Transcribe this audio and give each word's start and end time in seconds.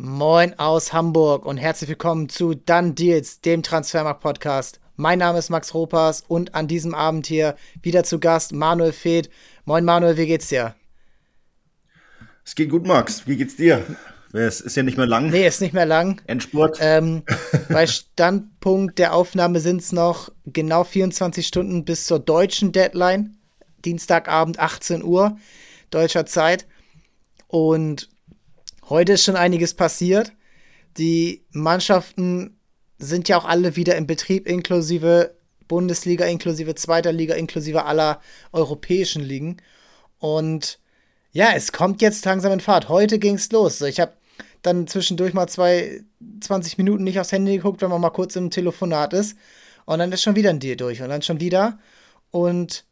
Moin 0.00 0.56
aus 0.60 0.92
Hamburg 0.92 1.44
und 1.44 1.56
herzlich 1.56 1.88
willkommen 1.88 2.28
zu 2.28 2.54
Dann 2.54 2.94
Deals, 2.94 3.40
dem 3.40 3.64
Transfermarkt-Podcast. 3.64 4.78
Mein 4.94 5.18
Name 5.18 5.40
ist 5.40 5.50
Max 5.50 5.74
Ropas 5.74 6.22
und 6.28 6.54
an 6.54 6.68
diesem 6.68 6.94
Abend 6.94 7.26
hier 7.26 7.56
wieder 7.82 8.04
zu 8.04 8.20
Gast 8.20 8.52
Manuel 8.52 8.92
Feth. 8.92 9.28
Moin 9.64 9.84
Manuel, 9.84 10.16
wie 10.16 10.28
geht's 10.28 10.50
dir? 10.50 10.76
Es 12.44 12.54
geht 12.54 12.70
gut, 12.70 12.86
Max. 12.86 13.26
Wie 13.26 13.36
geht's 13.36 13.56
dir? 13.56 13.84
Es 14.32 14.60
ist 14.60 14.76
ja 14.76 14.84
nicht 14.84 14.98
mehr 14.98 15.06
lang. 15.08 15.30
Nee, 15.30 15.48
ist 15.48 15.60
nicht 15.60 15.74
mehr 15.74 15.84
lang. 15.84 16.22
Endspurt. 16.28 16.78
Ähm, 16.80 17.24
bei 17.68 17.88
Standpunkt 17.88 19.00
der 19.00 19.12
Aufnahme 19.12 19.58
sind 19.58 19.80
es 19.80 19.90
noch 19.90 20.30
genau 20.46 20.84
24 20.84 21.44
Stunden 21.44 21.84
bis 21.84 22.06
zur 22.06 22.20
deutschen 22.20 22.70
Deadline. 22.70 23.36
Dienstagabend 23.84 24.60
18 24.60 25.02
Uhr 25.02 25.38
deutscher 25.90 26.24
Zeit. 26.24 26.68
Und 27.48 28.08
heute 28.88 29.12
ist 29.12 29.24
schon 29.24 29.36
einiges 29.36 29.74
passiert. 29.74 30.32
Die 30.96 31.44
Mannschaften 31.50 32.58
sind 32.98 33.28
ja 33.28 33.38
auch 33.38 33.44
alle 33.44 33.76
wieder 33.76 33.96
im 33.96 34.06
Betrieb, 34.06 34.46
inklusive 34.46 35.34
Bundesliga, 35.68 36.24
inklusive 36.24 36.74
zweiter 36.74 37.12
Liga, 37.12 37.34
inklusive 37.34 37.84
aller 37.84 38.20
europäischen 38.52 39.22
Ligen. 39.22 39.58
Und 40.18 40.78
ja, 41.32 41.52
es 41.54 41.72
kommt 41.72 42.02
jetzt 42.02 42.24
langsam 42.24 42.52
in 42.52 42.60
Fahrt. 42.60 42.88
Heute 42.88 43.18
ging 43.18 43.36
es 43.36 43.52
los. 43.52 43.80
Ich 43.82 44.00
habe 44.00 44.12
dann 44.62 44.86
zwischendurch 44.86 45.34
mal 45.34 45.46
zwei, 45.48 46.02
20 46.40 46.78
Minuten 46.78 47.04
nicht 47.04 47.20
aufs 47.20 47.32
Handy 47.32 47.56
geguckt, 47.56 47.80
wenn 47.82 47.90
man 47.90 48.00
mal 48.00 48.10
kurz 48.10 48.34
im 48.34 48.50
Telefonat 48.50 49.12
ist. 49.12 49.36
Und 49.84 50.00
dann 50.00 50.10
ist 50.10 50.22
schon 50.22 50.36
wieder 50.36 50.50
ein 50.50 50.60
Deal 50.60 50.76
durch. 50.76 51.00
Und 51.02 51.10
dann 51.10 51.22
schon 51.22 51.40
wieder. 51.40 51.78
Und 52.30 52.84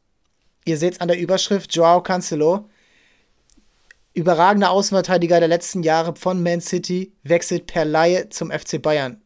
ihr 0.65 0.79
seht 0.79 0.95
es 0.95 1.01
an 1.01 1.09
der 1.09 1.19
Überschrift, 1.19 1.75
Joao 1.75 2.03
Cancelo, 2.03 2.69
überragender 4.17 4.71
Außenverteidiger 4.71 5.39
der 5.41 5.49
letzten 5.49 5.83
Jahre 5.83 6.17
von 6.17 6.43
Man 6.43 6.63
City, 6.63 7.13
wechselt 7.23 7.67
per 7.67 7.85
Laie 7.85 8.31
zum 8.31 8.51
FC 8.51 8.81
Bayern. 8.81 9.21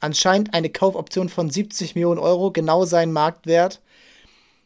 Anscheinend 0.00 0.52
eine 0.52 0.68
Kaufoption 0.68 1.28
von 1.28 1.48
70 1.48 1.94
Millionen 1.94 2.18
Euro, 2.18 2.50
genau 2.50 2.84
sein 2.84 3.12
Marktwert. 3.12 3.80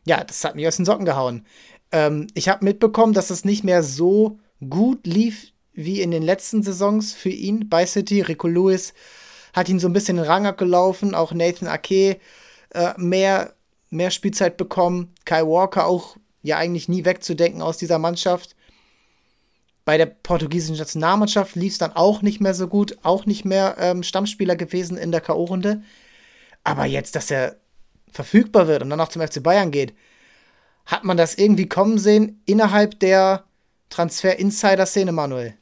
Ja, 0.06 0.24
das 0.24 0.42
hat 0.44 0.56
mich 0.56 0.66
aus 0.66 0.76
den 0.76 0.86
Socken 0.86 1.04
gehauen. 1.04 1.44
Ähm, 1.92 2.26
ich 2.32 2.48
habe 2.48 2.64
mitbekommen, 2.64 3.12
dass 3.12 3.28
es 3.28 3.44
nicht 3.44 3.64
mehr 3.64 3.82
so 3.82 4.38
gut 4.66 5.06
lief 5.06 5.52
wie 5.74 6.00
in 6.00 6.10
den 6.10 6.22
letzten 6.22 6.62
Saisons 6.62 7.12
für 7.12 7.28
ihn 7.28 7.68
bei 7.68 7.84
City. 7.84 8.22
Rico 8.22 8.48
Lewis 8.48 8.94
hat 9.52 9.68
ihn 9.68 9.78
so 9.78 9.88
ein 9.88 9.92
bisschen 9.92 10.16
in 10.16 10.22
den 10.22 10.30
Rang 10.30 10.46
abgelaufen, 10.46 11.14
auch 11.14 11.34
Nathan 11.34 11.68
Ake 11.68 12.18
äh, 12.70 12.94
mehr, 12.96 13.52
mehr 13.90 14.10
Spielzeit 14.10 14.56
bekommen. 14.56 15.12
Kai 15.26 15.42
Walker 15.42 15.86
auch 15.86 16.16
ja 16.40 16.56
eigentlich 16.56 16.88
nie 16.88 17.04
wegzudenken 17.04 17.60
aus 17.60 17.76
dieser 17.76 17.98
Mannschaft. 17.98 18.55
Bei 19.86 19.96
der 19.96 20.06
portugiesischen 20.06 20.76
Nationalmannschaft 20.76 21.54
lief 21.54 21.72
es 21.72 21.78
dann 21.78 21.92
auch 21.92 22.20
nicht 22.20 22.40
mehr 22.40 22.54
so 22.54 22.66
gut, 22.66 22.98
auch 23.02 23.24
nicht 23.24 23.44
mehr 23.44 23.76
ähm, 23.78 24.02
Stammspieler 24.02 24.56
gewesen 24.56 24.96
in 24.96 25.12
der 25.12 25.20
K.O.-Runde. 25.20 25.80
Aber 26.64 26.86
jetzt, 26.86 27.14
dass 27.14 27.30
er 27.30 27.56
verfügbar 28.10 28.66
wird 28.66 28.82
und 28.82 28.90
dann 28.90 29.00
auch 29.00 29.08
zum 29.08 29.22
FC 29.22 29.40
Bayern 29.40 29.70
geht, 29.70 29.94
hat 30.86 31.04
man 31.04 31.16
das 31.16 31.36
irgendwie 31.36 31.68
kommen 31.68 31.98
sehen 31.98 32.42
innerhalb 32.46 32.98
der 32.98 33.44
Transfer-Insider-Szene, 33.90 35.12
Manuel? 35.12 35.54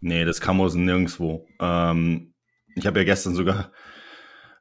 Nee, 0.00 0.24
das 0.24 0.40
kam 0.40 0.60
aus 0.60 0.74
nirgendwo. 0.74 1.46
Ähm, 1.60 2.32
ich 2.74 2.84
habe 2.84 2.98
ja 2.98 3.04
gestern 3.04 3.36
sogar 3.36 3.70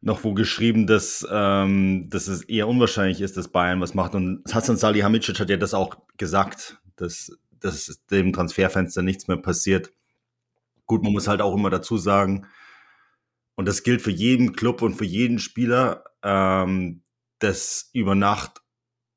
noch 0.02 0.24
wo 0.24 0.36
geschrieben, 0.36 0.86
dass, 0.86 1.28
ähm, 1.32 2.08
dass 2.12 2.28
es 2.28 2.44
eher 2.44 2.68
unwahrscheinlich 2.68 3.20
ist, 3.20 3.36
dass 3.36 3.48
Bayern 3.48 3.82
was 3.82 3.96
macht. 3.96 4.14
Und 4.14 4.44
Hassan 4.54 4.78
Salihamidzic 4.78 5.40
hat 5.40 5.50
ja 5.50 5.58
das 5.58 5.74
auch 5.74 5.98
gesagt, 6.18 6.78
dass, 6.98 7.32
dass 7.60 8.06
dem 8.10 8.34
Transferfenster 8.34 9.02
nichts 9.02 9.28
mehr 9.28 9.38
passiert. 9.38 9.92
Gut, 10.86 11.04
man 11.04 11.14
muss 11.14 11.28
halt 11.28 11.42
auch 11.42 11.56
immer 11.56 11.70
dazu 11.70 11.98
sagen, 11.98 12.48
und 13.56 13.68
das 13.68 13.84
gilt 13.84 14.02
für 14.02 14.12
jeden 14.12 14.54
Club 14.54 14.82
und 14.82 14.96
für 14.96 15.06
jeden 15.06 15.40
Spieler, 15.40 16.04
ähm, 16.24 17.02
dass 17.40 17.90
über 17.94 18.16
Nacht 18.16 18.62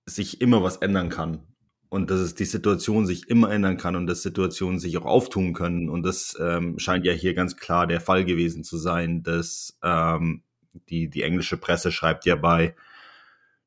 sich 0.06 0.40
immer 0.40 0.62
was 0.62 0.78
ändern 0.78 1.10
kann 1.10 1.46
und 1.90 2.10
dass 2.10 2.20
es 2.20 2.34
die 2.34 2.44
Situation 2.44 3.04
sich 3.04 3.28
immer 3.28 3.50
ändern 3.50 3.76
kann 3.76 3.96
und 3.96 4.06
dass 4.06 4.22
Situationen 4.22 4.78
sich 4.78 4.96
auch 4.96 5.04
auftun 5.04 5.52
können. 5.52 5.90
Und 5.90 6.04
das 6.04 6.36
ähm, 6.40 6.78
scheint 6.78 7.04
ja 7.04 7.12
hier 7.12 7.34
ganz 7.34 7.56
klar 7.56 7.86
der 7.86 8.00
Fall 8.00 8.24
gewesen 8.24 8.64
zu 8.64 8.78
sein, 8.78 9.22
dass 9.22 9.78
ähm, 9.82 10.42
die, 10.88 11.10
die 11.10 11.22
englische 11.22 11.56
Presse 11.56 11.92
schreibt 11.92 12.24
ja 12.26 12.36
bei 12.36 12.74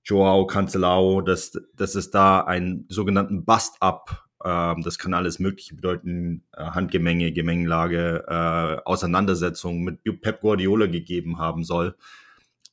Joao 0.05 0.47
Cancelao, 0.47 1.21
dass, 1.21 1.51
dass 1.75 1.95
es 1.95 2.11
da 2.11 2.41
einen 2.41 2.85
sogenannten 2.89 3.45
Bust-Up, 3.45 4.22
das 4.43 4.99
kann 4.99 5.13
alles 5.13 5.39
Mögliche 5.39 5.75
bedeuten, 5.75 6.43
äh, 6.55 6.63
Handgemenge, 6.63 7.31
Gemengelage, 7.31 8.25
äh, 8.27 8.81
Auseinandersetzung 8.85 9.83
mit 9.83 10.03
Pep 10.21 10.41
Guardiola 10.41 10.87
gegeben 10.87 11.37
haben 11.39 11.63
soll 11.63 11.95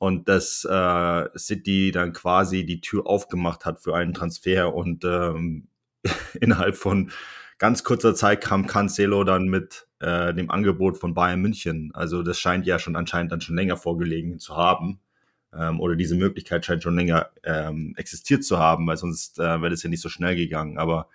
und 0.00 0.28
dass 0.28 0.64
äh, 0.64 1.38
City 1.38 1.92
dann 1.92 2.14
quasi 2.14 2.64
die 2.64 2.80
Tür 2.80 3.06
aufgemacht 3.06 3.66
hat 3.66 3.80
für 3.80 3.94
einen 3.94 4.14
Transfer 4.14 4.74
und 4.74 5.04
ähm, 5.04 5.68
innerhalb 6.40 6.76
von 6.76 7.10
ganz 7.58 7.84
kurzer 7.84 8.14
Zeit 8.14 8.40
kam 8.40 8.66
Cancelo 8.66 9.24
dann 9.24 9.48
mit 9.48 9.86
äh, 10.00 10.32
dem 10.32 10.50
Angebot 10.50 10.96
von 10.96 11.12
Bayern 11.12 11.42
München. 11.42 11.90
Also 11.92 12.22
das 12.22 12.40
scheint 12.40 12.66
ja 12.66 12.78
schon 12.78 12.96
anscheinend 12.96 13.30
dann 13.30 13.42
schon 13.42 13.56
länger 13.56 13.76
vorgelegen 13.76 14.38
zu 14.38 14.56
haben. 14.56 15.00
Ähm, 15.52 15.78
oder 15.80 15.96
diese 15.96 16.14
Möglichkeit 16.16 16.64
scheint 16.64 16.82
schon 16.82 16.96
länger 16.96 17.28
ähm, 17.44 17.92
existiert 17.98 18.42
zu 18.42 18.58
haben, 18.58 18.86
weil 18.86 18.96
sonst 18.96 19.38
äh, 19.38 19.60
wäre 19.60 19.68
das 19.68 19.82
ja 19.82 19.90
nicht 19.90 20.00
so 20.00 20.08
schnell 20.08 20.34
gegangen. 20.34 20.78
Aber 20.78 21.08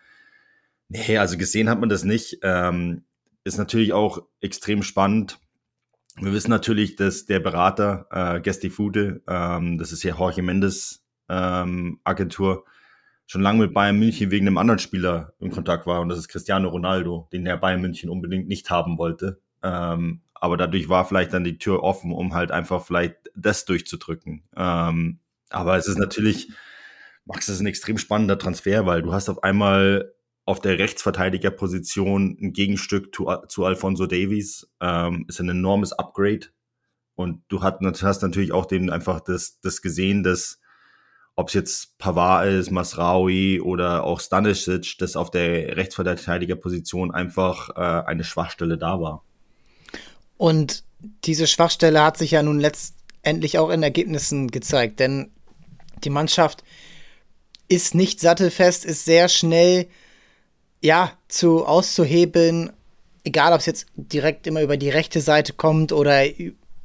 nee, 0.90 1.18
also 1.18 1.38
gesehen 1.38 1.70
hat 1.70 1.80
man 1.80 1.90
das 1.90 2.04
nicht. 2.04 2.40
Ähm, 2.44 3.04
ist 3.44 3.58
natürlich 3.58 3.94
auch 3.94 4.24
extrem 4.42 4.82
spannend 4.82 5.40
wir 6.18 6.32
wissen 6.32 6.50
natürlich, 6.50 6.96
dass 6.96 7.26
der 7.26 7.40
Berater 7.40 8.08
äh, 8.10 8.40
Gestifude, 8.40 9.22
ähm, 9.28 9.78
das 9.78 9.92
ist 9.92 10.04
ja 10.04 10.16
Jorge 10.16 10.42
Mendes 10.42 11.06
ähm, 11.28 12.00
Agentur, 12.04 12.66
schon 13.28 13.42
lange 13.42 13.60
mit 13.64 13.74
Bayern 13.74 13.98
München 13.98 14.32
wegen 14.32 14.48
einem 14.48 14.58
anderen 14.58 14.80
Spieler 14.80 15.34
in 15.40 15.52
Kontakt 15.52 15.88
war 15.88 16.00
und 16.00 16.10
das 16.10 16.20
ist 16.20 16.28
Cristiano 16.30 16.70
Ronaldo, 16.70 17.28
den 17.34 17.44
der 17.44 17.58
Bayern 17.58 17.82
München 17.82 18.10
unbedingt 18.10 18.48
nicht 18.48 18.70
haben 18.70 18.98
wollte. 18.98 19.42
Ähm, 19.64 20.22
aber 20.34 20.58
dadurch 20.58 20.90
war 20.90 21.06
vielleicht 21.06 21.34
dann 21.34 21.44
die 21.44 21.58
Tür 21.58 21.84
offen, 21.84 22.14
um 22.14 22.34
halt 22.34 22.52
einfach 22.52 22.86
vielleicht 22.86 23.16
das 23.36 23.66
durchzudrücken. 23.66 24.44
Ähm, 24.56 25.20
aber 25.50 25.76
es 25.76 25.88
ist 25.88 25.98
natürlich, 25.98 26.50
Max, 27.26 27.48
es 27.48 27.56
ist 27.56 27.62
ein 27.62 27.68
extrem 27.68 27.98
spannender 27.98 28.38
Transfer, 28.38 28.86
weil 28.86 29.02
du 29.02 29.12
hast 29.12 29.28
auf 29.28 29.44
einmal 29.44 30.14
auf 30.46 30.60
der 30.60 30.78
Rechtsverteidigerposition 30.78 32.38
ein 32.40 32.54
Gegenstück 32.54 33.14
zu, 33.14 33.28
zu 33.48 33.66
Alfonso 33.66 34.06
Davies. 34.06 34.68
Ähm, 34.80 35.26
ist 35.28 35.40
ein 35.40 35.50
enormes 35.50 35.92
Upgrade. 35.94 36.48
Und 37.16 37.42
du 37.48 37.64
hast, 37.64 38.04
hast 38.04 38.22
natürlich 38.22 38.52
auch 38.52 38.66
den 38.66 38.90
einfach 38.90 39.22
das, 39.22 39.60
das 39.62 39.82
gesehen, 39.82 40.24
dass 40.24 40.60
ob 41.38 41.50
es 41.50 41.54
jetzt 41.54 41.98
Pavard 41.98 42.48
ist, 42.48 42.72
Masraoui 42.72 43.60
oder 43.60 44.06
auch 44.06 44.22
Stanisic, 44.22 44.98
dass 45.00 45.18
auf 45.18 45.32
der 45.32 45.76
Rechtsverteidigerposition 45.76 47.12
einfach 47.12 47.70
äh, 47.76 48.06
eine 48.08 48.24
Schwachstelle 48.24 48.78
da 48.78 49.02
war. 49.02 49.24
Und 50.38 50.86
diese 51.26 51.48
Schwachstelle 51.48 52.04
hat 52.04 52.18
sich 52.18 52.32
ja 52.32 52.42
nun 52.42 52.60
letztendlich 52.60 53.58
auch 53.58 53.70
in 53.70 53.84
Ergebnissen 53.84 54.50
gezeigt, 54.50 55.00
denn 55.00 55.32
die 56.04 56.10
Mannschaft 56.10 56.64
ist 57.68 57.96
nicht 57.96 58.20
sattelfest, 58.20 58.86
ist 58.86 59.06
sehr 59.06 59.28
schnell 59.28 59.88
ja, 60.82 61.12
zu 61.28 61.66
auszuhebeln, 61.66 62.72
egal 63.24 63.54
ob 63.54 63.60
es 63.60 63.66
jetzt 63.66 63.88
direkt 63.96 64.48
immer 64.48 64.62
über 64.62 64.78
die 64.78 64.90
rechte 64.90 65.22
Seite 65.22 65.54
kommt 65.54 65.92
oder, 65.92 66.24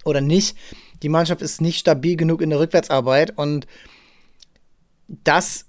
oder 0.05 0.21
nicht. 0.21 0.56
Die 1.03 1.09
Mannschaft 1.09 1.43
ist 1.43 1.61
nicht 1.61 1.78
stabil 1.78 2.17
genug 2.17 2.43
in 2.43 2.51
der 2.51 2.61
Rückwärtsarbeit 2.61 3.37
und 3.37 3.67
das 5.09 5.67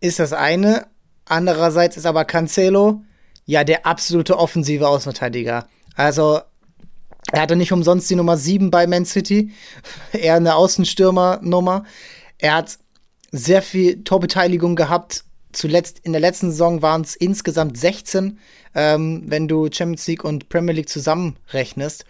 ist 0.00 0.18
das 0.18 0.32
eine. 0.32 0.86
Andererseits 1.24 1.96
ist 1.96 2.06
aber 2.06 2.24
Cancelo 2.24 3.02
ja 3.44 3.64
der 3.64 3.86
absolute 3.86 4.38
offensive 4.38 4.88
Außenverteidiger. 4.88 5.66
Also 5.94 6.40
er 7.32 7.42
hatte 7.42 7.56
nicht 7.56 7.72
umsonst 7.72 8.08
die 8.10 8.14
Nummer 8.14 8.36
7 8.36 8.70
bei 8.70 8.86
Man 8.86 9.04
City, 9.04 9.52
eher 10.12 10.34
eine 10.34 10.54
Außenstürmer-Nummer. 10.54 11.84
Er 12.38 12.54
hat 12.54 12.78
sehr 13.32 13.62
viel 13.62 14.04
Torbeteiligung 14.04 14.76
gehabt 14.76 15.24
zuletzt 15.52 16.00
in 16.02 16.12
der 16.12 16.20
letzten 16.20 16.50
Saison 16.50 16.82
waren 16.82 17.02
es 17.02 17.16
insgesamt 17.16 17.78
16, 17.78 18.38
ähm, 18.74 19.22
wenn 19.26 19.48
du 19.48 19.68
Champions 19.70 20.06
League 20.06 20.24
und 20.24 20.48
Premier 20.48 20.74
League 20.74 20.88
zusammenrechnest. 20.88 22.04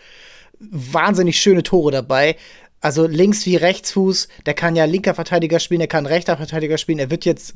Wahnsinnig 0.58 1.38
schöne 1.38 1.62
Tore 1.62 1.92
dabei. 1.92 2.36
Also 2.80 3.06
links 3.06 3.46
wie 3.46 3.56
Rechtsfuß, 3.56 4.28
der 4.44 4.54
kann 4.54 4.76
ja 4.76 4.84
linker 4.84 5.14
Verteidiger 5.14 5.60
spielen, 5.60 5.80
der 5.80 5.88
kann 5.88 6.06
rechter 6.06 6.36
Verteidiger 6.36 6.78
spielen. 6.78 6.98
Er 6.98 7.10
wird 7.10 7.24
jetzt 7.24 7.54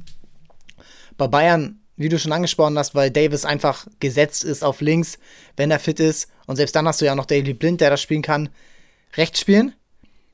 bei 1.17 1.29
Bayern, 1.29 1.81
wie 1.97 2.09
du 2.09 2.19
schon 2.19 2.33
angesprochen 2.33 2.79
hast, 2.79 2.95
weil 2.95 3.11
Davis 3.11 3.45
einfach 3.45 3.87
gesetzt 4.01 4.43
ist 4.43 4.65
auf 4.65 4.81
links, 4.81 5.19
wenn 5.57 5.71
er 5.71 5.79
fit 5.79 6.01
ist. 6.01 6.29
Und 6.47 6.57
selbst 6.57 6.75
dann 6.75 6.89
hast 6.89 7.01
du 7.01 7.05
ja 7.05 7.15
noch 7.15 7.27
Daily 7.27 7.53
Blind, 7.53 7.81
der 7.81 7.91
das 7.91 8.01
spielen 8.01 8.23
kann, 8.23 8.49
rechts 9.17 9.41
spielen. 9.41 9.75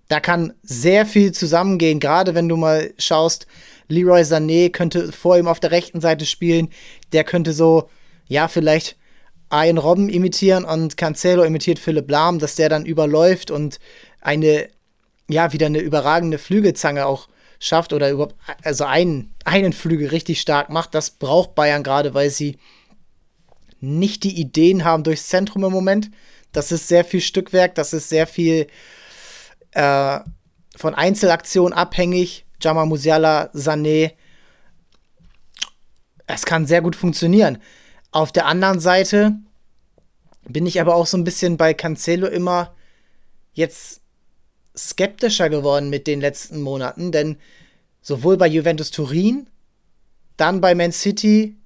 Da 0.08 0.20
kann 0.20 0.54
sehr 0.62 1.04
viel 1.04 1.32
zusammengehen, 1.32 1.98
gerade 1.98 2.34
wenn 2.34 2.48
du 2.48 2.56
mal 2.56 2.94
schaust, 2.98 3.48
Leroy 3.88 4.22
Sané 4.22 4.70
könnte 4.70 5.12
vor 5.12 5.38
ihm 5.38 5.48
auf 5.48 5.60
der 5.60 5.70
rechten 5.70 6.00
Seite 6.00 6.26
spielen. 6.26 6.68
Der 7.12 7.24
könnte 7.24 7.52
so, 7.52 7.88
ja, 8.26 8.48
vielleicht 8.48 8.96
Ian 9.52 9.78
Robben 9.78 10.08
imitieren 10.08 10.64
und 10.64 10.96
Cancelo 10.96 11.44
imitiert 11.44 11.78
Philipp 11.78 12.10
Lahm, 12.10 12.38
dass 12.38 12.56
der 12.56 12.68
dann 12.68 12.84
überläuft 12.84 13.50
und 13.50 13.78
eine, 14.20 14.68
ja, 15.28 15.52
wieder 15.52 15.66
eine 15.66 15.78
überragende 15.78 16.38
Flügelzange 16.38 17.06
auch 17.06 17.28
schafft 17.58 17.92
oder 17.92 18.10
überhaupt, 18.10 18.34
also 18.62 18.84
einen, 18.84 19.34
einen 19.44 19.72
Flügel 19.72 20.08
richtig 20.08 20.40
stark 20.40 20.68
macht. 20.68 20.94
Das 20.94 21.10
braucht 21.10 21.54
Bayern 21.54 21.82
gerade, 21.82 22.12
weil 22.14 22.30
sie 22.30 22.58
nicht 23.80 24.24
die 24.24 24.40
Ideen 24.40 24.84
haben 24.84 25.04
durchs 25.04 25.28
Zentrum 25.28 25.64
im 25.64 25.72
Moment. 25.72 26.10
Das 26.52 26.72
ist 26.72 26.88
sehr 26.88 27.04
viel 27.04 27.20
Stückwerk, 27.20 27.74
das 27.74 27.92
ist 27.92 28.08
sehr 28.08 28.26
viel 28.26 28.66
äh, 29.72 30.18
von 30.74 30.94
Einzelaktionen 30.94 31.72
abhängig. 31.72 32.45
Jama 32.60 32.86
Musiala, 32.86 33.50
Sané. 33.52 34.12
Es 36.26 36.44
kann 36.44 36.66
sehr 36.66 36.82
gut 36.82 36.96
funktionieren. 36.96 37.58
Auf 38.10 38.32
der 38.32 38.46
anderen 38.46 38.80
Seite 38.80 39.34
bin 40.48 40.66
ich 40.66 40.80
aber 40.80 40.94
auch 40.94 41.06
so 41.06 41.16
ein 41.16 41.24
bisschen 41.24 41.56
bei 41.56 41.74
Cancelo 41.74 42.26
immer 42.26 42.74
jetzt 43.52 44.00
skeptischer 44.76 45.48
geworden 45.48 45.90
mit 45.90 46.06
den 46.06 46.20
letzten 46.20 46.60
Monaten, 46.60 47.12
denn 47.12 47.36
sowohl 48.02 48.36
bei 48.36 48.46
Juventus 48.46 48.90
Turin, 48.90 49.48
dann 50.36 50.60
bei 50.60 50.74
Man 50.74 50.92
City 50.92 51.56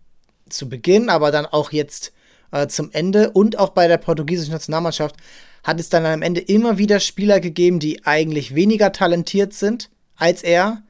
zu 0.48 0.68
Beginn, 0.68 1.08
aber 1.08 1.30
dann 1.30 1.46
auch 1.46 1.72
jetzt 1.72 2.12
äh, 2.52 2.66
zum 2.68 2.90
Ende 2.92 3.30
und 3.30 3.58
auch 3.58 3.70
bei 3.70 3.88
der 3.88 3.98
portugiesischen 3.98 4.52
Nationalmannschaft 4.52 5.16
hat 5.62 5.78
es 5.78 5.88
dann 5.88 6.06
am 6.06 6.22
Ende 6.22 6.40
immer 6.40 6.78
wieder 6.78 7.00
Spieler 7.00 7.40
gegeben, 7.40 7.80
die 7.80 8.06
eigentlich 8.06 8.54
weniger 8.54 8.92
talentiert 8.92 9.52
sind 9.52 9.90
als 10.20 10.42
er, 10.42 10.82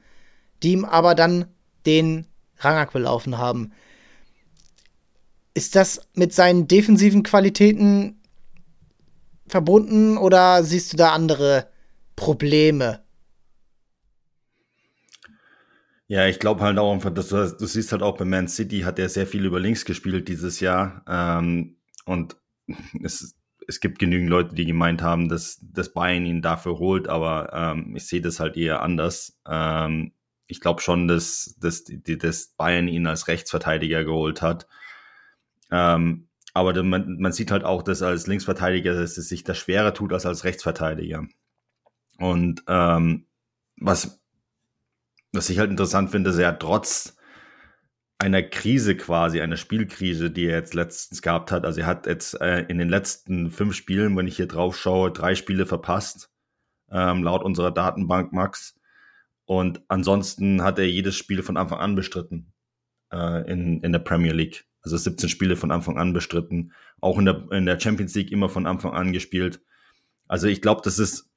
die 0.61 0.73
ihm 0.73 0.85
aber 0.85 1.15
dann 1.15 1.45
den 1.85 2.27
Rang 2.57 2.77
abgelaufen 2.77 3.37
haben. 3.37 3.71
Ist 5.53 5.75
das 5.75 6.01
mit 6.13 6.33
seinen 6.33 6.67
defensiven 6.67 7.23
Qualitäten 7.23 8.19
verbunden 9.47 10.17
oder 10.17 10.63
siehst 10.63 10.93
du 10.93 10.97
da 10.97 11.11
andere 11.11 11.67
Probleme? 12.15 13.01
Ja, 16.07 16.27
ich 16.27 16.39
glaube 16.39 16.61
halt 16.61 16.77
auch 16.77 16.93
einfach, 16.93 17.13
dass 17.13 17.29
du, 17.29 17.55
du 17.57 17.65
siehst 17.65 17.91
halt 17.91 18.01
auch 18.01 18.17
bei 18.17 18.25
Man 18.25 18.47
City 18.47 18.81
hat 18.81 18.99
er 18.99 19.09
sehr 19.09 19.25
viel 19.25 19.45
über 19.45 19.59
links 19.59 19.85
gespielt 19.85 20.27
dieses 20.27 20.59
Jahr. 20.59 21.03
Ähm, 21.07 21.77
und 22.05 22.35
es, 23.03 23.33
es 23.71 23.79
gibt 23.79 23.99
genügend 23.99 24.29
Leute, 24.29 24.53
die 24.53 24.65
gemeint 24.65 25.01
haben, 25.01 25.29
dass, 25.29 25.59
dass 25.61 25.93
Bayern 25.93 26.25
ihn 26.25 26.41
dafür 26.41 26.77
holt, 26.77 27.07
aber 27.07 27.51
ähm, 27.53 27.95
ich 27.95 28.05
sehe 28.05 28.21
das 28.21 28.39
halt 28.41 28.57
eher 28.57 28.81
anders. 28.81 29.39
Ähm, 29.47 30.11
ich 30.47 30.59
glaube 30.59 30.81
schon, 30.81 31.07
dass, 31.07 31.55
dass, 31.59 31.85
dass 31.85 32.47
Bayern 32.49 32.89
ihn 32.89 33.07
als 33.07 33.29
Rechtsverteidiger 33.29 34.03
geholt 34.03 34.41
hat. 34.41 34.67
Ähm, 35.71 36.27
aber 36.53 36.83
man, 36.83 37.17
man 37.17 37.31
sieht 37.31 37.49
halt 37.49 37.63
auch, 37.63 37.81
dass 37.81 38.01
als 38.01 38.27
Linksverteidiger 38.27 38.93
dass 38.93 39.17
es 39.17 39.29
sich 39.29 39.45
das 39.45 39.57
schwerer 39.57 39.93
tut 39.93 40.11
als 40.11 40.25
als 40.25 40.43
Rechtsverteidiger. 40.43 41.25
Und 42.17 42.63
ähm, 42.67 43.25
was 43.77 44.21
was 45.31 45.49
ich 45.49 45.59
halt 45.59 45.71
interessant 45.71 46.11
finde, 46.11 46.31
ist 46.31 46.37
er 46.37 46.59
trotz 46.59 47.15
einer 48.21 48.43
Krise 48.43 48.95
quasi, 48.95 49.41
einer 49.41 49.57
Spielkrise, 49.57 50.29
die 50.29 50.45
er 50.45 50.55
jetzt 50.57 50.75
letztens 50.75 51.23
gehabt 51.23 51.51
hat. 51.51 51.65
Also 51.65 51.81
er 51.81 51.87
hat 51.87 52.05
jetzt 52.05 52.39
äh, 52.39 52.61
in 52.67 52.77
den 52.77 52.87
letzten 52.87 53.49
fünf 53.49 53.75
Spielen, 53.75 54.15
wenn 54.15 54.27
ich 54.27 54.35
hier 54.35 54.47
drauf 54.47 54.77
schaue, 54.77 55.11
drei 55.11 55.33
Spiele 55.33 55.65
verpasst, 55.65 56.29
ähm, 56.91 57.23
laut 57.23 57.43
unserer 57.43 57.71
Datenbank 57.71 58.31
Max. 58.31 58.79
Und 59.45 59.81
ansonsten 59.87 60.61
hat 60.61 60.77
er 60.77 60.87
jedes 60.87 61.15
Spiel 61.15 61.41
von 61.41 61.57
Anfang 61.57 61.79
an 61.79 61.95
bestritten 61.95 62.53
äh, 63.11 63.51
in, 63.51 63.81
in 63.81 63.91
der 63.91 63.99
Premier 63.99 64.33
League. 64.33 64.65
Also 64.83 64.97
17 64.97 65.27
Spiele 65.27 65.55
von 65.55 65.71
Anfang 65.71 65.97
an 65.97 66.13
bestritten. 66.13 66.73
Auch 67.01 67.17
in 67.17 67.25
der, 67.25 67.51
in 67.51 67.65
der 67.65 67.79
Champions 67.79 68.13
League 68.13 68.31
immer 68.31 68.49
von 68.49 68.67
Anfang 68.67 68.93
an 68.93 69.13
gespielt. 69.13 69.61
Also 70.27 70.45
ich 70.47 70.61
glaube, 70.61 70.81
das 70.83 70.99
ist 70.99 71.30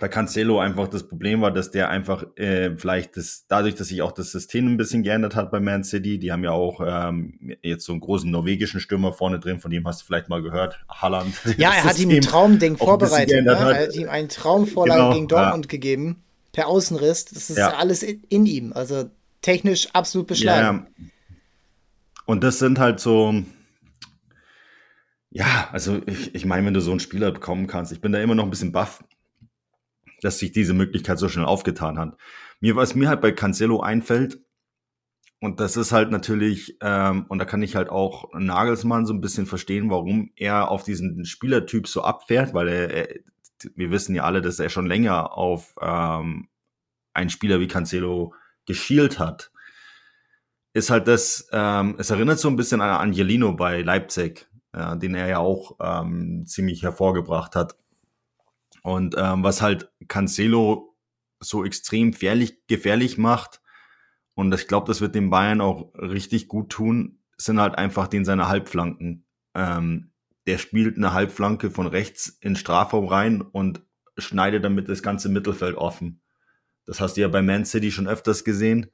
bei 0.00 0.08
Cancelo 0.08 0.60
einfach 0.60 0.88
das 0.88 1.08
Problem 1.08 1.40
war, 1.40 1.50
dass 1.50 1.70
der 1.70 1.88
einfach 1.90 2.24
äh, 2.36 2.76
vielleicht 2.76 3.16
das, 3.16 3.46
dadurch, 3.48 3.74
dass 3.74 3.88
sich 3.88 4.02
auch 4.02 4.12
das 4.12 4.32
System 4.32 4.66
ein 4.66 4.76
bisschen 4.76 5.02
geändert 5.02 5.34
hat 5.34 5.50
bei 5.50 5.60
Man 5.60 5.84
City, 5.84 6.18
die 6.18 6.32
haben 6.32 6.44
ja 6.44 6.50
auch 6.50 6.80
ähm, 6.84 7.56
jetzt 7.62 7.84
so 7.84 7.92
einen 7.92 8.00
großen 8.00 8.30
norwegischen 8.30 8.80
Stürmer 8.80 9.12
vorne 9.12 9.38
drin, 9.38 9.60
von 9.60 9.70
dem 9.70 9.86
hast 9.86 10.02
du 10.02 10.06
vielleicht 10.06 10.28
mal 10.28 10.42
gehört, 10.42 10.78
Halland. 10.88 11.34
Ja, 11.58 11.72
er 11.72 11.84
hat 11.84 11.98
ihm 11.98 12.10
ein 12.10 12.20
Traumding 12.20 12.76
vorbereitet, 12.76 13.44
ne? 13.44 13.52
er 13.52 13.86
hat 13.86 13.94
ihm 13.94 14.08
einen 14.08 14.28
Traumvorlage 14.28 15.00
genau, 15.00 15.12
gegen 15.14 15.28
Dortmund 15.28 15.66
ja. 15.66 15.70
gegeben, 15.70 16.22
per 16.52 16.68
Außenriss, 16.68 17.26
das 17.26 17.50
ist 17.50 17.58
ja. 17.58 17.76
alles 17.76 18.02
in, 18.02 18.22
in, 18.28 18.46
ihm, 18.46 18.72
also 18.72 19.10
technisch 19.42 19.88
absolut 19.92 20.26
beschlagen. 20.26 20.86
Ja, 20.98 21.04
und 22.26 22.42
das 22.42 22.58
sind 22.58 22.78
halt 22.78 23.00
so, 23.00 23.34
ja, 25.30 25.68
also 25.72 26.00
ich, 26.06 26.34
ich 26.34 26.44
meine, 26.44 26.66
wenn 26.66 26.74
du 26.74 26.80
so 26.80 26.90
einen 26.90 27.00
Spieler 27.00 27.30
bekommen 27.30 27.66
kannst, 27.66 27.92
ich 27.92 28.00
bin 28.00 28.12
da 28.12 28.20
immer 28.20 28.34
noch 28.34 28.44
ein 28.44 28.50
bisschen 28.50 28.72
baff, 28.72 29.02
dass 30.26 30.38
sich 30.38 30.52
diese 30.52 30.74
Möglichkeit 30.74 31.18
so 31.18 31.28
schnell 31.28 31.46
aufgetan 31.46 31.98
hat. 31.98 32.16
Mir, 32.60 32.76
was 32.76 32.94
mir 32.94 33.08
halt 33.08 33.20
bei 33.20 33.32
Cancelo 33.32 33.80
einfällt, 33.80 34.40
und 35.40 35.60
das 35.60 35.76
ist 35.76 35.92
halt 35.92 36.10
natürlich, 36.10 36.78
ähm, 36.80 37.26
und 37.28 37.38
da 37.38 37.44
kann 37.44 37.62
ich 37.62 37.76
halt 37.76 37.90
auch 37.90 38.32
Nagelsmann 38.32 39.06
so 39.06 39.12
ein 39.12 39.20
bisschen 39.20 39.46
verstehen, 39.46 39.90
warum 39.90 40.32
er 40.34 40.70
auf 40.70 40.82
diesen 40.82 41.24
Spielertyp 41.24 41.86
so 41.86 42.02
abfährt, 42.02 42.54
weil 42.54 42.68
er, 42.68 42.90
er 42.90 43.08
wir 43.74 43.90
wissen 43.90 44.14
ja 44.14 44.24
alle, 44.24 44.42
dass 44.42 44.58
er 44.58 44.68
schon 44.68 44.86
länger 44.86 45.36
auf 45.36 45.74
ähm, 45.80 46.48
einen 47.14 47.30
Spieler 47.30 47.60
wie 47.60 47.68
Cancelo 47.68 48.34
geschielt 48.66 49.18
hat. 49.18 49.50
Ist 50.72 50.90
halt 50.90 51.08
das, 51.08 51.48
ähm, 51.52 51.96
es 51.98 52.10
erinnert 52.10 52.38
so 52.38 52.48
ein 52.48 52.56
bisschen 52.56 52.80
an 52.80 52.90
Angelino 52.90 53.54
bei 53.54 53.80
Leipzig, 53.80 54.46
äh, 54.72 54.96
den 54.98 55.14
er 55.14 55.28
ja 55.28 55.38
auch 55.38 55.76
ähm, 55.80 56.44
ziemlich 56.46 56.82
hervorgebracht 56.82 57.54
hat. 57.56 57.76
Und 58.86 59.16
ähm, 59.18 59.42
was 59.42 59.62
halt 59.62 59.90
Cancelo 60.06 60.96
so 61.40 61.64
extrem 61.64 62.12
gefährlich, 62.12 62.68
gefährlich 62.68 63.18
macht, 63.18 63.60
und 64.34 64.54
ich 64.54 64.68
glaube, 64.68 64.86
das 64.86 65.00
wird 65.00 65.16
dem 65.16 65.28
Bayern 65.28 65.60
auch 65.60 65.92
richtig 65.94 66.46
gut 66.46 66.70
tun, 66.70 67.18
sind 67.36 67.58
halt 67.58 67.74
einfach 67.74 68.06
den 68.06 68.24
seine 68.24 68.46
Halbflanken. 68.46 69.26
Ähm, 69.56 70.12
der 70.46 70.58
spielt 70.58 70.96
eine 70.96 71.12
Halbflanke 71.12 71.72
von 71.72 71.88
rechts 71.88 72.28
in 72.40 72.54
Strafraum 72.54 73.08
rein 73.08 73.40
und 73.42 73.82
schneidet 74.18 74.62
damit 74.62 74.88
das 74.88 75.02
ganze 75.02 75.30
Mittelfeld 75.30 75.74
offen. 75.74 76.20
Das 76.84 77.00
hast 77.00 77.16
du 77.16 77.22
ja 77.22 77.28
bei 77.28 77.42
Man 77.42 77.64
City 77.64 77.90
schon 77.90 78.06
öfters 78.06 78.44
gesehen. 78.44 78.92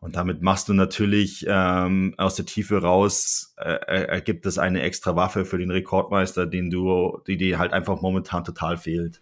Und 0.00 0.16
damit 0.16 0.40
machst 0.40 0.68
du 0.68 0.72
natürlich 0.72 1.44
ähm, 1.46 2.14
aus 2.16 2.34
der 2.34 2.46
Tiefe 2.46 2.80
raus, 2.80 3.54
äh, 3.58 4.04
ergibt 4.06 4.46
es 4.46 4.56
eine 4.56 4.80
extra 4.80 5.14
Waffe 5.14 5.44
für 5.44 5.58
den 5.58 5.70
Rekordmeister, 5.70 6.46
den 6.46 6.70
du, 6.70 7.20
die 7.26 7.36
dir 7.36 7.58
halt 7.58 7.74
einfach 7.74 8.00
momentan 8.00 8.42
total 8.42 8.78
fehlt. 8.78 9.20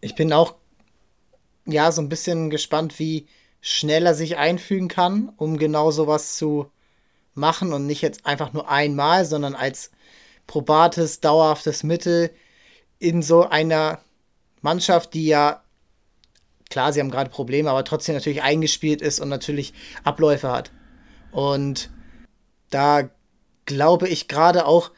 Ich 0.00 0.14
bin 0.14 0.32
auch 0.32 0.54
ja 1.66 1.90
so 1.90 2.02
ein 2.02 2.08
bisschen 2.08 2.50
gespannt, 2.50 3.00
wie 3.00 3.26
schnell 3.60 4.06
er 4.06 4.14
sich 4.14 4.36
einfügen 4.36 4.86
kann, 4.86 5.32
um 5.36 5.58
genau 5.58 5.90
sowas 5.90 6.36
zu 6.36 6.70
machen 7.34 7.72
und 7.72 7.86
nicht 7.86 8.00
jetzt 8.00 8.26
einfach 8.26 8.52
nur 8.52 8.70
einmal, 8.70 9.24
sondern 9.24 9.56
als 9.56 9.90
probates, 10.46 11.20
dauerhaftes 11.20 11.82
Mittel 11.82 12.30
in 13.00 13.22
so 13.22 13.48
einer 13.48 14.00
Mannschaft, 14.62 15.14
die 15.14 15.26
ja 15.26 15.62
klar, 16.70 16.92
sie 16.92 17.00
haben 17.00 17.10
gerade 17.10 17.30
Probleme, 17.30 17.70
aber 17.70 17.84
trotzdem 17.84 18.14
natürlich 18.14 18.42
eingespielt 18.42 19.02
ist 19.02 19.20
und 19.20 19.28
natürlich 19.28 19.74
Abläufe 20.04 20.50
hat. 20.50 20.70
Und 21.32 21.90
da 22.70 23.10
glaube 23.66 24.08
ich 24.08 24.28
gerade 24.28 24.66
auch 24.66 24.90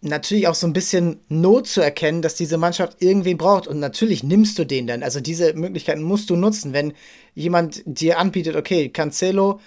natürlich 0.00 0.48
auch 0.48 0.54
so 0.54 0.66
ein 0.66 0.72
bisschen 0.72 1.20
Not 1.28 1.66
zu 1.66 1.82
erkennen, 1.82 2.22
dass 2.22 2.34
diese 2.34 2.56
Mannschaft 2.56 3.02
irgendwen 3.02 3.36
braucht. 3.36 3.66
Und 3.66 3.78
natürlich 3.78 4.22
nimmst 4.22 4.58
du 4.58 4.64
den 4.64 4.86
dann. 4.86 5.02
Also 5.02 5.20
diese 5.20 5.52
Möglichkeiten 5.52 6.02
musst 6.02 6.30
du 6.30 6.36
nutzen. 6.36 6.72
Wenn 6.72 6.94
jemand 7.34 7.82
dir 7.84 8.18
anbietet, 8.18 8.56
okay, 8.56 8.88
Cancelo, 8.88 9.60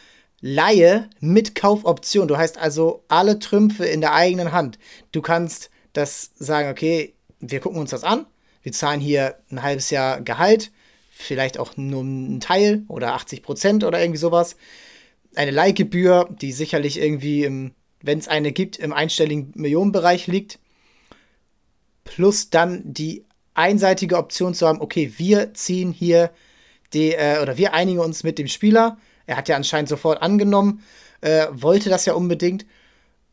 Laie 0.46 1.10
mit 1.22 1.56
Kaufoption. 1.56 2.27
Du 2.27 2.38
hast 2.38 2.58
also 2.58 3.06
alle 3.08 3.39
Trümpfe 3.39 3.86
in 3.86 4.01
der 4.01 4.13
eigenen 4.13 4.51
Hand. 4.51 4.77
Du 5.13 5.22
kannst 5.22 5.70
das 5.94 6.32
sagen, 6.36 6.70
okay, 6.70 7.13
wir 7.39 7.62
gucken 7.62 7.80
uns 7.80 7.92
das 7.92 8.03
an 8.03 8.25
wir 8.63 8.72
zahlen 8.72 9.00
hier 9.00 9.38
ein 9.51 9.62
halbes 9.62 9.89
Jahr 9.89 10.22
Gehalt, 10.22 10.72
vielleicht 11.10 11.60
auch 11.60 11.77
nur 11.77 12.01
einen 12.01 12.39
Teil 12.39 12.84
oder 12.88 13.13
80 13.13 13.43
Prozent 13.43 13.84
oder 13.84 14.01
irgendwie 14.01 14.20
sowas. 14.20 14.55
Eine 15.36 15.51
Leihgebühr, 15.51 16.29
die 16.41 16.51
sicherlich 16.51 17.00
irgendwie, 17.00 17.72
wenn 18.01 18.17
es 18.17 18.27
eine 18.27 18.51
gibt, 18.51 18.77
im 18.77 18.93
einstelligen 18.93 19.51
Millionenbereich 19.55 20.27
liegt. 20.27 20.60
Plus 22.03 22.50
dann 22.50 22.82
die 22.86 23.25
einseitige 23.53 24.17
Option 24.17 24.53
zu 24.53 24.67
haben, 24.67 24.82
okay, 24.82 25.13
wir 25.17 25.53
ziehen 25.53 25.91
hier 25.91 26.32
die, 26.93 27.13
äh, 27.13 27.41
oder 27.41 27.58
wir 27.58 27.74
einigen 27.74 28.00
uns 28.00 28.24
mit 28.24 28.39
dem 28.39 28.48
Spieler. 28.48 28.98
Er 29.25 29.38
hat 29.38 29.50
ja 29.50 29.55
anscheinend 29.55 29.89
sofort 29.89 30.22
angenommen, 30.22 30.84
äh, 31.22 31.48
wollte 31.51 31.89
das 31.89 32.05
ja 32.05 32.13
unbedingt. 32.13 32.65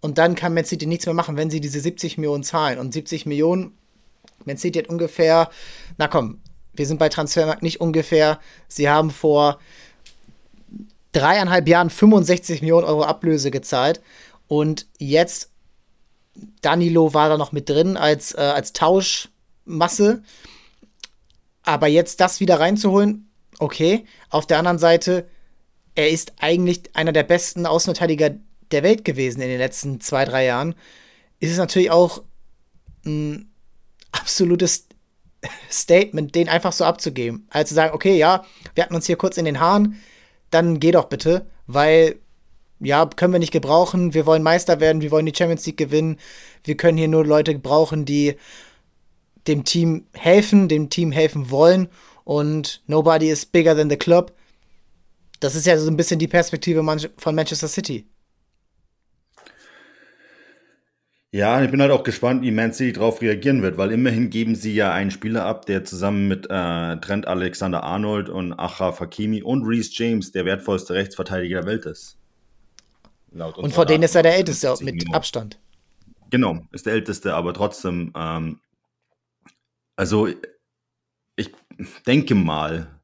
Und 0.00 0.18
dann 0.18 0.34
kann 0.34 0.54
Man 0.54 0.64
City 0.64 0.86
nichts 0.86 1.06
mehr 1.06 1.14
machen, 1.14 1.36
wenn 1.36 1.50
sie 1.50 1.60
diese 1.60 1.80
70 1.80 2.16
Millionen 2.16 2.42
zahlen. 2.42 2.78
Und 2.78 2.92
70 2.92 3.26
Millionen 3.26 3.76
Man 4.44 4.56
City 4.56 4.78
hat 4.78 4.88
ungefähr, 4.88 5.50
na 5.98 6.08
komm, 6.08 6.40
wir 6.72 6.86
sind 6.86 6.98
bei 6.98 7.08
Transfermarkt 7.08 7.62
nicht 7.62 7.80
ungefähr. 7.80 8.38
Sie 8.68 8.88
haben 8.88 9.10
vor 9.10 9.58
dreieinhalb 11.12 11.68
Jahren 11.68 11.90
65 11.90 12.62
Millionen 12.62 12.86
Euro 12.86 13.04
Ablöse 13.04 13.50
gezahlt. 13.50 14.00
Und 14.48 14.86
jetzt, 14.98 15.50
Danilo 16.62 17.12
war 17.14 17.28
da 17.28 17.36
noch 17.36 17.52
mit 17.52 17.68
drin 17.68 17.96
als, 17.96 18.34
äh, 18.34 18.40
als 18.40 18.72
Tauschmasse. 18.72 20.22
Aber 21.62 21.86
jetzt 21.86 22.20
das 22.20 22.40
wieder 22.40 22.58
reinzuholen, 22.58 23.30
okay. 23.58 24.04
Auf 24.30 24.46
der 24.46 24.58
anderen 24.58 24.78
Seite, 24.78 25.28
er 25.94 26.10
ist 26.10 26.32
eigentlich 26.38 26.82
einer 26.94 27.12
der 27.12 27.24
besten 27.24 27.66
Außenverteidiger 27.66 28.36
der 28.70 28.82
Welt 28.82 29.04
gewesen 29.04 29.42
in 29.42 29.48
den 29.48 29.58
letzten 29.58 30.00
zwei, 30.00 30.24
drei 30.24 30.46
Jahren. 30.46 30.74
Ist 31.40 31.50
es 31.52 31.58
natürlich 31.58 31.90
auch 31.90 32.22
ein 33.04 33.49
absolutes 34.12 34.86
Statement, 35.70 36.34
den 36.34 36.48
einfach 36.48 36.72
so 36.72 36.84
abzugeben. 36.84 37.46
Also 37.50 37.68
zu 37.68 37.74
sagen, 37.74 37.94
okay, 37.94 38.16
ja, 38.16 38.44
wir 38.74 38.84
hatten 38.84 38.94
uns 38.94 39.06
hier 39.06 39.16
kurz 39.16 39.36
in 39.36 39.44
den 39.44 39.60
Haaren, 39.60 40.00
dann 40.50 40.80
geh 40.80 40.90
doch 40.90 41.06
bitte, 41.06 41.46
weil 41.66 42.18
ja, 42.80 43.06
können 43.06 43.32
wir 43.32 43.40
nicht 43.40 43.52
gebrauchen. 43.52 44.14
Wir 44.14 44.26
wollen 44.26 44.42
Meister 44.42 44.80
werden, 44.80 45.02
wir 45.02 45.10
wollen 45.10 45.26
die 45.26 45.34
Champions 45.34 45.66
League 45.66 45.76
gewinnen. 45.76 46.18
Wir 46.64 46.76
können 46.76 46.96
hier 46.96 47.08
nur 47.08 47.26
Leute 47.26 47.58
brauchen, 47.58 48.04
die 48.06 48.36
dem 49.46 49.64
Team 49.64 50.06
helfen, 50.14 50.68
dem 50.68 50.88
Team 50.88 51.12
helfen 51.12 51.50
wollen. 51.50 51.88
Und 52.24 52.82
nobody 52.86 53.28
is 53.28 53.44
bigger 53.44 53.76
than 53.76 53.90
the 53.90 53.96
club. 53.96 54.32
Das 55.40 55.54
ist 55.54 55.66
ja 55.66 55.78
so 55.78 55.90
ein 55.90 55.96
bisschen 55.96 56.18
die 56.18 56.28
Perspektive 56.28 56.82
von 57.16 57.34
Manchester 57.34 57.68
City. 57.68 58.06
Ja, 61.32 61.62
ich 61.62 61.70
bin 61.70 61.80
halt 61.80 61.92
auch 61.92 62.02
gespannt, 62.02 62.42
wie 62.42 62.50
Man 62.50 62.72
City 62.72 62.92
darauf 62.92 63.20
reagieren 63.22 63.62
wird, 63.62 63.76
weil 63.76 63.92
immerhin 63.92 64.30
geben 64.30 64.56
sie 64.56 64.74
ja 64.74 64.92
einen 64.92 65.12
Spieler 65.12 65.44
ab, 65.44 65.64
der 65.64 65.84
zusammen 65.84 66.26
mit 66.26 66.46
äh, 66.46 66.96
Trent 66.96 67.28
Alexander-Arnold 67.28 68.28
und 68.28 68.52
Achraf 68.54 68.98
Hakimi 68.98 69.40
und 69.42 69.64
Reece 69.64 69.96
James 69.96 70.32
der 70.32 70.44
wertvollste 70.44 70.94
Rechtsverteidiger 70.94 71.60
der 71.60 71.66
Welt 71.68 71.86
ist. 71.86 72.18
und 73.32 73.72
vor 73.72 73.86
denen 73.86 74.02
ist 74.02 74.16
er 74.16 74.24
der 74.24 74.34
Älteste 74.34 74.74
mit. 74.80 75.04
Abstand. 75.14 75.60
Genau, 76.30 76.66
ist 76.72 76.86
der 76.86 76.94
Älteste, 76.94 77.34
aber 77.34 77.54
trotzdem, 77.54 78.12
ähm, 78.16 78.60
also 79.94 80.28
ich 81.36 81.52
denke 82.06 82.34
mal, 82.34 83.00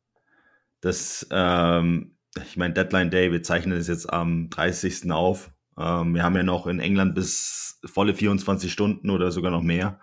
dass, 0.81 1.27
ähm, 1.31 2.17
ich 2.45 2.57
meine, 2.57 2.75
Deadline 2.75 3.11
Day, 3.11 3.31
wir 3.31 3.43
zeichnen 3.45 3.79
es 3.79 3.87
jetzt 3.87 4.13
am 4.13 4.51
30. 4.51 5.13
auf, 5.13 5.53
ähm, 5.79 6.15
wir 6.15 6.23
haben 6.23 6.37
ja 6.37 6.43
noch 6.43 6.67
in 6.67 6.81
England 6.81 7.15
bis 7.15 7.79
volle 7.85 8.15
24 8.15 8.73
Stunden 8.73 9.11
oder 9.11 9.31
sogar 9.31 9.51
noch 9.51 9.63
mehr. 9.63 10.01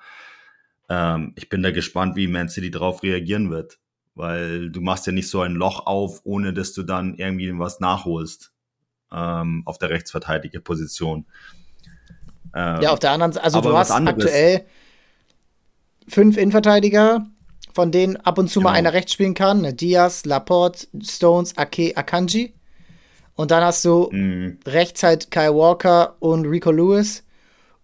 Ähm, 0.90 1.34
ich 1.36 1.50
bin 1.50 1.64
da 1.64 1.72
gespannt, 1.72 2.16
wie 2.16 2.28
Man 2.28 2.50
City 2.50 2.72
darauf 2.72 3.04
reagieren 3.04 3.50
wird, 3.50 3.80
weil 4.16 4.70
du 4.70 4.82
machst 4.82 5.08
ja 5.08 5.14
nicht 5.14 5.30
so 5.30 5.42
ein 5.42 5.54
Loch 5.54 5.86
auf, 5.86 6.22
ohne 6.24 6.54
dass 6.54 6.74
du 6.74 6.84
dann 6.84 7.16
irgendwie 7.16 7.58
was 7.58 7.80
nachholst 7.80 8.54
ähm, 9.12 9.64
auf 9.66 9.78
der 9.78 9.90
Rechtsverteidigerposition. 9.90 11.26
Ähm, 12.56 12.82
ja, 12.82 12.92
auf 12.92 13.00
der 13.00 13.12
anderen 13.12 13.32
Seite, 13.32 13.46
also 13.46 13.62
du 13.62 13.76
hast 13.76 13.92
aktuell 13.92 14.66
fünf 16.08 16.38
Innenverteidiger, 16.38 17.26
von 17.74 17.92
denen 17.92 18.18
ab 18.18 18.38
und 18.38 18.50
zu 18.50 18.60
genau. 18.60 18.70
mal 18.70 18.76
einer 18.76 18.94
rechts 18.94 19.14
spielen 19.14 19.34
kann. 19.34 19.76
Diaz, 19.76 20.26
Laporte, 20.26 20.88
Stones, 21.02 21.58
Ake, 21.58 21.98
Akanji. 21.98 22.54
Und 23.36 23.52
dann 23.52 23.64
hast 23.64 23.84
du 23.86 24.10
mhm. 24.12 24.60
rechts 24.66 25.04
halt 25.04 25.32
Kyle 25.32 25.56
Walker 25.56 26.16
und 26.20 26.46
Rico 26.46 26.72
Lewis. 26.72 27.24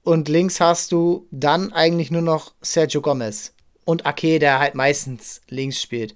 Und 0.03 0.29
links 0.29 0.59
hast 0.59 0.91
du 0.91 1.27
dann 1.31 1.73
eigentlich 1.73 2.11
nur 2.11 2.21
noch 2.21 2.53
Sergio 2.61 3.01
Gomez. 3.01 3.53
Und 3.85 4.05
Ake, 4.05 4.39
der 4.39 4.59
halt 4.59 4.75
meistens 4.75 5.41
links 5.49 5.81
spielt. 5.81 6.15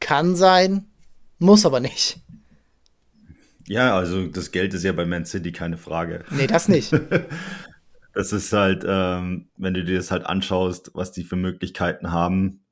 Kann 0.00 0.34
sein, 0.34 0.86
muss 1.38 1.66
aber 1.66 1.80
nicht. 1.80 2.18
Ja, 3.68 3.96
also 3.96 4.26
das 4.26 4.50
Geld 4.50 4.74
ist 4.74 4.82
ja 4.82 4.92
bei 4.92 5.04
Man 5.04 5.24
City 5.24 5.52
keine 5.52 5.76
Frage. 5.76 6.24
Nee, 6.30 6.46
das 6.46 6.68
nicht. 6.68 6.92
das 8.12 8.32
ist 8.32 8.52
halt, 8.52 8.84
ähm, 8.86 9.48
wenn 9.56 9.74
du 9.74 9.84
dir 9.84 9.96
das 9.96 10.10
halt 10.10 10.26
anschaust, 10.26 10.90
was 10.94 11.12
die 11.12 11.24
für 11.24 11.36
Möglichkeiten 11.36 12.10
haben, 12.10 12.64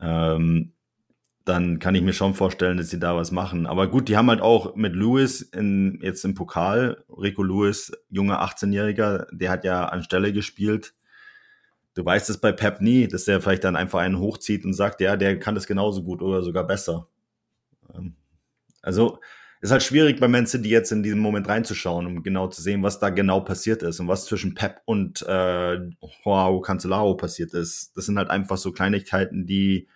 ähm, 0.00 0.73
dann 1.44 1.78
kann 1.78 1.94
ich 1.94 2.02
mir 2.02 2.14
schon 2.14 2.34
vorstellen, 2.34 2.78
dass 2.78 2.88
sie 2.88 2.98
da 2.98 3.16
was 3.16 3.30
machen. 3.30 3.66
Aber 3.66 3.88
gut, 3.88 4.08
die 4.08 4.16
haben 4.16 4.30
halt 4.30 4.40
auch 4.40 4.74
mit 4.76 4.94
Lewis 4.94 5.42
in, 5.42 5.98
jetzt 6.02 6.24
im 6.24 6.34
Pokal, 6.34 7.04
Rico 7.08 7.42
Lewis, 7.42 7.92
junger 8.08 8.42
18-Jähriger, 8.42 9.26
der 9.30 9.50
hat 9.50 9.64
ja 9.64 9.84
anstelle 9.86 10.32
gespielt. 10.32 10.94
Du 11.94 12.04
weißt 12.04 12.30
es 12.30 12.38
bei 12.38 12.50
Pep 12.50 12.80
nie, 12.80 13.06
dass 13.08 13.26
der 13.26 13.40
vielleicht 13.40 13.64
dann 13.64 13.76
einfach 13.76 14.00
einen 14.00 14.18
hochzieht 14.18 14.64
und 14.64 14.72
sagt, 14.72 15.00
ja, 15.00 15.16
der 15.16 15.38
kann 15.38 15.54
das 15.54 15.66
genauso 15.66 16.02
gut 16.02 16.22
oder 16.22 16.42
sogar 16.42 16.66
besser. 16.66 17.08
Ähm, 17.94 18.16
also 18.82 19.18
ist 19.60 19.70
halt 19.70 19.82
schwierig 19.82 20.20
bei 20.20 20.28
Man 20.28 20.46
City 20.46 20.68
jetzt 20.68 20.92
in 20.92 21.02
diesem 21.02 21.20
Moment 21.20 21.48
reinzuschauen, 21.48 22.06
um 22.06 22.22
genau 22.22 22.48
zu 22.48 22.60
sehen, 22.60 22.82
was 22.82 23.00
da 23.00 23.10
genau 23.10 23.40
passiert 23.40 23.82
ist 23.82 24.00
und 24.00 24.08
was 24.08 24.26
zwischen 24.26 24.54
Pep 24.54 24.82
und 24.84 25.22
äh, 25.22 25.76
Joao 26.24 26.60
Cancelao 26.60 27.14
passiert 27.16 27.54
ist. 27.54 27.96
Das 27.96 28.06
sind 28.06 28.18
halt 28.18 28.28
einfach 28.28 28.58
so 28.58 28.72
Kleinigkeiten, 28.72 29.46
die 29.46 29.88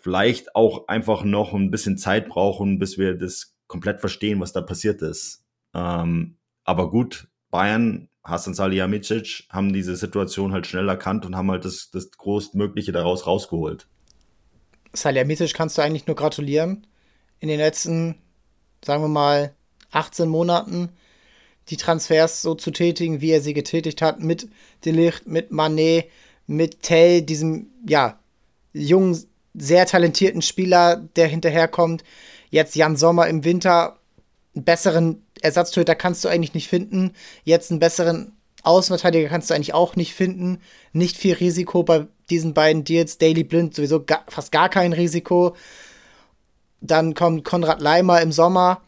vielleicht 0.00 0.54
auch 0.54 0.88
einfach 0.88 1.24
noch 1.24 1.52
ein 1.54 1.70
bisschen 1.70 1.98
Zeit 1.98 2.28
brauchen, 2.28 2.78
bis 2.78 2.98
wir 2.98 3.14
das 3.14 3.54
komplett 3.66 4.00
verstehen, 4.00 4.40
was 4.40 4.52
da 4.52 4.60
passiert 4.60 5.02
ist. 5.02 5.44
Ähm, 5.74 6.36
aber 6.64 6.90
gut, 6.90 7.28
Bayern, 7.50 8.08
Hasan 8.24 8.54
Salihamidzic 8.54 9.44
haben 9.50 9.72
diese 9.72 9.96
Situation 9.96 10.52
halt 10.52 10.66
schnell 10.66 10.88
erkannt 10.88 11.24
und 11.26 11.36
haben 11.36 11.50
halt 11.50 11.64
das, 11.64 11.90
das 11.90 12.10
Größtmögliche 12.10 12.92
daraus 12.92 13.26
rausgeholt. 13.26 13.86
Salihamidzic 14.92 15.54
kannst 15.54 15.78
du 15.78 15.82
eigentlich 15.82 16.06
nur 16.06 16.16
gratulieren. 16.16 16.86
In 17.38 17.48
den 17.48 17.58
letzten, 17.58 18.16
sagen 18.84 19.02
wir 19.02 19.08
mal, 19.08 19.54
18 19.92 20.28
Monaten 20.28 20.90
die 21.68 21.76
Transfers 21.76 22.42
so 22.42 22.54
zu 22.54 22.72
tätigen, 22.72 23.20
wie 23.20 23.30
er 23.30 23.40
sie 23.40 23.54
getätigt 23.54 24.02
hat, 24.02 24.20
mit 24.20 24.48
Delicht, 24.84 25.26
mit 25.26 25.52
Manet, 25.52 26.06
mit 26.46 26.82
Tell, 26.82 27.22
diesem, 27.22 27.68
ja, 27.86 28.18
jungen 28.72 29.24
sehr 29.54 29.86
talentierten 29.86 30.42
Spieler, 30.42 30.96
der 31.16 31.28
hinterherkommt. 31.28 32.04
Jetzt 32.50 32.76
Jan 32.76 32.96
Sommer 32.96 33.28
im 33.28 33.44
Winter, 33.44 33.98
einen 34.54 34.64
besseren 34.64 35.26
Ersatztöter 35.42 35.94
kannst 35.94 36.24
du 36.24 36.28
eigentlich 36.28 36.54
nicht 36.54 36.68
finden. 36.68 37.14
Jetzt 37.44 37.70
einen 37.70 37.80
besseren 37.80 38.32
Außenverteidiger 38.62 39.28
kannst 39.28 39.50
du 39.50 39.54
eigentlich 39.54 39.74
auch 39.74 39.96
nicht 39.96 40.14
finden. 40.14 40.60
Nicht 40.92 41.16
viel 41.16 41.34
Risiko 41.34 41.82
bei 41.82 42.06
diesen 42.28 42.54
beiden 42.54 42.84
Deals. 42.84 43.18
Daily 43.18 43.44
Blind 43.44 43.74
sowieso 43.74 44.04
gar, 44.04 44.24
fast 44.28 44.52
gar 44.52 44.68
kein 44.68 44.92
Risiko. 44.92 45.56
Dann 46.80 47.14
kommt 47.14 47.44
Konrad 47.44 47.80
Leimer 47.80 48.20
im 48.20 48.32
Sommer. 48.32 48.82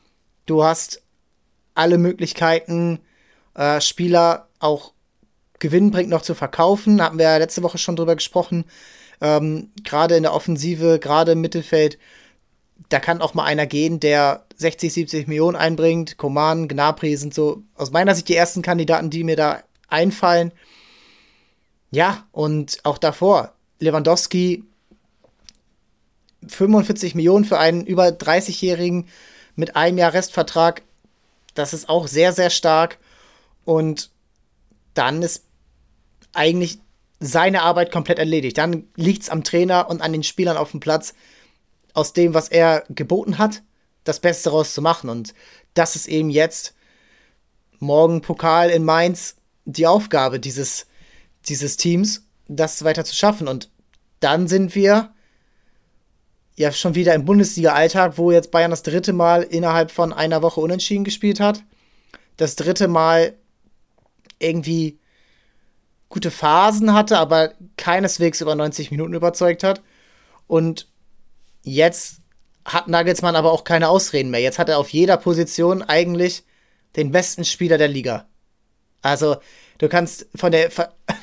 Du 0.47 0.65
hast 0.65 1.03
alle 1.75 1.99
Möglichkeiten, 1.99 3.01
äh, 3.55 3.81
Spieler 3.81 4.49
auch 4.59 4.93
gewinnbringend 5.59 6.11
noch 6.11 6.23
zu 6.23 6.35
verkaufen. 6.35 6.99
Da 6.99 7.05
hatten 7.05 7.19
wir 7.19 7.27
ja 7.27 7.37
letzte 7.37 7.63
Woche 7.63 7.79
schon 7.79 7.97
drüber 7.97 8.15
gesprochen. 8.15 8.65
Ähm, 9.23 9.71
gerade 9.85 10.17
in 10.17 10.25
der 10.25 10.35
Offensive, 10.35 10.99
gerade 10.99 11.33
im 11.33 11.41
Mittelfeld, 11.41 11.97
da 12.89 12.99
kann 12.99 13.23
auch 13.23 13.35
mal 13.35 13.45
einer 13.45 13.67
gehen, 13.67 14.01
der 14.01 14.45
60, 14.57 14.93
70 14.93 15.29
Millionen 15.29 15.57
einbringt. 15.57 16.19
Koman, 16.19 16.67
Gnabry 16.67 17.17
sind 17.17 17.33
so 17.33 17.63
aus 17.77 17.93
meiner 17.93 18.17
Sicht 18.17 18.29
die 18.29 18.37
ersten 18.37 18.63
Kandidaten, 18.63 19.11
die 19.11 19.23
mir 19.23 19.37
da 19.37 19.63
einfallen. 19.89 20.53
Ja, 21.93 22.27
und 22.33 22.81
auch 22.83 22.99
davor, 22.99 23.53
Lewandowski, 23.79 24.65
45 26.49 27.15
Millionen 27.15 27.45
für 27.45 27.59
einen 27.59 27.87
über 27.87 28.09
30-Jährigen 28.09 29.07
mit 29.55 29.77
einem 29.77 29.99
Jahr 29.99 30.13
Restvertrag, 30.13 30.83
das 31.55 31.75
ist 31.75 31.89
auch 31.89 32.09
sehr, 32.09 32.33
sehr 32.33 32.51
stark. 32.51 32.99
Und 33.65 34.11
dann 34.95 35.23
ist 35.23 35.45
eigentlich 36.33 36.79
seine 37.23 37.63
Arbeit 37.63 37.93
komplett 37.93 38.19
erledigt. 38.19 38.59
Dann 38.59 38.89
liegt 38.97 39.23
es 39.23 39.31
am 39.31 39.45
Trainer 39.45 39.89
und 39.89 40.03
an 40.03 40.13
den 40.13 40.25
Spielern 40.25 40.57
auf 40.57 40.73
dem 40.73 40.81
Platz, 40.81 41.15
aus 41.95 42.13
dem, 42.13 42.35
was 42.35 42.49
er 42.49 42.85
geboten 42.89 43.39
hat, 43.39 43.63
das 44.05 44.21
Beste 44.21 44.51
rauszumachen. 44.51 45.09
Und 45.09 45.35
das 45.75 45.95
ist 45.95 46.09
eben 46.09 46.31
jetzt 46.31 46.75
morgen 47.79 48.23
Pokal 48.23 48.71
in 48.71 48.85
Mainz 48.85 49.37
die 49.65 49.87
Aufgabe 49.87 50.41
dieses, 50.41 50.87
dieses 51.47 51.77
Teams, 51.77 52.27
das 52.49 52.83
weiter 52.83 53.05
zu 53.05 53.15
schaffen. 53.15 53.47
Und 53.47 53.71
dann 54.19 54.49
sind 54.49 54.75
wir 54.75 55.15
ja 56.57 56.73
schon 56.73 56.97
wieder 56.97 57.15
im 57.15 57.25
Bundesliga-Alltag, 57.25 58.19
wo 58.19 58.33
jetzt 58.33 58.51
Bayern 58.51 58.71
das 58.73 58.83
dritte 58.83 59.13
Mal 59.13 59.43
innerhalb 59.43 59.93
von 59.93 60.13
einer 60.13 60.43
Woche 60.43 60.61
unentschieden 60.61 61.05
gespielt 61.05 61.39
hat. 61.39 61.63
Das 62.37 62.57
dritte 62.57 62.89
Mal 62.89 63.35
irgendwie 64.41 64.99
gute 66.13 66.31
Phasen 66.31 66.93
hatte, 66.93 67.19
aber 67.19 67.55
keineswegs 67.79 68.43
über 68.43 68.55
90 68.55 68.91
Minuten 68.91 69.15
überzeugt 69.15 69.65
hat. 69.65 69.83
Und 70.47 70.87
jetzt 71.63 72.17
hat 72.67 72.87
Nagelsmann 72.87 73.35
aber 73.35 73.51
auch 73.51 73.65
keine 73.65 73.89
Ausreden 73.89 74.31
mehr. 74.31 74.41
Jetzt 74.41 74.59
hat 74.59 74.69
er 74.69 74.79
auf 74.79 74.91
jeder 74.91 75.17
Position 75.17 75.83
eigentlich 75.83 76.45
den 76.97 77.13
besten 77.13 77.47
Spieler 77.47 77.79
der 77.79 77.89
Liga. 77.89 78.27
Also, 79.01 79.37
du 79.79 79.89
kannst 79.89 80.27
von 80.35 80.53
der, 80.53 80.71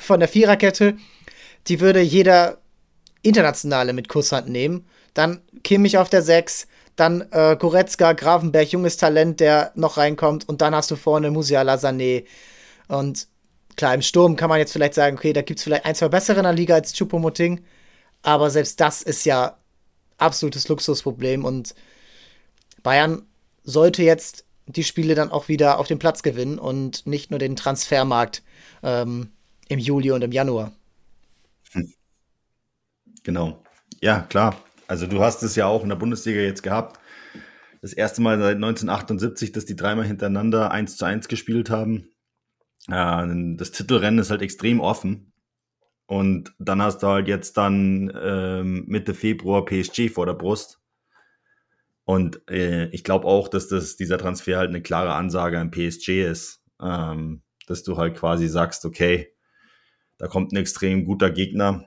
von 0.00 0.18
der 0.18 0.28
Viererkette, 0.28 0.96
die 1.68 1.80
würde 1.80 2.00
jeder 2.00 2.58
Internationale 3.22 3.92
mit 3.92 4.08
Kusshand 4.08 4.48
nehmen. 4.48 4.86
Dann 5.14 5.40
Kimmich 5.62 5.98
auf 5.98 6.10
der 6.10 6.22
6, 6.22 6.66
dann 6.96 7.28
äh, 7.30 7.56
Goretzka, 7.56 8.12
Gravenberg, 8.12 8.72
junges 8.72 8.96
Talent, 8.96 9.38
der 9.38 9.70
noch 9.76 9.98
reinkommt 9.98 10.48
und 10.48 10.60
dann 10.60 10.74
hast 10.74 10.90
du 10.90 10.96
vorne 10.96 11.30
Musiala, 11.30 11.76
Sané 11.76 12.24
und 12.88 13.28
klar, 13.80 13.94
im 13.94 14.02
Sturm 14.02 14.36
kann 14.36 14.50
man 14.50 14.58
jetzt 14.58 14.74
vielleicht 14.74 14.92
sagen, 14.92 15.16
okay, 15.16 15.32
da 15.32 15.40
gibt 15.40 15.58
es 15.58 15.64
vielleicht 15.64 15.86
ein, 15.86 15.94
zwei 15.94 16.10
bessere 16.10 16.36
in 16.36 16.42
der 16.42 16.52
Liga 16.52 16.74
als 16.74 16.92
Chupomoting, 16.92 17.64
aber 18.20 18.50
selbst 18.50 18.78
das 18.78 19.00
ist 19.00 19.24
ja 19.24 19.56
absolutes 20.18 20.68
Luxusproblem 20.68 21.46
und 21.46 21.74
Bayern 22.82 23.22
sollte 23.64 24.02
jetzt 24.02 24.44
die 24.66 24.84
Spiele 24.84 25.14
dann 25.14 25.30
auch 25.30 25.48
wieder 25.48 25.78
auf 25.78 25.86
den 25.86 25.98
Platz 25.98 26.22
gewinnen 26.22 26.58
und 26.58 27.06
nicht 27.06 27.30
nur 27.30 27.38
den 27.38 27.56
Transfermarkt 27.56 28.42
ähm, 28.82 29.30
im 29.68 29.78
Juli 29.78 30.10
und 30.10 30.20
im 30.20 30.32
Januar. 30.32 30.72
Hm. 31.72 31.90
Genau. 33.22 33.62
Ja, 34.02 34.26
klar. 34.28 34.60
Also 34.88 35.06
du 35.06 35.22
hast 35.22 35.42
es 35.42 35.56
ja 35.56 35.66
auch 35.66 35.82
in 35.82 35.88
der 35.88 35.96
Bundesliga 35.96 36.40
jetzt 36.40 36.62
gehabt. 36.62 37.00
Das 37.80 37.94
erste 37.94 38.20
Mal 38.20 38.38
seit 38.38 38.56
1978, 38.56 39.52
dass 39.52 39.64
die 39.64 39.74
dreimal 39.74 40.04
hintereinander 40.04 40.70
1 40.70 40.98
zu 40.98 41.06
1 41.06 41.28
gespielt 41.28 41.70
haben. 41.70 42.09
Das 42.86 43.70
Titelrennen 43.72 44.20
ist 44.20 44.30
halt 44.30 44.42
extrem 44.42 44.80
offen. 44.80 45.32
Und 46.06 46.54
dann 46.58 46.82
hast 46.82 47.02
du 47.02 47.06
halt 47.06 47.28
jetzt 47.28 47.56
dann 47.56 48.12
ähm, 48.20 48.84
Mitte 48.88 49.14
Februar 49.14 49.64
PSG 49.64 50.10
vor 50.10 50.26
der 50.26 50.34
Brust. 50.34 50.80
Und 52.04 52.48
äh, 52.50 52.88
ich 52.88 53.04
glaube 53.04 53.26
auch, 53.26 53.46
dass 53.46 53.68
das, 53.68 53.96
dieser 53.96 54.18
Transfer 54.18 54.58
halt 54.58 54.70
eine 54.70 54.82
klare 54.82 55.14
Ansage 55.14 55.60
an 55.60 55.70
PSG 55.70 56.24
ist. 56.24 56.64
Ähm, 56.82 57.42
dass 57.68 57.84
du 57.84 57.96
halt 57.96 58.16
quasi 58.16 58.48
sagst, 58.48 58.84
okay, 58.84 59.32
da 60.18 60.26
kommt 60.26 60.52
ein 60.52 60.56
extrem 60.56 61.04
guter 61.04 61.30
Gegner, 61.30 61.84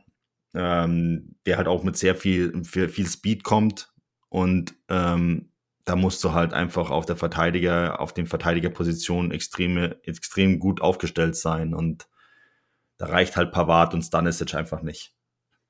ähm, 0.53 1.35
der 1.45 1.57
halt 1.57 1.67
auch 1.67 1.83
mit 1.83 1.97
sehr 1.97 2.15
viel, 2.15 2.63
viel, 2.63 2.87
viel 2.87 3.07
Speed 3.07 3.43
kommt. 3.43 3.91
Und 4.29 4.73
ähm, 4.87 5.51
da 5.85 5.95
musst 5.95 6.23
du 6.23 6.33
halt 6.33 6.53
einfach 6.53 6.89
auf 6.89 7.05
der 7.05 7.15
Verteidiger, 7.15 7.99
auf 7.99 8.13
den 8.13 8.25
Verteidigerpositionen 8.25 9.31
extrem, 9.31 9.77
extrem 10.03 10.59
gut 10.59 10.81
aufgestellt 10.81 11.35
sein. 11.35 11.73
Und 11.73 12.07
da 12.97 13.07
reicht 13.07 13.35
halt 13.35 13.51
Pavard 13.51 13.93
und 13.93 14.01
Stanisic 14.01 14.53
einfach 14.55 14.81
nicht. 14.81 15.13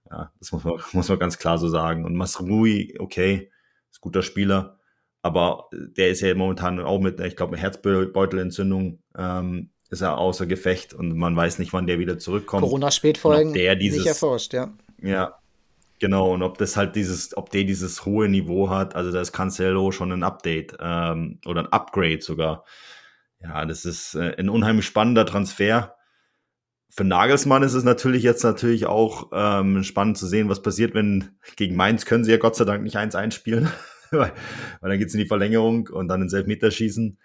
Ja, 0.09 0.31
das 0.39 0.51
muss 0.51 0.63
man, 0.63 0.79
muss 0.91 1.09
man 1.09 1.19
ganz 1.19 1.37
klar 1.37 1.57
so 1.57 1.67
sagen. 1.67 2.05
Und 2.05 2.15
Masrui, 2.15 2.95
okay, 2.99 3.51
ist 3.91 4.01
guter 4.01 4.21
Spieler, 4.21 4.79
aber 5.21 5.69
der 5.71 6.09
ist 6.09 6.21
ja 6.21 6.35
momentan 6.35 6.79
auch 6.79 6.99
mit, 6.99 7.19
ich 7.21 7.35
glaube, 7.35 7.53
mit 7.53 7.61
Herzbeutelentzündung 7.61 9.01
ähm, 9.17 9.71
ist 9.89 10.01
er 10.01 10.17
außer 10.17 10.45
Gefecht 10.45 10.93
und 10.93 11.17
man 11.17 11.35
weiß 11.35 11.59
nicht, 11.59 11.71
wann 11.73 11.87
der 11.87 11.99
wieder 11.99 12.19
zurückkommt. 12.19 12.63
Corona-Spätfolgen 12.63 13.53
der 13.53 13.75
dieses, 13.75 13.99
nicht 13.99 14.07
erforscht, 14.07 14.53
ja. 14.53 14.73
Ja, 15.01 15.39
genau. 16.03 16.33
Und 16.33 16.43
ob 16.43 16.57
das 16.57 16.75
halt 16.75 16.97
dieses, 16.97 17.35
ob 17.37 17.49
der 17.49 17.63
dieses 17.63 18.05
hohe 18.05 18.27
Niveau 18.27 18.69
hat, 18.69 18.93
also 18.93 19.09
da 19.09 19.21
ist 19.21 19.31
Cancelo 19.31 19.93
schon 19.93 20.11
ein 20.11 20.23
Update 20.23 20.75
ähm, 20.81 21.39
oder 21.45 21.61
ein 21.61 21.71
Upgrade 21.71 22.21
sogar. 22.21 22.65
Ja, 23.41 23.65
das 23.65 23.85
ist 23.85 24.15
äh, 24.15 24.35
ein 24.37 24.49
unheimlich 24.49 24.85
spannender 24.85 25.25
Transfer. 25.25 25.95
Für 26.89 27.05
Nagelsmann 27.05 27.63
ist 27.63 27.73
es 27.73 27.85
natürlich 27.85 28.21
jetzt 28.21 28.43
natürlich 28.43 28.85
auch 28.85 29.29
ähm, 29.31 29.83
spannend 29.83 30.17
zu 30.17 30.27
sehen, 30.27 30.49
was 30.49 30.61
passiert, 30.61 30.93
wenn 30.93 31.37
gegen 31.55 31.77
Mainz 31.77 32.05
können 32.05 32.25
sie 32.25 32.31
ja 32.31 32.37
Gott 32.37 32.57
sei 32.57 32.65
Dank 32.65 32.83
nicht 32.83 32.97
1 32.97 33.15
einspielen, 33.15 33.69
weil, 34.11 34.33
dann 34.81 34.99
geht's 34.99 35.13
in 35.13 35.21
die 35.21 35.25
Verlängerung 35.25 35.87
und 35.87 36.09
dann 36.09 36.21
ins 36.21 36.33
Elfmeterschießen. 36.33 37.17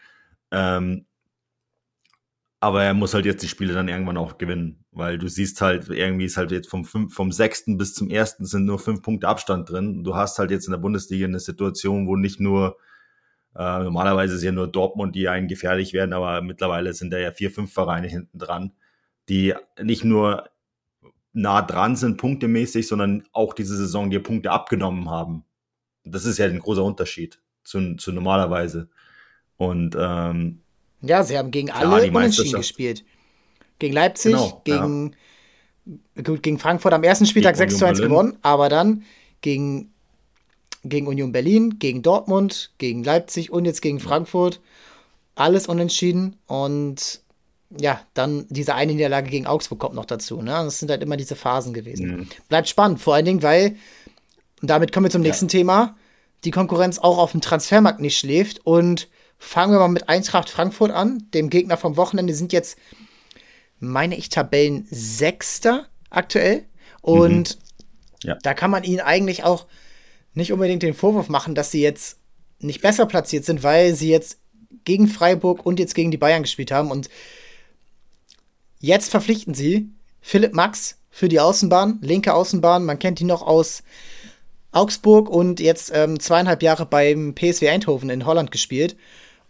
Ähm, 0.52 1.06
aber 2.60 2.82
er 2.82 2.94
muss 2.94 3.14
halt 3.14 3.24
jetzt 3.24 3.42
die 3.42 3.48
Spiele 3.48 3.72
dann 3.72 3.88
irgendwann 3.88 4.16
auch 4.16 4.36
gewinnen, 4.36 4.84
weil 4.90 5.18
du 5.18 5.28
siehst 5.28 5.60
halt, 5.60 5.88
irgendwie 5.88 6.24
ist 6.24 6.36
halt 6.36 6.50
jetzt 6.50 6.68
vom, 6.68 6.84
fünf, 6.84 7.14
vom 7.14 7.30
sechsten 7.30 7.78
bis 7.78 7.94
zum 7.94 8.10
ersten 8.10 8.44
sind 8.44 8.64
nur 8.64 8.80
fünf 8.80 9.02
Punkte 9.02 9.28
Abstand 9.28 9.70
drin. 9.70 10.02
Du 10.02 10.16
hast 10.16 10.38
halt 10.38 10.50
jetzt 10.50 10.66
in 10.66 10.72
der 10.72 10.78
Bundesliga 10.78 11.26
eine 11.26 11.38
Situation, 11.38 12.08
wo 12.08 12.16
nicht 12.16 12.40
nur, 12.40 12.76
äh, 13.54 13.78
normalerweise 13.84 14.34
ist 14.34 14.42
ja 14.42 14.50
nur 14.50 14.66
Dortmund, 14.66 15.14
die 15.14 15.28
einen 15.28 15.46
gefährlich 15.46 15.92
werden, 15.92 16.12
aber 16.12 16.42
mittlerweile 16.42 16.94
sind 16.94 17.12
da 17.12 17.18
ja 17.18 17.30
vier, 17.30 17.52
fünf 17.52 17.72
Vereine 17.72 18.08
hinten 18.08 18.38
dran, 18.38 18.72
die 19.28 19.54
nicht 19.80 20.04
nur 20.04 20.50
nah 21.32 21.62
dran 21.62 21.94
sind, 21.94 22.16
punktemäßig, 22.16 22.88
sondern 22.88 23.24
auch 23.32 23.54
diese 23.54 23.76
Saison 23.76 24.10
dir 24.10 24.22
Punkte 24.22 24.50
abgenommen 24.50 25.08
haben. 25.08 25.44
Das 26.04 26.24
ist 26.24 26.38
ja 26.38 26.46
ein 26.46 26.58
großer 26.58 26.82
Unterschied 26.82 27.40
zu, 27.62 27.96
zu 27.96 28.12
normalerweise. 28.12 28.88
Und 29.56 29.96
ähm, 29.98 30.62
ja, 31.00 31.22
sie 31.22 31.38
haben 31.38 31.50
gegen 31.50 31.70
alle 31.70 32.06
ja, 32.06 32.12
unentschieden 32.12 32.52
gespielt. 32.52 33.04
Gegen 33.78 33.94
Leipzig, 33.94 34.32
genau, 34.32 34.60
gegen, 34.64 35.14
ja. 36.16 36.22
gut, 36.22 36.42
gegen 36.42 36.58
Frankfurt 36.58 36.92
am 36.92 37.04
ersten 37.04 37.26
Spieltag 37.26 37.54
gegen 37.54 37.70
6 37.70 37.78
zu 37.78 37.86
1 37.86 37.98
Berlin. 37.98 38.10
gewonnen, 38.10 38.38
aber 38.42 38.68
dann 38.68 39.04
gegen, 39.40 39.92
gegen 40.84 41.06
Union 41.06 41.30
Berlin, 41.30 41.78
gegen 41.78 42.02
Dortmund, 42.02 42.72
gegen 42.78 43.04
Leipzig 43.04 43.52
und 43.52 43.64
jetzt 43.64 43.82
gegen 43.82 44.00
Frankfurt. 44.00 44.60
Alles 45.36 45.68
unentschieden 45.68 46.36
und 46.46 47.20
ja, 47.78 48.00
dann 48.14 48.46
diese 48.48 48.74
eine 48.74 48.92
Niederlage 48.92 49.30
gegen 49.30 49.46
Augsburg 49.46 49.78
kommt 49.78 49.94
noch 49.94 50.06
dazu. 50.06 50.40
Ne? 50.40 50.50
Das 50.50 50.78
sind 50.78 50.90
halt 50.90 51.02
immer 51.02 51.16
diese 51.16 51.36
Phasen 51.36 51.74
gewesen. 51.74 52.06
Mhm. 52.06 52.28
Bleibt 52.48 52.68
spannend, 52.68 53.00
vor 53.00 53.14
allen 53.14 53.26
Dingen, 53.26 53.42
weil, 53.42 53.76
und 54.60 54.70
damit 54.70 54.92
kommen 54.92 55.04
wir 55.04 55.10
zum 55.10 55.22
nächsten 55.22 55.46
ja. 55.46 55.50
Thema, 55.50 55.96
die 56.44 56.50
Konkurrenz 56.50 56.98
auch 56.98 57.18
auf 57.18 57.32
dem 57.32 57.40
Transfermarkt 57.40 58.00
nicht 58.00 58.18
schläft 58.18 58.66
und 58.66 59.08
Fangen 59.38 59.72
wir 59.72 59.78
mal 59.78 59.88
mit 59.88 60.08
Eintracht 60.08 60.50
Frankfurt 60.50 60.90
an, 60.90 61.26
dem 61.32 61.48
Gegner 61.48 61.76
vom 61.76 61.96
Wochenende. 61.96 62.34
sind 62.34 62.52
jetzt, 62.52 62.76
meine 63.78 64.16
ich, 64.16 64.28
Tabellen 64.28 64.86
Sechster 64.90 65.86
aktuell. 66.10 66.64
Und 67.00 67.56
mhm. 67.56 68.28
ja. 68.28 68.38
da 68.42 68.54
kann 68.54 68.70
man 68.70 68.84
ihnen 68.84 69.00
eigentlich 69.00 69.44
auch 69.44 69.66
nicht 70.34 70.52
unbedingt 70.52 70.82
den 70.82 70.94
Vorwurf 70.94 71.28
machen, 71.28 71.54
dass 71.54 71.70
sie 71.70 71.82
jetzt 71.82 72.18
nicht 72.58 72.82
besser 72.82 73.06
platziert 73.06 73.44
sind, 73.44 73.62
weil 73.62 73.94
sie 73.94 74.10
jetzt 74.10 74.38
gegen 74.84 75.06
Freiburg 75.06 75.64
und 75.64 75.78
jetzt 75.78 75.94
gegen 75.94 76.10
die 76.10 76.16
Bayern 76.16 76.42
gespielt 76.42 76.70
haben. 76.70 76.90
Und 76.90 77.08
jetzt 78.80 79.10
verpflichten 79.10 79.54
sie 79.54 79.90
Philipp 80.20 80.54
Max 80.54 80.98
für 81.10 81.28
die 81.28 81.40
Außenbahn, 81.40 81.98
linke 82.02 82.34
Außenbahn. 82.34 82.84
Man 82.84 82.98
kennt 82.98 83.20
ihn 83.20 83.28
noch 83.28 83.42
aus 83.42 83.82
Augsburg 84.72 85.28
und 85.30 85.60
jetzt 85.60 85.90
ähm, 85.94 86.20
zweieinhalb 86.20 86.62
Jahre 86.62 86.86
beim 86.86 87.34
PSW 87.34 87.68
Eindhoven 87.68 88.10
in 88.10 88.26
Holland 88.26 88.50
gespielt. 88.50 88.96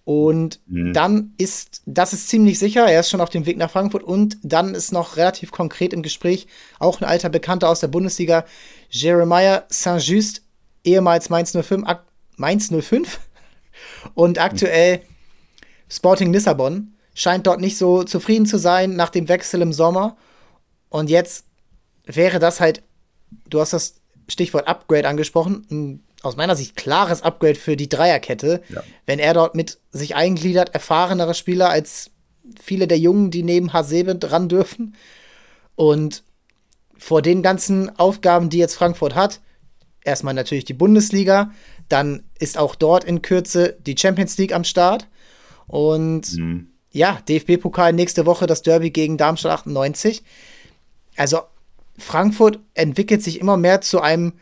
Und 0.09 0.61
mhm. 0.65 0.95
dann 0.95 1.35
ist, 1.37 1.83
das 1.85 2.15
ist 2.15 2.31
ziemlich 2.31 2.59
sicher, 2.59 2.87
er 2.87 3.01
ist 3.01 3.11
schon 3.11 3.21
auf 3.21 3.29
dem 3.29 3.45
Weg 3.45 3.59
nach 3.59 3.71
Frankfurt 3.71 4.03
und 4.03 4.39
dann 4.43 4.75
ist 4.75 4.91
noch 4.91 5.19
relativ 5.19 5.51
konkret 5.51 5.93
im 5.93 6.01
Gespräch 6.01 6.47
auch 6.79 7.03
ein 7.03 7.05
alter 7.05 7.29
Bekannter 7.29 7.69
aus 7.69 7.81
der 7.81 7.89
Bundesliga, 7.89 8.47
Jeremiah 8.89 9.65
Saint-Just, 9.69 10.41
ehemals 10.83 11.29
Mainz 11.29 11.53
05, 11.53 11.85
Mainz 12.37 12.71
05 12.71 13.21
und 14.15 14.39
aktuell 14.39 15.03
Sporting 15.91 16.33
Lissabon, 16.33 16.95
scheint 17.13 17.47
dort 17.47 17.61
nicht 17.61 17.77
so 17.77 18.03
zufrieden 18.03 18.47
zu 18.47 18.57
sein 18.57 18.97
nach 18.97 19.11
dem 19.11 19.29
Wechsel 19.29 19.61
im 19.61 19.75
Sommer. 19.75 20.17
Und 20.89 21.11
jetzt 21.11 21.45
wäre 22.07 22.39
das 22.39 22.61
halt, 22.61 22.83
du 23.51 23.61
hast 23.61 23.75
das 23.75 23.97
Stichwort 24.27 24.69
Upgrade 24.69 25.07
angesprochen, 25.07 25.67
ein 25.71 26.08
aus 26.23 26.37
meiner 26.37 26.57
Sicht 26.57 26.77
klares 26.77 27.23
Upgrade 27.23 27.55
für 27.55 27.77
die 27.77 27.89
Dreierkette, 27.89 28.63
ja. 28.69 28.83
wenn 29.07 29.19
er 29.19 29.35
dort 29.35 29.55
mit 29.55 29.79
sich 29.91 30.17
eingliedert, 30.17 30.75
erfahrenere 30.75 31.35
Spieler 31.35 31.71
als 31.71 32.11
viele 32.61 32.89
der 32.89 32.99
Jungen, 32.99 33.31
die 33.31 33.43
neben 33.43 33.73
Hasebe 33.73 34.17
dran 34.17 34.49
dürfen. 34.49 34.97
Und 35.77 36.25
vor 36.97 37.23
den 37.23 37.43
ganzen 37.43 37.97
Aufgaben, 37.99 38.51
die 38.51 38.59
jetzt 38.59 38.75
Frankfurt 38.75 39.15
hat, 39.15 39.41
erstmal 40.03 40.35
natürlich 40.35 40.65
die 40.65 40.75
Bundesliga, 40.75 41.53
dann 41.89 42.25
ist 42.39 42.59
auch 42.59 42.75
dort 42.75 43.05
in 43.05 43.23
Kürze 43.23 43.77
die 43.87 43.97
Champions 43.97 44.37
League 44.39 44.55
am 44.55 44.65
Start. 44.65 45.07
Und 45.67 46.37
mhm. 46.37 46.69
ja, 46.91 47.21
DFB-Pokal 47.29 47.93
nächste 47.93 48.27
Woche 48.27 48.47
das 48.47 48.63
Derby 48.63 48.91
gegen 48.91 49.17
Darmstadt 49.17 49.53
98. 49.53 50.23
Also 51.17 51.43
Frankfurt 51.97 52.59
entwickelt 52.75 53.23
sich 53.23 53.41
immer 53.41 53.57
mehr 53.57 53.81
zu 53.81 54.01
einem 54.01 54.35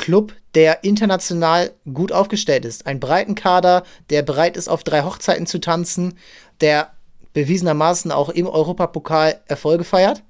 Club, 0.00 0.34
der 0.54 0.82
international 0.82 1.72
gut 1.92 2.10
aufgestellt 2.10 2.64
ist. 2.64 2.86
Ein 2.86 3.00
breiten 3.00 3.34
Kader, 3.34 3.84
der 4.08 4.22
bereit 4.22 4.56
ist, 4.56 4.68
auf 4.68 4.82
drei 4.82 5.02
Hochzeiten 5.02 5.46
zu 5.46 5.60
tanzen, 5.60 6.14
der 6.60 6.92
bewiesenermaßen 7.34 8.10
auch 8.10 8.30
im 8.30 8.46
Europapokal 8.46 9.40
Erfolge 9.46 9.84
feiert. 9.84 10.22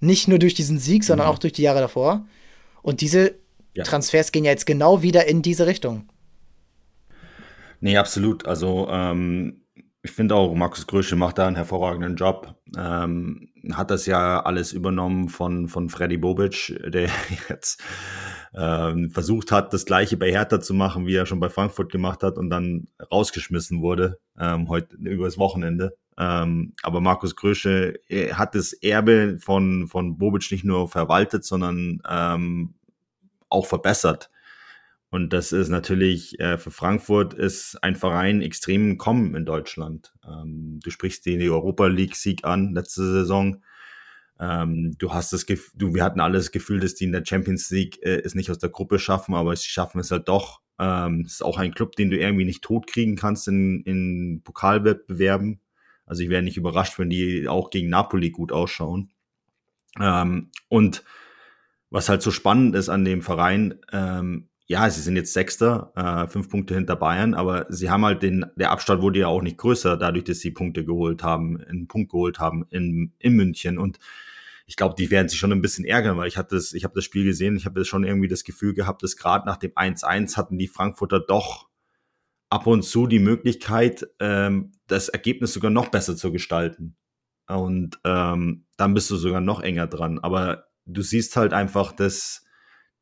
Nicht 0.00 0.28
nur 0.28 0.38
durch 0.38 0.54
diesen 0.54 0.78
Sieg, 0.78 1.04
sondern 1.04 1.26
mhm. 1.26 1.34
auch 1.34 1.38
durch 1.38 1.52
die 1.52 1.62
Jahre 1.62 1.80
davor. 1.80 2.24
Und 2.82 3.00
diese 3.00 3.34
ja. 3.74 3.84
Transfers 3.84 4.32
gehen 4.32 4.44
ja 4.44 4.52
jetzt 4.52 4.66
genau 4.66 5.02
wieder 5.02 5.26
in 5.26 5.42
diese 5.42 5.66
Richtung. 5.66 6.08
Nee, 7.80 7.96
absolut. 7.96 8.46
Also 8.46 8.88
ähm, 8.90 9.62
ich 10.02 10.12
finde 10.12 10.36
auch, 10.36 10.54
Markus 10.54 10.86
Grösche 10.86 11.16
macht 11.16 11.38
da 11.38 11.46
einen 11.46 11.56
hervorragenden 11.56 12.16
Job. 12.16 12.54
Ähm, 12.78 13.48
hat 13.74 13.90
das 13.90 14.06
ja 14.06 14.40
alles 14.42 14.72
übernommen 14.72 15.28
von, 15.28 15.68
von 15.68 15.88
Freddy 15.88 16.16
Bobic, 16.16 16.78
der 16.86 17.08
jetzt 17.48 17.82
ähm, 18.54 19.10
versucht 19.10 19.52
hat, 19.52 19.72
das 19.72 19.84
gleiche 19.84 20.16
bei 20.16 20.30
Hertha 20.30 20.60
zu 20.60 20.74
machen, 20.74 21.06
wie 21.06 21.14
er 21.14 21.26
schon 21.26 21.40
bei 21.40 21.48
Frankfurt 21.48 21.90
gemacht 21.90 22.22
hat 22.22 22.38
und 22.38 22.50
dann 22.50 22.88
rausgeschmissen 23.10 23.80
wurde, 23.82 24.18
ähm, 24.38 24.68
heute 24.68 24.96
übers 24.96 25.38
Wochenende. 25.38 25.96
Ähm, 26.18 26.72
aber 26.82 27.00
Markus 27.00 27.36
Grösche 27.36 28.00
hat 28.32 28.54
das 28.54 28.72
Erbe 28.72 29.38
von, 29.38 29.86
von 29.86 30.16
Bobic 30.16 30.50
nicht 30.50 30.64
nur 30.64 30.88
verwaltet, 30.88 31.44
sondern 31.44 32.00
ähm, 32.08 32.74
auch 33.48 33.66
verbessert. 33.66 34.30
Und 35.10 35.32
das 35.32 35.52
ist 35.52 35.68
natürlich 35.68 36.38
äh, 36.40 36.58
für 36.58 36.70
Frankfurt 36.70 37.32
ist 37.32 37.78
ein 37.82 37.96
Verein 37.96 38.42
extrem 38.42 38.98
kommen 38.98 39.34
in 39.34 39.46
Deutschland. 39.46 40.12
Ähm, 40.26 40.80
du 40.82 40.90
sprichst 40.90 41.24
den 41.26 41.40
Europa 41.42 41.86
League 41.86 42.16
Sieg 42.16 42.44
an 42.44 42.74
letzte 42.74 43.02
Saison. 43.02 43.62
Ähm, 44.38 44.96
du 44.98 45.12
hast 45.12 45.32
das 45.32 45.46
Gefühl, 45.46 45.72
du, 45.76 45.94
wir 45.94 46.04
hatten 46.04 46.20
alles 46.20 46.46
das 46.46 46.52
Gefühl, 46.52 46.80
dass 46.80 46.94
die 46.94 47.04
in 47.04 47.12
der 47.12 47.24
Champions 47.24 47.70
League 47.70 48.02
äh, 48.02 48.20
es 48.24 48.34
nicht 48.34 48.50
aus 48.50 48.58
der 48.58 48.70
Gruppe 48.70 48.98
schaffen, 48.98 49.34
aber 49.34 49.54
sie 49.54 49.68
schaffen 49.68 50.00
es 50.00 50.10
halt 50.10 50.28
doch. 50.28 50.60
Ähm, 50.78 51.22
es 51.24 51.34
ist 51.34 51.42
auch 51.42 51.58
ein 51.58 51.72
Club, 51.72 51.96
den 51.96 52.10
du 52.10 52.18
irgendwie 52.18 52.44
nicht 52.44 52.62
totkriegen 52.62 53.16
kannst 53.16 53.48
in, 53.48 53.82
in 53.82 54.42
Pokalwettbewerben. 54.42 55.60
Also 56.04 56.22
ich 56.22 56.28
wäre 56.28 56.42
nicht 56.42 56.56
überrascht, 56.56 56.98
wenn 56.98 57.10
die 57.10 57.48
auch 57.48 57.70
gegen 57.70 57.88
Napoli 57.88 58.30
gut 58.30 58.52
ausschauen. 58.52 59.10
Ähm, 59.98 60.50
und 60.68 61.04
was 61.90 62.08
halt 62.08 62.22
so 62.22 62.30
spannend 62.30 62.74
ist 62.74 62.88
an 62.88 63.04
dem 63.04 63.22
Verein, 63.22 63.80
ähm, 63.92 64.48
ja, 64.68 64.90
sie 64.90 65.00
sind 65.00 65.16
jetzt 65.16 65.32
Sechster, 65.32 65.92
äh, 65.94 66.26
fünf 66.28 66.50
Punkte 66.50 66.74
hinter 66.74 66.96
Bayern, 66.96 67.34
aber 67.34 67.66
sie 67.68 67.88
haben 67.88 68.04
halt 68.04 68.22
den, 68.22 68.46
der 68.56 68.72
Abstand 68.72 69.00
wurde 69.00 69.20
ja 69.20 69.28
auch 69.28 69.42
nicht 69.42 69.58
größer, 69.58 69.96
dadurch, 69.96 70.24
dass 70.24 70.40
sie 70.40 70.50
Punkte 70.50 70.84
geholt 70.84 71.22
haben, 71.22 71.60
einen 71.62 71.86
Punkt 71.86 72.10
geholt 72.10 72.40
haben 72.40 72.66
in, 72.70 73.12
in 73.20 73.34
München. 73.34 73.78
Und 73.78 74.00
ich 74.66 74.74
glaube, 74.74 74.96
die 74.98 75.10
werden 75.12 75.28
sich 75.28 75.38
schon 75.38 75.52
ein 75.52 75.62
bisschen 75.62 75.84
ärgern, 75.84 76.16
weil 76.16 76.26
ich 76.26 76.36
hatte 76.36 76.56
das, 76.56 76.72
ich 76.72 76.82
habe 76.82 76.94
das 76.94 77.04
Spiel 77.04 77.24
gesehen, 77.24 77.56
ich 77.56 77.64
habe 77.64 77.84
schon 77.84 78.02
irgendwie 78.02 78.26
das 78.26 78.42
Gefühl 78.42 78.74
gehabt, 78.74 79.04
dass 79.04 79.16
gerade 79.16 79.46
nach 79.46 79.56
dem 79.56 79.70
1-1 79.70 80.36
hatten 80.36 80.58
die 80.58 80.66
Frankfurter 80.66 81.20
doch 81.20 81.68
ab 82.50 82.66
und 82.66 82.82
zu 82.82 83.06
die 83.06 83.20
Möglichkeit, 83.20 84.08
ähm, 84.18 84.72
das 84.88 85.08
Ergebnis 85.08 85.52
sogar 85.52 85.70
noch 85.70 85.88
besser 85.88 86.16
zu 86.16 86.32
gestalten. 86.32 86.96
Und 87.46 88.00
ähm, 88.04 88.66
dann 88.76 88.94
bist 88.94 89.10
du 89.12 89.16
sogar 89.16 89.40
noch 89.40 89.60
enger 89.60 89.86
dran. 89.86 90.18
Aber 90.18 90.64
du 90.86 91.02
siehst 91.02 91.36
halt 91.36 91.52
einfach, 91.52 91.92
dass 91.92 92.45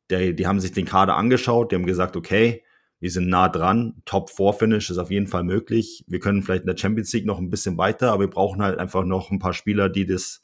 der, 0.09 0.33
die 0.33 0.47
haben 0.47 0.59
sich 0.59 0.71
den 0.71 0.85
Kader 0.85 1.15
angeschaut, 1.15 1.71
die 1.71 1.75
haben 1.75 1.85
gesagt, 1.85 2.15
okay, 2.15 2.63
wir 2.99 3.11
sind 3.11 3.27
nah 3.27 3.49
dran, 3.49 4.01
Top 4.05 4.29
4 4.29 4.53
Finish 4.53 4.89
ist 4.89 4.97
auf 4.97 5.11
jeden 5.11 5.27
Fall 5.27 5.43
möglich. 5.43 6.03
Wir 6.07 6.19
können 6.19 6.43
vielleicht 6.43 6.63
in 6.63 6.67
der 6.67 6.77
Champions 6.77 7.11
League 7.13 7.25
noch 7.25 7.39
ein 7.39 7.49
bisschen 7.49 7.77
weiter, 7.77 8.11
aber 8.11 8.21
wir 8.21 8.29
brauchen 8.29 8.61
halt 8.61 8.79
einfach 8.79 9.03
noch 9.03 9.31
ein 9.31 9.39
paar 9.39 9.53
Spieler, 9.53 9.89
die 9.89 10.05
das 10.05 10.41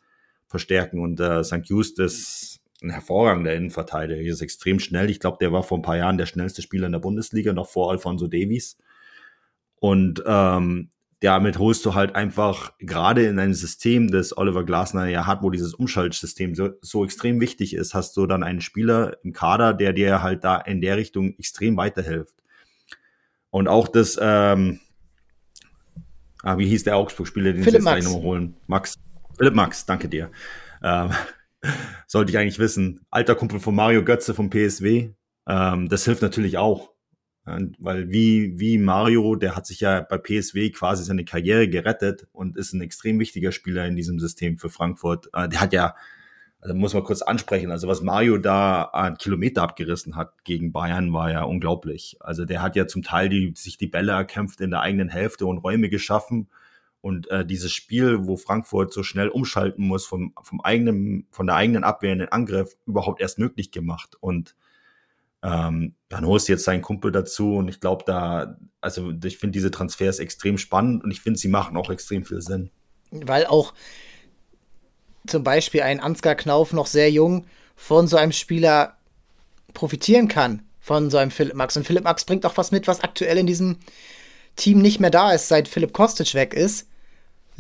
verstärken. 0.48 1.00
Und 1.00 1.20
äh, 1.20 1.44
St. 1.44 1.62
Just 1.64 2.00
ist 2.00 2.60
ein 2.84 2.90
hervorragender 2.90 3.54
Innenverteidiger, 3.54 4.22
er 4.22 4.28
ist 4.28 4.42
extrem 4.42 4.80
schnell. 4.80 5.10
Ich 5.10 5.20
glaube, 5.20 5.38
der 5.40 5.52
war 5.52 5.64
vor 5.64 5.78
ein 5.78 5.84
paar 5.84 5.98
Jahren 5.98 6.18
der 6.18 6.26
schnellste 6.26 6.62
Spieler 6.62 6.88
in 6.88 6.92
der 6.92 7.00
Bundesliga, 7.00 7.54
noch 7.54 7.70
vor 7.70 7.92
Alfonso 7.92 8.28
Davies. 8.28 8.78
Und 9.80 10.22
ähm, 10.26 10.90
damit 11.22 11.60
holst 11.60 11.86
du 11.86 11.94
halt 11.94 12.16
einfach 12.16 12.74
gerade 12.80 13.26
in 13.26 13.38
einem 13.38 13.54
System, 13.54 14.10
das 14.10 14.36
Oliver 14.36 14.64
Glasner 14.64 15.06
ja 15.06 15.28
hat, 15.28 15.44
wo 15.44 15.52
dieses 15.52 15.76
Umschaltsystem 15.76 16.56
so, 16.56 16.72
so 16.82 17.06
extrem 17.06 17.40
wichtig 17.40 17.76
ist, 17.76 17.94
hast 17.94 18.18
du 18.18 18.26
dann 18.26 18.42
einen 18.42 18.60
Spieler 18.60 19.18
im 19.24 19.32
Kader, 19.32 19.76
der 19.76 19.94
dir 19.94 20.24
halt 20.24 20.44
da 20.44 20.58
in 20.58 20.82
der 20.82 20.98
Richtung 20.98 21.36
extrem 21.38 21.78
weiterhilft. 21.78 22.34
Und 23.52 23.68
auch 23.68 23.88
das, 23.88 24.18
ähm, 24.20 24.80
ah, 26.42 26.58
wie 26.58 26.68
hieß 26.68 26.86
der 26.86 26.98
Augsburg-Spieler, 26.98 27.54
den 27.54 27.64
Philipp 27.64 27.84
sie 27.84 27.90
jetzt 27.90 28.06
nochmal 28.06 28.24
holen? 28.24 28.56
Max. 28.66 28.98
Philipp 29.38 29.54
Max, 29.54 29.86
danke 29.86 30.10
dir. 30.10 30.32
Ähm, 30.82 31.12
sollte 32.08 32.32
ich 32.32 32.38
eigentlich 32.40 32.58
wissen. 32.58 33.06
Alter 33.12 33.36
Kumpel 33.36 33.60
von 33.60 33.76
Mario 33.76 34.04
Götze 34.04 34.34
vom 34.34 34.50
PSW. 34.50 35.12
Ähm, 35.48 35.88
das 35.88 36.06
hilft 36.06 36.24
natürlich 36.24 36.58
auch. 36.58 36.92
Weil 37.44 38.12
wie, 38.12 38.60
wie 38.60 38.78
Mario, 38.78 39.36
der 39.36 39.56
hat 39.56 39.66
sich 39.66 39.80
ja 39.80 40.02
bei 40.02 40.18
PSW 40.18 40.70
quasi 40.70 41.04
seine 41.04 41.26
Karriere 41.26 41.68
gerettet 41.68 42.28
und 42.34 42.56
ist 42.56 42.74
ein 42.74 42.82
extrem 42.82 43.20
wichtiger 43.20 43.52
Spieler 43.52 43.88
in 43.88 43.96
diesem 43.96 44.20
System 44.20 44.58
für 44.58 44.70
Frankfurt. 44.70 45.30
Äh, 45.34 45.50
der 45.50 45.62
hat 45.62 45.74
ja, 45.74 45.96
also 46.60 46.76
muss 46.76 46.94
man 46.94 47.04
kurz 47.04 47.24
ansprechen, 47.24 47.72
also 47.72 47.88
was 47.88 48.02
Mario 48.02 48.38
da 48.38 48.84
an 48.84 49.18
Kilometer 49.18 49.64
abgerissen 49.64 50.16
hat 50.16 50.44
gegen 50.44 50.72
Bayern, 50.72 51.12
war 51.14 51.32
ja 51.32 51.42
unglaublich. 51.42 52.18
Also 52.20 52.46
der 52.46 52.62
hat 52.62 52.76
ja 52.76 52.86
zum 52.86 53.02
Teil 53.02 53.30
die, 53.30 53.54
sich 53.58 53.80
die 53.80 53.88
Bälle 53.88 54.12
erkämpft 54.12 54.62
in 54.62 54.70
der 54.70 54.82
eigenen 54.82 55.10
Hälfte 55.10 55.48
und 55.48 55.58
Räume 55.58 55.90
geschaffen. 55.90 56.48
Und 57.02 57.28
äh, 57.32 57.44
dieses 57.44 57.72
Spiel, 57.72 58.28
wo 58.28 58.38
Frankfurt 58.38 58.94
so 58.94 59.02
schnell 59.02 59.30
umschalten 59.30 59.88
muss, 59.88 60.06
vom, 60.06 60.34
vom 60.44 60.62
eigenen, 60.62 61.26
von 61.32 61.48
der 61.48 61.56
eigenen 61.56 61.84
Abwehr 61.84 62.14
in 62.14 62.20
den 62.20 62.30
Angriff, 62.30 62.78
überhaupt 62.86 63.20
erst 63.20 63.40
möglich 63.40 63.72
gemacht. 63.72 64.16
Und 64.20 64.56
ähm, 65.44 65.96
dann 66.10 66.26
holst 66.26 66.48
du 66.48 66.54
jetzt 66.54 66.66
seinen 66.66 66.82
Kumpel 66.82 67.12
dazu 67.12 67.56
und 67.56 67.68
ich 67.68 67.80
glaube 67.80 68.04
da, 68.06 68.58
also 68.80 69.12
ich 69.24 69.38
finde 69.38 69.54
diese 69.54 69.72
Transfers 69.72 70.20
extrem 70.20 70.58
spannend 70.58 71.04
und 71.04 71.12
ich 71.12 71.22
finde, 71.22 71.40
sie 71.40 71.48
machen 71.48 71.78
auch 71.78 71.90
extrem 71.90 72.26
viel 72.26 72.42
Sinn. 72.42 72.70
Weil 73.12 73.46
auch 73.46 73.74
zum 75.28 75.44
Beispiel 75.44 75.82
ein 75.82 76.00
Ansgar 76.00 76.36
Knauf 76.36 76.74
noch 76.74 76.88
sehr 76.88 77.12
jung 77.12 77.46
von 77.76 78.08
so 78.08 78.18
einem 78.18 78.32
Spieler 78.32 78.98
profitieren 79.74 80.28
kann, 80.28 80.64
von 80.80 81.10
so 81.10 81.18
einem 81.18 81.32
Philipp 81.32 81.56
Max. 81.56 81.76
Und 81.78 81.86
Philipp 81.86 82.04
Max 82.04 82.26
bringt 82.26 82.46
auch 82.46 82.58
was 82.58 82.72
mit, 82.72 82.88
was 82.88 83.02
aktuell 83.02 83.38
in 83.38 83.48
diesem 83.48 83.78
Team 84.56 84.80
nicht 84.80 85.00
mehr 85.00 85.10
da 85.10 85.32
ist, 85.32 85.48
seit 85.48 85.68
Philipp 85.68 85.94
Kostic 85.94 86.34
weg 86.34 86.54
ist. 86.54 86.88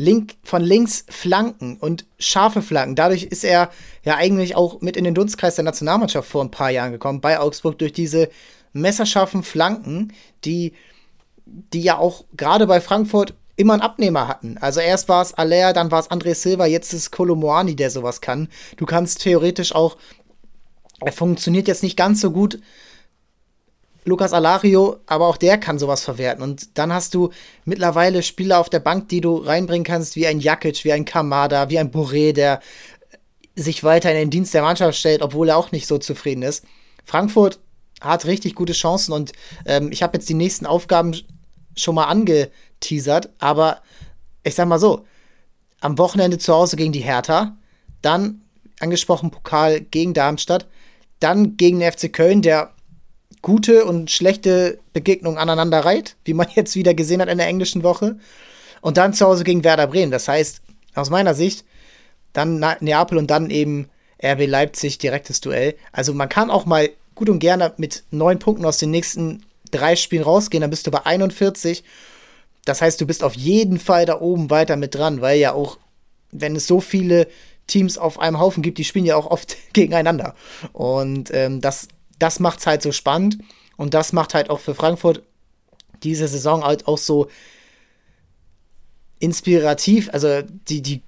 Link, 0.02 0.38
von 0.44 0.64
links 0.64 1.06
Flanken 1.10 1.78
und 1.78 2.06
scharfe 2.18 2.64
Flanken. 2.64 2.96
Dadurch 2.96 3.24
ist 3.24 3.44
er 3.44 3.70
ja 4.04 4.16
eigentlich 4.16 4.56
auch 4.56 4.82
mit 4.82 4.98
in 4.98 5.04
den 5.04 5.14
Dunstkreis 5.14 5.56
der 5.56 5.64
Nationalmannschaft 5.64 6.28
vor 6.28 6.44
ein 6.44 6.50
paar 6.50 6.72
Jahren 6.72 6.92
gekommen, 6.92 7.22
bei 7.22 7.40
Augsburg 7.40 7.78
durch 7.78 7.94
diese 7.94 8.30
messerscharfen 8.74 9.44
Flanken, 9.44 10.12
die, 10.44 10.74
die 11.46 11.82
ja 11.82 12.00
auch 12.00 12.26
gerade 12.36 12.66
bei 12.66 12.82
Frankfurt 12.82 13.36
immer 13.58 13.74
einen 13.74 13.84
Abnehmer 13.84 14.28
hatten. 14.28 14.58
Also 14.58 14.80
erst 14.80 15.08
war 15.08 15.22
es 15.22 15.36
Aller, 15.36 15.72
dann 15.72 15.92
war 15.92 16.00
es 16.00 16.10
André 16.10 16.34
Silva, 16.34 16.66
jetzt 16.66 16.94
ist 16.94 17.12
Kolomoani, 17.12 17.76
der 17.76 17.92
sowas 17.92 18.22
kann. 18.22 18.48
Du 18.78 18.88
kannst 18.88 19.22
theoretisch 19.22 19.76
auch, 19.76 19.98
er 21.00 21.12
funktioniert 21.12 21.68
jetzt 21.68 21.84
nicht 21.84 21.96
ganz 21.96 22.22
so 22.22 22.32
gut 22.32 22.60
Lukas 24.04 24.34
Alario, 24.34 24.98
aber 25.06 25.28
auch 25.28 25.38
der 25.38 25.58
kann 25.58 25.78
sowas 25.78 26.04
verwerten. 26.04 26.44
Und 26.44 26.78
dann 26.78 26.92
hast 26.92 27.14
du 27.14 27.30
mittlerweile 27.66 28.24
Spieler 28.24 28.60
auf 28.60 28.70
der 28.70 28.80
Bank, 28.80 29.10
die 29.10 29.22
du 29.22 29.38
reinbringen 29.38 29.84
kannst, 29.84 30.16
wie 30.16 30.26
ein 30.26 30.40
Jakic, 30.40 30.84
wie 30.84 30.92
ein 30.92 31.06
Kamada, 31.06 31.70
wie 31.70 31.78
ein 31.78 31.92
Bourré, 31.92 32.34
der 32.34 32.62
sich 33.56 33.84
weiter 33.84 34.12
in 34.12 34.18
den 34.18 34.30
Dienst 34.30 34.54
der 34.54 34.64
Mannschaft 34.64 34.98
stellt, 34.98 35.22
obwohl 35.22 35.50
er 35.50 35.58
auch 35.58 35.72
nicht 35.72 35.88
so 35.88 35.98
zufrieden 35.98 36.42
ist. 36.42 36.66
Frankfurt 37.06 37.60
hat 38.00 38.26
richtig 38.26 38.56
gute 38.56 38.74
Chancen 38.74 39.14
und 39.14 39.34
ähm, 39.66 39.92
ich 39.92 40.02
habe 40.02 40.18
jetzt 40.18 40.30
die 40.30 40.34
nächsten 40.34 40.66
Aufgaben 40.66 41.16
schon 41.76 41.96
mal 41.96 42.06
angeteasert, 42.06 43.30
aber 43.40 43.82
ich 44.44 44.56
sag 44.56 44.68
mal 44.68 44.80
so, 44.80 45.06
am 45.80 45.98
Wochenende 45.98 46.38
zu 46.38 46.54
Hause 46.54 46.76
gegen 46.76 46.92
die 46.92 47.00
Hertha, 47.00 47.56
dann 48.02 48.42
angesprochen 48.80 49.30
Pokal 49.30 49.82
gegen 49.82 50.14
Darmstadt, 50.14 50.68
dann 51.20 51.58
gegen 51.58 51.80
den 51.80 51.92
FC 51.92 52.12
Köln, 52.12 52.42
der 52.42 52.74
gute 53.42 53.86
und 53.86 54.12
schlechte 54.12 54.80
Begegnungen 54.94 55.38
aneinander 55.38 55.80
reiht, 55.80 56.16
wie 56.26 56.34
man 56.34 56.48
jetzt 56.56 56.76
wieder 56.76 56.94
gesehen 56.94 57.22
hat 57.22 57.30
in 57.30 57.38
der 57.38 57.48
englischen 57.48 57.84
Woche. 57.84 58.18
Und 58.82 58.98
dann 58.98 59.14
zu 59.14 59.26
Hause 59.26 59.44
gegen 59.44 59.64
Werder 59.64 59.88
Bremen. 59.88 60.12
Das 60.12 60.28
heißt, 60.28 60.62
aus 60.96 61.10
meiner 61.10 61.36
Sicht, 61.36 61.66
dann 62.34 62.64
Neapel 62.80 63.18
und 63.18 63.30
dann 63.30 63.50
eben 63.50 63.90
RB 64.24 64.48
Leipzig 64.48 64.98
direktes 64.98 65.42
Duell. 65.42 65.76
Also 65.92 66.14
man 66.14 66.30
kann 66.30 66.50
auch 66.50 66.66
mal 66.66 66.90
gut 67.16 67.30
und 67.30 67.40
gerne 67.40 67.74
mit 67.78 68.04
neun 68.12 68.40
Punkten 68.40 68.66
aus 68.66 68.78
den 68.78 68.92
nächsten 68.92 69.44
drei 69.72 69.96
Spielen 69.96 70.24
rausgehen, 70.24 70.62
dann 70.62 70.70
bist 70.70 70.88
du 70.88 70.92
bei 70.92 71.06
41. 71.06 71.84
Das 72.66 72.82
heißt, 72.82 73.02
du 73.02 73.08
bist 73.08 73.24
auf 73.24 73.36
jeden 73.36 73.80
Fall 73.80 74.06
da 74.06 74.20
oben 74.20 74.50
weiter 74.50 74.76
mit 74.76 74.96
dran, 74.96 75.22
weil 75.22 75.40
ja 75.40 75.54
auch, 75.54 75.78
wenn 76.32 76.56
es 76.56 76.68
so 76.68 76.80
viele 76.80 77.28
Teams 77.68 77.98
auf 77.98 78.20
einem 78.20 78.40
Haufen 78.40 78.64
gibt, 78.64 78.78
die 78.78 78.84
spielen 78.84 79.06
ja 79.06 79.16
auch 79.16 79.30
oft 79.30 79.58
gegeneinander. 79.74 80.36
Und 80.74 81.32
ähm, 81.34 81.62
das 81.62 81.88
das 82.22 82.40
macht 82.40 82.60
es 82.60 82.68
halt 82.68 82.82
so 82.82 82.92
spannend 82.92 83.38
und 83.78 83.94
das 83.94 84.14
macht 84.14 84.34
halt 84.34 84.50
auch 84.50 84.60
für 84.60 84.76
Frankfurt 84.76 85.24
diese 86.04 86.28
Saison 86.28 86.64
halt 86.64 86.88
auch 86.88 86.98
so 86.98 87.28
inspirativ. 89.20 90.10
Also 90.12 90.42
die, 90.42 90.82
die 90.82 91.02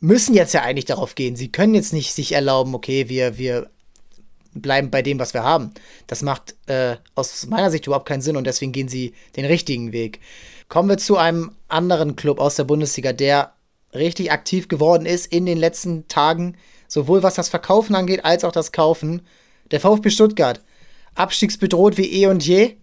müssen 0.00 0.34
jetzt 0.34 0.54
ja 0.54 0.62
eigentlich 0.62 0.84
darauf 0.84 1.14
gehen. 1.14 1.36
Sie 1.36 1.52
können 1.52 1.74
jetzt 1.74 1.92
nicht 1.92 2.12
sich 2.12 2.32
erlauben, 2.32 2.74
okay, 2.74 3.08
wir, 3.08 3.38
wir 3.38 3.70
bleiben 4.52 4.90
bei 4.90 5.02
dem, 5.02 5.18
was 5.18 5.34
wir 5.34 5.44
haben. 5.44 5.72
Das 6.08 6.22
macht 6.22 6.56
äh, 6.66 6.96
aus 7.14 7.46
meiner 7.46 7.70
Sicht 7.70 7.86
überhaupt 7.86 8.08
keinen 8.08 8.22
Sinn 8.22 8.36
und 8.36 8.44
deswegen 8.46 8.72
gehen 8.72 8.88
sie 8.88 9.14
den 9.36 9.44
richtigen 9.44 9.92
Weg. 9.92 10.20
Kommen 10.68 10.88
wir 10.88 10.98
zu 10.98 11.16
einem 11.16 11.52
anderen 11.68 12.16
Club 12.16 12.40
aus 12.40 12.56
der 12.56 12.64
Bundesliga, 12.64 13.12
der 13.12 13.54
richtig 13.94 14.32
aktiv 14.32 14.68
geworden 14.68 15.06
ist 15.06 15.26
in 15.26 15.46
den 15.46 15.58
letzten 15.58 16.08
Tagen, 16.08 16.56
sowohl 16.88 17.22
was 17.22 17.34
das 17.34 17.48
Verkaufen 17.48 17.94
angeht, 17.94 18.24
als 18.24 18.44
auch 18.44 18.52
das 18.52 18.72
Kaufen. 18.72 19.22
Der 19.70 19.80
VfB 19.80 20.10
Stuttgart, 20.10 20.60
abstiegsbedroht 21.14 21.96
wie 21.96 22.22
eh 22.22 22.26
und 22.26 22.46
je, 22.46 22.76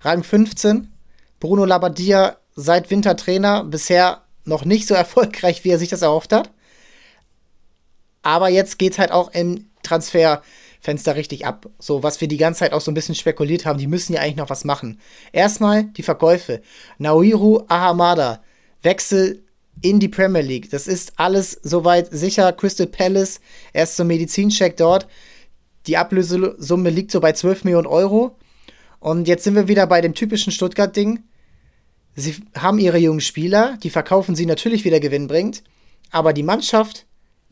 Rang 0.00 0.22
15. 0.22 0.92
Bruno 1.40 1.64
Labbadia 1.64 2.36
seit 2.54 2.90
Wintertrainer, 2.90 3.64
bisher 3.64 4.22
noch 4.44 4.64
nicht 4.64 4.86
so 4.86 4.94
erfolgreich, 4.94 5.64
wie 5.64 5.70
er 5.70 5.78
sich 5.78 5.88
das 5.88 6.02
erhofft 6.02 6.32
hat. 6.32 6.50
Aber 8.22 8.48
jetzt 8.48 8.78
geht 8.78 8.92
es 8.92 8.98
halt 8.98 9.12
auch 9.12 9.32
im 9.32 9.66
Transferfenster 9.82 11.14
richtig 11.14 11.46
ab. 11.46 11.68
So, 11.78 12.02
was 12.02 12.20
wir 12.20 12.28
die 12.28 12.38
ganze 12.38 12.60
Zeit 12.60 12.72
auch 12.72 12.80
so 12.80 12.90
ein 12.90 12.94
bisschen 12.94 13.14
spekuliert 13.14 13.66
haben, 13.66 13.78
die 13.78 13.86
müssen 13.86 14.14
ja 14.14 14.20
eigentlich 14.20 14.36
noch 14.36 14.50
was 14.50 14.64
machen. 14.64 14.98
Erstmal 15.32 15.84
die 15.84 16.02
Verkäufe. 16.02 16.62
Naoiru 16.98 17.64
Ahamada, 17.68 18.42
Wechsel 18.82 19.44
in 19.82 20.00
die 20.00 20.08
Premier 20.08 20.42
League. 20.42 20.70
Das 20.70 20.86
ist 20.86 21.12
alles 21.16 21.60
soweit 21.62 22.08
sicher. 22.10 22.52
Crystal 22.52 22.86
Palace, 22.86 23.40
erst 23.72 23.96
zum 23.96 24.06
Medizincheck 24.06 24.76
dort. 24.76 25.06
Die 25.86 25.96
Ablösesumme 25.96 26.90
liegt 26.90 27.10
so 27.10 27.20
bei 27.20 27.32
12 27.32 27.64
Millionen 27.64 27.86
Euro. 27.86 28.36
Und 29.00 29.28
jetzt 29.28 29.44
sind 29.44 29.54
wir 29.54 29.68
wieder 29.68 29.86
bei 29.86 30.00
dem 30.00 30.14
typischen 30.14 30.52
Stuttgart-Ding. 30.52 31.22
Sie 32.16 32.36
haben 32.56 32.78
ihre 32.78 32.98
jungen 32.98 33.20
Spieler, 33.20 33.76
die 33.82 33.90
verkaufen 33.90 34.36
sie 34.36 34.46
natürlich 34.46 34.84
wieder 34.84 35.00
gewinnbringend, 35.00 35.62
aber 36.10 36.32
die 36.32 36.44
Mannschaft, 36.44 37.06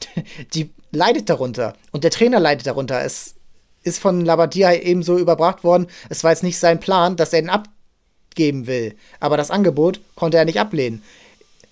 die 0.55 0.71
leidet 0.93 1.29
darunter. 1.29 1.75
Und 1.91 2.05
der 2.05 2.11
Trainer 2.11 2.39
leidet 2.39 2.67
darunter. 2.67 3.03
Es 3.05 3.35
ist 3.83 3.99
von 3.99 4.25
Labadia 4.25 4.73
ebenso 4.73 5.19
überbracht 5.19 5.65
worden. 5.65 5.89
Es 6.09 6.23
war 6.23 6.31
jetzt 6.31 6.45
nicht 6.45 6.59
sein 6.59 6.81
Plan, 6.81 7.17
dass 7.17 7.33
er 7.33 7.41
ihn 7.41 7.51
abgeben 7.51 8.67
will. 8.67 8.95
Aber 9.19 9.37
das 9.37 9.51
Angebot 9.51 10.01
konnte 10.15 10.37
er 10.37 10.45
nicht 10.45 10.61
ablehnen. 10.61 11.03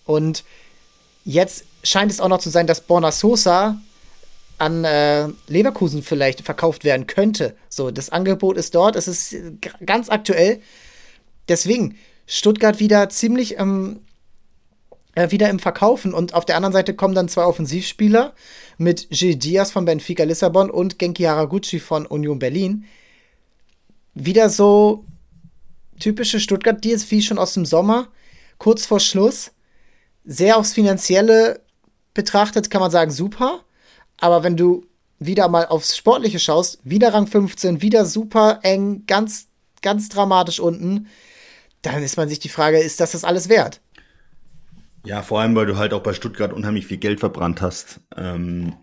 Und 0.05 0.45
jetzt 1.25 1.65
scheint 1.85 2.11
es 2.11 2.21
auch 2.21 2.29
noch 2.29 2.41
zu 2.41 2.51
sein, 2.51 2.67
dass 2.67 2.81
Borna 2.81 3.13
Sosa 3.13 3.81
an 4.61 4.85
äh, 4.85 5.29
Leverkusen 5.49 6.03
vielleicht 6.03 6.43
verkauft 6.43 6.85
werden 6.85 7.07
könnte. 7.07 7.57
So, 7.69 7.91
das 7.91 8.11
Angebot 8.11 8.57
ist 8.57 8.75
dort, 8.75 8.97
es 8.97 9.09
ist 9.09 9.35
ganz 9.85 10.09
aktuell. 10.11 10.61
Deswegen, 11.49 11.97
Stuttgart 12.27 12.79
wieder 12.79 13.09
ziemlich 13.09 13.59
ähm, 13.59 14.01
äh, 15.15 15.31
wieder 15.31 15.49
im 15.51 15.59
Verkaufen 15.59 16.15
und 16.15 16.35
auf 16.35 16.45
der 16.45 16.57
anderen 16.57 16.73
Seite 16.73 16.95
kommen 16.95 17.15
dann 17.15 17.29
zwei 17.29 17.45
Offensivspieler 17.45 18.35
mit 18.79 19.09
Gilles 19.11 19.39
Diaz 19.39 19.71
von 19.71 19.85
Benfica 19.85 20.25
Lissabon 20.25 20.71
und 20.71 20.99
Genki 20.99 21.25
Haraguchi 21.25 21.81
von 21.81 22.07
Union 22.07 22.39
Berlin. 22.39 22.85
Wieder 24.15 24.51
so 24.51 25.05
typische 25.99 26.39
Stuttgart-Deals 26.39 27.11
wie 27.11 27.23
schon 27.23 27.39
aus 27.39 27.55
dem 27.55 27.67
Sommer, 27.67 28.09
kurz 28.59 28.87
vor 28.87 29.01
Schluss. 29.01 29.53
Sehr 30.25 30.57
aufs 30.59 30.75
Finanzielle 30.75 31.61
betrachtet 32.15 32.71
kann 32.71 32.81
man 32.81 32.91
sagen, 32.91 33.11
super. 33.11 33.65
Aber 34.21 34.43
wenn 34.45 34.57
du 34.57 34.87
wieder 35.19 35.49
mal 35.49 35.67
aufs 35.67 35.97
Sportliche 35.97 36.39
schaust, 36.39 36.79
wieder 36.85 37.13
Rang 37.13 37.27
15, 37.27 37.83
wieder 37.83 38.05
super 38.05 38.61
eng, 38.63 39.05
ganz, 39.07 39.49
ganz 39.83 40.09
dramatisch 40.09 40.61
unten, 40.61 41.09
dann 41.83 42.03
ist 42.03 42.17
man 42.17 42.29
sich 42.29 42.39
die 42.39 42.49
Frage, 42.49 42.79
ist 42.79 43.01
das 43.01 43.13
das 43.13 43.25
alles 43.25 43.49
wert? 43.49 43.81
Ja, 45.05 45.23
vor 45.23 45.41
allem, 45.41 45.57
weil 45.57 45.67
du 45.67 45.77
halt 45.77 45.95
auch 45.95 46.03
bei 46.03 46.13
Stuttgart 46.13 46.53
unheimlich 46.53 46.87
viel 46.87 46.99
Geld 46.99 47.21
verbrannt 47.21 47.63
hast. 47.63 48.01
Ähm, 48.17 48.75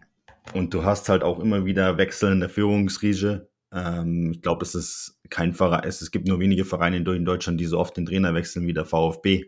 und 0.54 0.74
du 0.74 0.84
hast 0.84 1.10
halt 1.10 1.24
auch 1.24 1.40
immer 1.40 1.66
wieder 1.66 1.98
wechselnde 1.98 2.50
Führungsriege. 2.50 3.50
Ähm, 3.72 4.32
ich 4.34 4.42
glaube, 4.42 4.66
es 4.66 4.74
ist 4.74 5.20
kein 5.30 5.54
Verein, 5.54 5.84
es, 5.84 6.02
es 6.02 6.12
gibt 6.12 6.28
nur 6.28 6.40
wenige 6.40 6.66
Vereine 6.66 6.98
in 6.98 7.26
Deutschland, 7.26 7.60
die 7.60 7.66
so 7.66 7.78
oft 7.78 7.98
den 7.98 8.06
Trainer 8.06 8.34
wechseln 8.34 8.66
wie 8.66 8.74
der 8.74 8.86
VfB. 8.86 9.46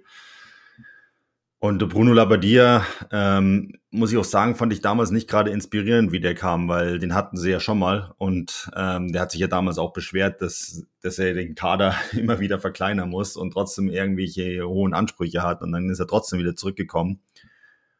Und 1.62 1.90
Bruno 1.90 2.14
Labbadia, 2.14 2.86
ähm, 3.12 3.74
muss 3.92 4.14
ich 4.14 4.18
auch 4.18 4.24
sagen, 4.24 4.56
fand 4.56 4.72
ich 4.72 4.80
damals 4.80 5.12
nicht 5.12 5.30
gerade 5.30 5.52
inspirierend, 5.52 6.14
wie 6.14 6.22
der 6.22 6.34
kam, 6.34 6.70
weil 6.70 7.00
den 7.00 7.14
hatten 7.14 7.36
sie 7.36 7.52
ja 7.52 7.60
schon 7.60 7.78
mal. 7.78 8.14
Und 8.18 8.72
ähm, 8.78 9.12
der 9.12 9.24
hat 9.24 9.32
sich 9.32 9.42
ja 9.42 9.48
damals 9.48 9.78
auch 9.78 9.92
beschwert, 9.92 10.42
dass, 10.42 10.86
dass 11.02 11.20
er 11.20 11.34
den 11.34 11.56
Kader 11.56 11.96
immer 12.14 12.40
wieder 12.40 12.62
verkleinern 12.62 13.10
muss 13.10 13.36
und 13.36 13.52
trotzdem 13.52 13.90
irgendwelche 13.90 14.66
hohen 14.66 14.94
Ansprüche 14.94 15.44
hat. 15.44 15.62
Und 15.62 15.74
dann 15.74 15.90
ist 15.90 16.00
er 16.00 16.08
trotzdem 16.08 16.40
wieder 16.40 16.56
zurückgekommen. 16.56 17.20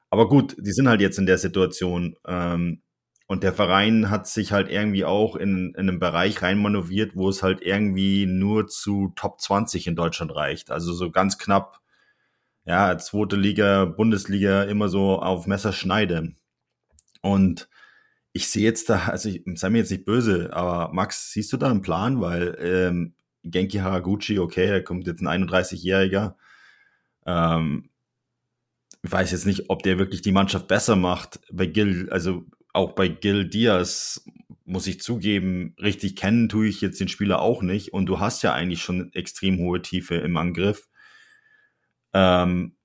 Aber 0.10 0.30
gut, 0.30 0.56
die 0.58 0.72
sind 0.72 0.88
halt 0.88 1.02
jetzt 1.02 1.20
in 1.20 1.26
der 1.26 1.38
Situation. 1.38 2.16
Ähm, 2.26 2.82
und 3.28 3.44
der 3.44 3.54
Verein 3.54 4.10
hat 4.10 4.26
sich 4.26 4.54
halt 4.54 4.72
irgendwie 4.72 5.04
auch 5.04 5.36
in, 5.36 5.74
in 5.76 5.90
einen 5.90 6.00
Bereich 6.00 6.42
reinmanövriert, 6.42 7.12
wo 7.16 7.28
es 7.28 7.44
halt 7.44 7.62
irgendwie 7.62 8.26
nur 8.26 8.68
zu 8.68 9.12
Top 9.18 9.42
20 9.42 9.86
in 9.86 9.98
Deutschland 9.98 10.34
reicht. 10.34 10.72
Also 10.72 10.94
so 10.94 11.12
ganz 11.12 11.38
knapp 11.38 11.82
ja, 12.66 12.98
zweite 12.98 13.36
Liga, 13.36 13.86
Bundesliga 13.86 14.64
immer 14.64 14.90
so 14.90 15.20
auf 15.22 15.48
Messerschneide. 15.48 16.34
Und 17.22 17.70
ich 18.34 18.48
sehe 18.50 18.64
jetzt 18.64 18.90
da, 18.90 19.06
also 19.08 19.30
ich 19.30 19.44
sei 19.56 19.70
mir 19.70 19.80
jetzt 19.80 19.92
nicht 19.92 20.06
böse, 20.06 20.54
aber 20.54 20.94
Max, 20.94 21.32
siehst 21.32 21.52
du 21.52 21.58
da 21.58 21.70
einen 21.70 21.82
Plan? 21.82 22.22
Weil 22.22 22.58
ähm, 22.62 23.14
Genki 23.44 23.80
Haraguchi, 23.80 24.40
okay, 24.40 24.68
da 24.68 24.80
kommt 24.82 25.08
jetzt 25.08 25.22
ein 25.22 25.48
31-Jähriger. 25.48 26.36
Ähm, 27.26 27.90
ich 29.02 29.12
weiß 29.12 29.32
jetzt 29.32 29.46
nicht, 29.46 29.70
ob 29.70 29.84
der 29.84 29.98
wirklich 29.98 30.22
die 30.22 30.32
Mannschaft 30.32 30.68
besser 30.68 30.96
macht. 30.96 31.40
Bei 31.52 31.66
Gil, 31.66 32.10
also 32.12 32.46
auch 32.74 32.94
bei 32.94 33.08
Gil 33.08 33.48
Diaz 33.48 34.26
muss 34.66 34.88
ich 34.88 35.02
zugeben, 35.02 35.74
richtig 35.82 36.16
kennen 36.16 36.48
tue 36.48 36.68
ich 36.68 36.82
jetzt 36.82 37.00
den 37.00 37.08
Spieler 37.08 37.42
auch 37.42 37.62
nicht. 37.64 37.94
Und 37.94 38.06
du 38.06 38.20
hast 38.20 38.44
ja 38.44 38.54
eigentlich 38.54 38.82
schon 38.82 39.12
extrem 39.14 39.58
hohe 39.58 39.82
Tiefe 39.82 40.16
im 40.16 40.38
Angriff. 40.38 40.89
Ähm, 42.14 42.76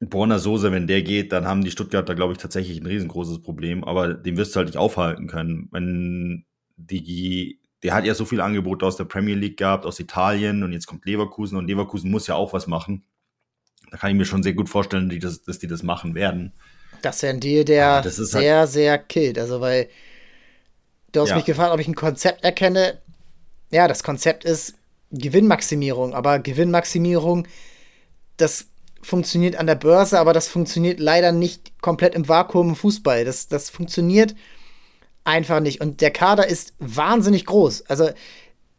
Borna 0.00 0.38
Soße, 0.38 0.72
wenn 0.72 0.88
der 0.88 1.02
geht, 1.02 1.32
dann 1.32 1.46
haben 1.46 1.62
die 1.62 1.70
Stuttgarter, 1.70 2.14
glaube 2.14 2.32
ich, 2.32 2.38
tatsächlich 2.38 2.80
ein 2.80 2.86
riesengroßes 2.86 3.40
Problem, 3.42 3.84
aber 3.84 4.14
den 4.14 4.36
wirst 4.36 4.54
du 4.54 4.58
halt 4.58 4.68
nicht 4.68 4.78
aufhalten 4.78 5.28
können. 5.28 5.68
Wenn 5.70 6.44
die, 6.76 7.60
der 7.82 7.94
hat 7.94 8.04
ja 8.04 8.14
so 8.14 8.24
viel 8.24 8.40
Angebot 8.40 8.82
aus 8.82 8.96
der 8.96 9.04
Premier 9.04 9.36
League 9.36 9.58
gehabt, 9.58 9.86
aus 9.86 10.00
Italien 10.00 10.64
und 10.64 10.72
jetzt 10.72 10.86
kommt 10.86 11.04
Leverkusen 11.06 11.56
und 11.56 11.68
Leverkusen 11.68 12.10
muss 12.10 12.26
ja 12.26 12.34
auch 12.34 12.52
was 12.52 12.66
machen. 12.66 13.04
Da 13.92 13.96
kann 13.96 14.10
ich 14.10 14.16
mir 14.16 14.24
schon 14.24 14.42
sehr 14.42 14.54
gut 14.54 14.68
vorstellen, 14.68 15.08
die 15.08 15.18
das, 15.18 15.42
dass 15.42 15.58
die 15.58 15.68
das 15.68 15.82
machen 15.82 16.14
werden. 16.14 16.52
Das 17.02 17.16
ist 17.16 17.22
ja 17.22 17.30
ein 17.30 17.40
Deal, 17.40 17.64
der 17.64 18.02
halt 18.02 18.12
sehr, 18.12 18.58
halt 18.58 18.70
sehr 18.70 18.98
killt. 18.98 19.38
Also, 19.38 19.60
weil 19.60 19.88
du 21.12 21.20
hast 21.20 21.30
ja. 21.30 21.36
mich 21.36 21.44
gefragt, 21.44 21.72
ob 21.72 21.80
ich 21.80 21.88
ein 21.88 21.94
Konzept 21.94 22.42
erkenne. 22.42 22.98
Ja, 23.70 23.86
das 23.86 24.02
Konzept 24.02 24.44
ist 24.44 24.74
Gewinnmaximierung, 25.10 26.14
aber 26.14 26.38
Gewinnmaximierung, 26.38 27.46
das 28.36 28.71
funktioniert 29.02 29.56
an 29.56 29.66
der 29.66 29.74
Börse, 29.74 30.18
aber 30.18 30.32
das 30.32 30.48
funktioniert 30.48 31.00
leider 31.00 31.32
nicht 31.32 31.80
komplett 31.80 32.14
im 32.14 32.28
Vakuum 32.28 32.70
im 32.70 32.76
Fußball. 32.76 33.24
Das, 33.24 33.48
das 33.48 33.68
funktioniert 33.68 34.34
einfach 35.24 35.60
nicht. 35.60 35.80
Und 35.80 36.00
der 36.00 36.10
Kader 36.10 36.46
ist 36.46 36.74
wahnsinnig 36.78 37.46
groß. 37.46 37.86
Also 37.86 38.10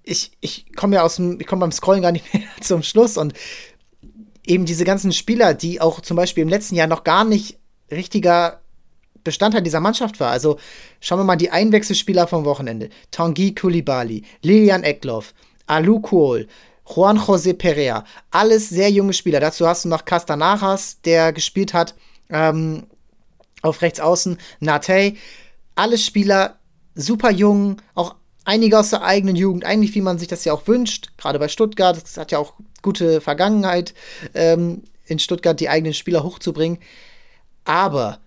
ich, 0.04 0.32
ich 0.42 0.74
komme 0.76 0.96
ja 0.96 1.04
aus 1.04 1.18
dem, 1.18 1.40
ich 1.40 1.48
komme 1.48 1.62
beim 1.62 1.72
Scrollen 1.72 2.02
gar 2.02 2.12
nicht 2.12 2.34
mehr 2.34 2.44
zum 2.62 2.84
Schluss 2.84 3.18
und 3.18 3.34
eben 4.46 4.66
diese 4.66 4.86
ganzen 4.86 5.12
Spieler, 5.12 5.54
die 5.54 5.82
auch 5.82 6.02
zum 6.02 6.18
Beispiel 6.18 6.44
im 6.44 6.50
letzten 6.50 6.76
Jahr 6.76 6.88
noch 6.88 7.04
gar 7.04 7.24
nicht 7.24 7.58
richtiger 7.92 8.62
Bestandteil 9.24 9.62
dieser 9.62 9.80
Mannschaft 9.80 10.20
war. 10.20 10.32
Also 10.32 10.58
schauen 11.00 11.20
wir 11.20 11.24
mal 11.24 11.38
die 11.38 11.52
Einwechselspieler 11.52 12.28
vom 12.28 12.46
Wochenende. 12.46 12.90
Tanguy 13.12 13.56
Koulibaly, 13.56 14.24
Lilian 14.42 14.84
Eckloff, 14.84 15.34
Alu 15.66 16.02
Kohl, 16.02 16.48
Juan 16.86 17.18
José 17.18 17.54
Perea. 17.54 18.04
Alles 18.32 18.70
sehr 18.70 18.90
junge 18.90 19.14
Spieler. 19.14 19.40
Dazu 19.40 19.68
hast 19.68 19.86
du 19.86 19.90
noch 19.90 20.06
Castanaras, 20.06 21.02
der 21.02 21.34
gespielt 21.34 21.74
hat 21.74 21.96
ähm, 22.30 22.88
auf 23.62 23.82
rechts 23.82 24.00
außen. 24.00 24.38
Nate. 24.60 25.14
Alles 25.76 26.06
Spieler, 26.06 26.58
super 26.94 27.32
jung, 27.32 27.78
auch 27.96 28.16
einige 28.46 28.78
aus 28.78 28.92
der 28.92 29.04
eigenen 29.04 29.36
Jugend, 29.36 29.66
eigentlich 29.66 29.96
wie 29.96 30.02
man 30.02 30.20
sich 30.20 30.28
das 30.28 30.46
ja 30.46 30.54
auch 30.54 30.68
wünscht. 30.68 31.12
Gerade 31.18 31.40
bei 31.40 31.48
Stuttgart. 31.48 31.98
Es 31.98 32.18
hat 32.18 32.32
ja 32.32 32.38
auch 32.38 32.54
gute 32.82 33.22
Vergangenheit, 33.22 33.94
ähm, 34.34 34.84
in 35.06 35.20
Stuttgart 35.20 35.60
die 35.60 35.70
eigenen 35.70 35.94
Spieler 35.94 36.24
hochzubringen. 36.24 36.80
Aber 37.66 38.20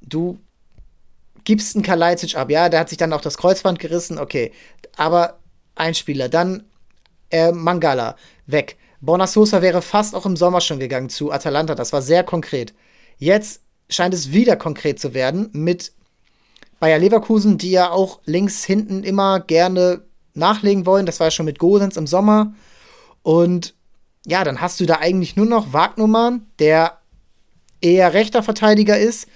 du 0.00 0.38
gibst 1.44 1.74
einen 1.74 1.84
Kalajdzic 1.84 2.36
ab. 2.36 2.50
Ja, 2.50 2.68
der 2.68 2.80
hat 2.80 2.88
sich 2.88 2.98
dann 2.98 3.12
auch 3.12 3.20
das 3.20 3.36
Kreuzband 3.36 3.78
gerissen, 3.78 4.18
okay. 4.18 4.52
Aber 4.96 5.38
ein 5.74 5.94
Spieler. 5.94 6.28
Dann 6.28 6.64
äh, 7.34 7.52
Mangala 7.52 8.16
weg. 8.46 8.76
Bonasosa 9.00 9.60
wäre 9.60 9.82
fast 9.82 10.14
auch 10.14 10.24
im 10.24 10.36
Sommer 10.36 10.60
schon 10.60 10.78
gegangen 10.78 11.08
zu 11.08 11.32
Atalanta. 11.32 11.74
Das 11.74 11.92
war 11.92 12.00
sehr 12.00 12.22
konkret. 12.22 12.72
Jetzt 13.18 13.60
scheint 13.90 14.14
es 14.14 14.32
wieder 14.32 14.56
konkret 14.56 15.00
zu 15.00 15.12
werden 15.14 15.50
mit 15.52 15.92
Bayer 16.80 16.98
Leverkusen, 16.98 17.58
die 17.58 17.72
ja 17.72 17.90
auch 17.90 18.20
links 18.24 18.64
hinten 18.64 19.02
immer 19.04 19.40
gerne 19.40 20.02
nachlegen 20.34 20.86
wollen. 20.86 21.06
Das 21.06 21.20
war 21.20 21.26
ja 21.26 21.30
schon 21.32 21.46
mit 21.46 21.58
Gosens 21.58 21.96
im 21.96 22.06
Sommer. 22.06 22.54
Und 23.22 23.74
ja, 24.26 24.44
dann 24.44 24.60
hast 24.60 24.80
du 24.80 24.86
da 24.86 24.96
eigentlich 24.96 25.36
nur 25.36 25.46
noch 25.46 25.72
Wagnumann, 25.72 26.46
der 26.58 26.98
eher 27.80 28.14
rechter 28.14 28.42
Verteidiger 28.42 28.98
ist. 28.98 29.28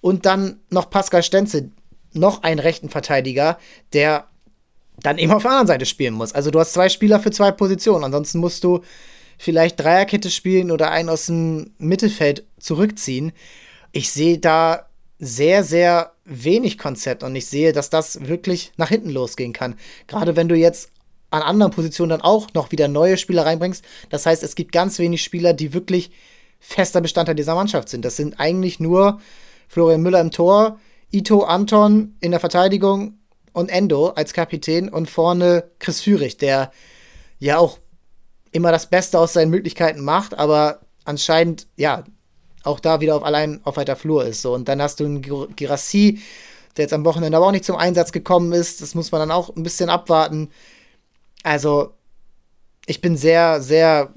Und 0.00 0.24
dann 0.24 0.60
noch 0.70 0.88
Pascal 0.88 1.22
Stenze, 1.22 1.70
noch 2.12 2.42
einen 2.42 2.60
rechten 2.60 2.88
Verteidiger, 2.88 3.58
der 3.92 4.29
dann 5.02 5.18
eben 5.18 5.32
auf 5.32 5.42
der 5.42 5.50
anderen 5.52 5.66
Seite 5.66 5.86
spielen 5.86 6.14
muss. 6.14 6.32
Also 6.32 6.50
du 6.50 6.60
hast 6.60 6.72
zwei 6.72 6.88
Spieler 6.88 7.20
für 7.20 7.30
zwei 7.30 7.50
Positionen. 7.50 8.04
Ansonsten 8.04 8.38
musst 8.38 8.64
du 8.64 8.80
vielleicht 9.38 9.80
Dreierkette 9.80 10.30
spielen 10.30 10.70
oder 10.70 10.90
einen 10.90 11.08
aus 11.08 11.26
dem 11.26 11.72
Mittelfeld 11.78 12.44
zurückziehen. 12.58 13.32
Ich 13.92 14.10
sehe 14.12 14.38
da 14.38 14.86
sehr, 15.18 15.64
sehr 15.64 16.12
wenig 16.24 16.78
Konzept 16.78 17.22
und 17.22 17.34
ich 17.34 17.46
sehe, 17.46 17.72
dass 17.72 17.90
das 17.90 18.26
wirklich 18.26 18.72
nach 18.76 18.88
hinten 18.88 19.10
losgehen 19.10 19.52
kann. 19.52 19.76
Gerade 20.06 20.36
wenn 20.36 20.48
du 20.48 20.54
jetzt 20.54 20.90
an 21.30 21.42
anderen 21.42 21.72
Positionen 21.72 22.10
dann 22.10 22.20
auch 22.20 22.52
noch 22.54 22.72
wieder 22.72 22.88
neue 22.88 23.16
Spieler 23.16 23.46
reinbringst. 23.46 23.84
Das 24.10 24.26
heißt, 24.26 24.42
es 24.42 24.54
gibt 24.54 24.72
ganz 24.72 24.98
wenig 24.98 25.22
Spieler, 25.22 25.52
die 25.52 25.72
wirklich 25.72 26.10
fester 26.58 27.00
Bestandteil 27.00 27.34
dieser 27.34 27.54
Mannschaft 27.54 27.88
sind. 27.88 28.04
Das 28.04 28.16
sind 28.16 28.38
eigentlich 28.38 28.80
nur 28.80 29.20
Florian 29.68 30.02
Müller 30.02 30.20
im 30.20 30.30
Tor, 30.30 30.78
Ito 31.12 31.42
Anton 31.42 32.16
in 32.20 32.32
der 32.32 32.40
Verteidigung 32.40 33.14
und 33.52 33.70
Endo 33.70 34.08
als 34.08 34.32
Kapitän 34.32 34.88
und 34.88 35.10
vorne 35.10 35.70
Chris 35.78 36.00
Führig, 36.00 36.36
der 36.38 36.72
ja 37.38 37.58
auch 37.58 37.78
immer 38.52 38.72
das 38.72 38.86
Beste 38.86 39.18
aus 39.18 39.32
seinen 39.32 39.50
Möglichkeiten 39.50 40.02
macht, 40.02 40.38
aber 40.38 40.80
anscheinend, 41.04 41.66
ja, 41.76 42.04
auch 42.62 42.80
da 42.80 43.00
wieder 43.00 43.16
auf 43.16 43.24
allein 43.24 43.60
auf 43.64 43.76
weiter 43.76 43.96
Flur 43.96 44.24
ist. 44.24 44.42
So. 44.42 44.54
Und 44.54 44.68
dann 44.68 44.82
hast 44.82 45.00
du 45.00 45.04
einen 45.04 45.22
Girassi, 45.22 46.20
der 46.76 46.84
jetzt 46.84 46.92
am 46.92 47.04
Wochenende 47.04 47.36
aber 47.36 47.46
auch 47.46 47.52
nicht 47.52 47.64
zum 47.64 47.76
Einsatz 47.76 48.12
gekommen 48.12 48.52
ist. 48.52 48.82
Das 48.82 48.94
muss 48.94 49.12
man 49.12 49.20
dann 49.20 49.30
auch 49.30 49.54
ein 49.54 49.62
bisschen 49.62 49.88
abwarten. 49.88 50.50
Also, 51.42 51.94
ich 52.86 53.00
bin 53.00 53.16
sehr, 53.16 53.62
sehr 53.62 54.12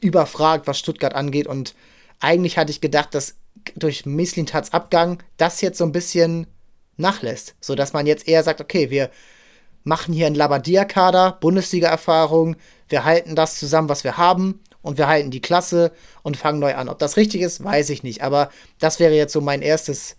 überfragt, 0.00 0.66
was 0.66 0.78
Stuttgart 0.78 1.14
angeht. 1.14 1.46
Und 1.46 1.74
eigentlich 2.20 2.58
hatte 2.58 2.70
ich 2.70 2.80
gedacht, 2.80 3.14
dass 3.14 3.36
durch 3.76 4.06
Mislintats 4.06 4.72
Abgang 4.72 5.22
das 5.36 5.60
jetzt 5.60 5.78
so 5.78 5.84
ein 5.84 5.92
bisschen 5.92 6.46
nachlässt. 6.96 7.54
Sodass 7.60 7.92
man 7.92 8.06
jetzt 8.06 8.28
eher 8.28 8.42
sagt, 8.42 8.60
okay, 8.60 8.90
wir 8.90 9.10
machen 9.84 10.14
hier 10.14 10.26
einen 10.26 10.36
Labadia-Kader, 10.36 11.38
Bundesliga-Erfahrung, 11.40 12.56
wir 12.88 13.04
halten 13.04 13.34
das 13.34 13.58
zusammen, 13.58 13.88
was 13.88 14.04
wir 14.04 14.16
haben 14.16 14.60
und 14.82 14.98
wir 14.98 15.08
halten 15.08 15.30
die 15.30 15.40
Klasse 15.40 15.92
und 16.22 16.36
fangen 16.36 16.58
neu 16.58 16.74
an. 16.74 16.88
Ob 16.88 16.98
das 16.98 17.16
richtig 17.16 17.40
ist, 17.40 17.62
weiß 17.62 17.90
ich 17.90 18.02
nicht. 18.02 18.22
Aber 18.22 18.50
das 18.78 19.00
wäre 19.00 19.14
jetzt 19.14 19.32
so 19.32 19.40
mein 19.40 19.62
erstes 19.62 20.16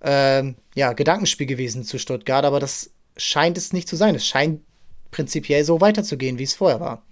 äh, 0.00 0.42
ja, 0.74 0.92
Gedankenspiel 0.92 1.46
gewesen 1.46 1.84
zu 1.84 1.98
Stuttgart. 1.98 2.44
Aber 2.44 2.60
das 2.60 2.90
scheint 3.16 3.56
es 3.56 3.72
nicht 3.72 3.88
zu 3.88 3.96
sein. 3.96 4.14
Es 4.14 4.26
scheint 4.26 4.62
prinzipiell 5.10 5.64
so 5.64 5.80
weiterzugehen, 5.80 6.38
wie 6.38 6.44
es 6.44 6.54
vorher 6.54 6.80
war. 6.80 7.02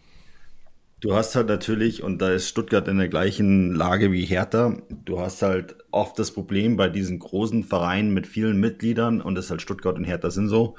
Du 1.07 1.15
hast 1.15 1.37
halt 1.37 1.47
natürlich, 1.47 2.03
und 2.03 2.21
da 2.21 2.31
ist 2.31 2.49
Stuttgart 2.49 2.89
in 2.89 2.99
der 2.99 3.07
gleichen 3.07 3.73
Lage 3.73 4.11
wie 4.11 4.25
Hertha, 4.25 4.77
du 5.05 5.21
hast 5.21 5.41
halt 5.41 5.77
oft 5.93 6.19
das 6.19 6.33
Problem 6.33 6.77
bei 6.77 6.89
diesen 6.89 7.21
großen 7.21 7.63
Vereinen 7.63 8.13
mit 8.13 8.27
vielen 8.27 8.59
Mitgliedern, 8.59 9.21
und 9.21 9.37
das 9.37 9.45
ist 9.45 9.51
halt 9.53 9.63
Stuttgart 9.63 9.95
und 9.95 10.03
Hertha 10.03 10.31
sind 10.31 10.49
so, 10.49 10.75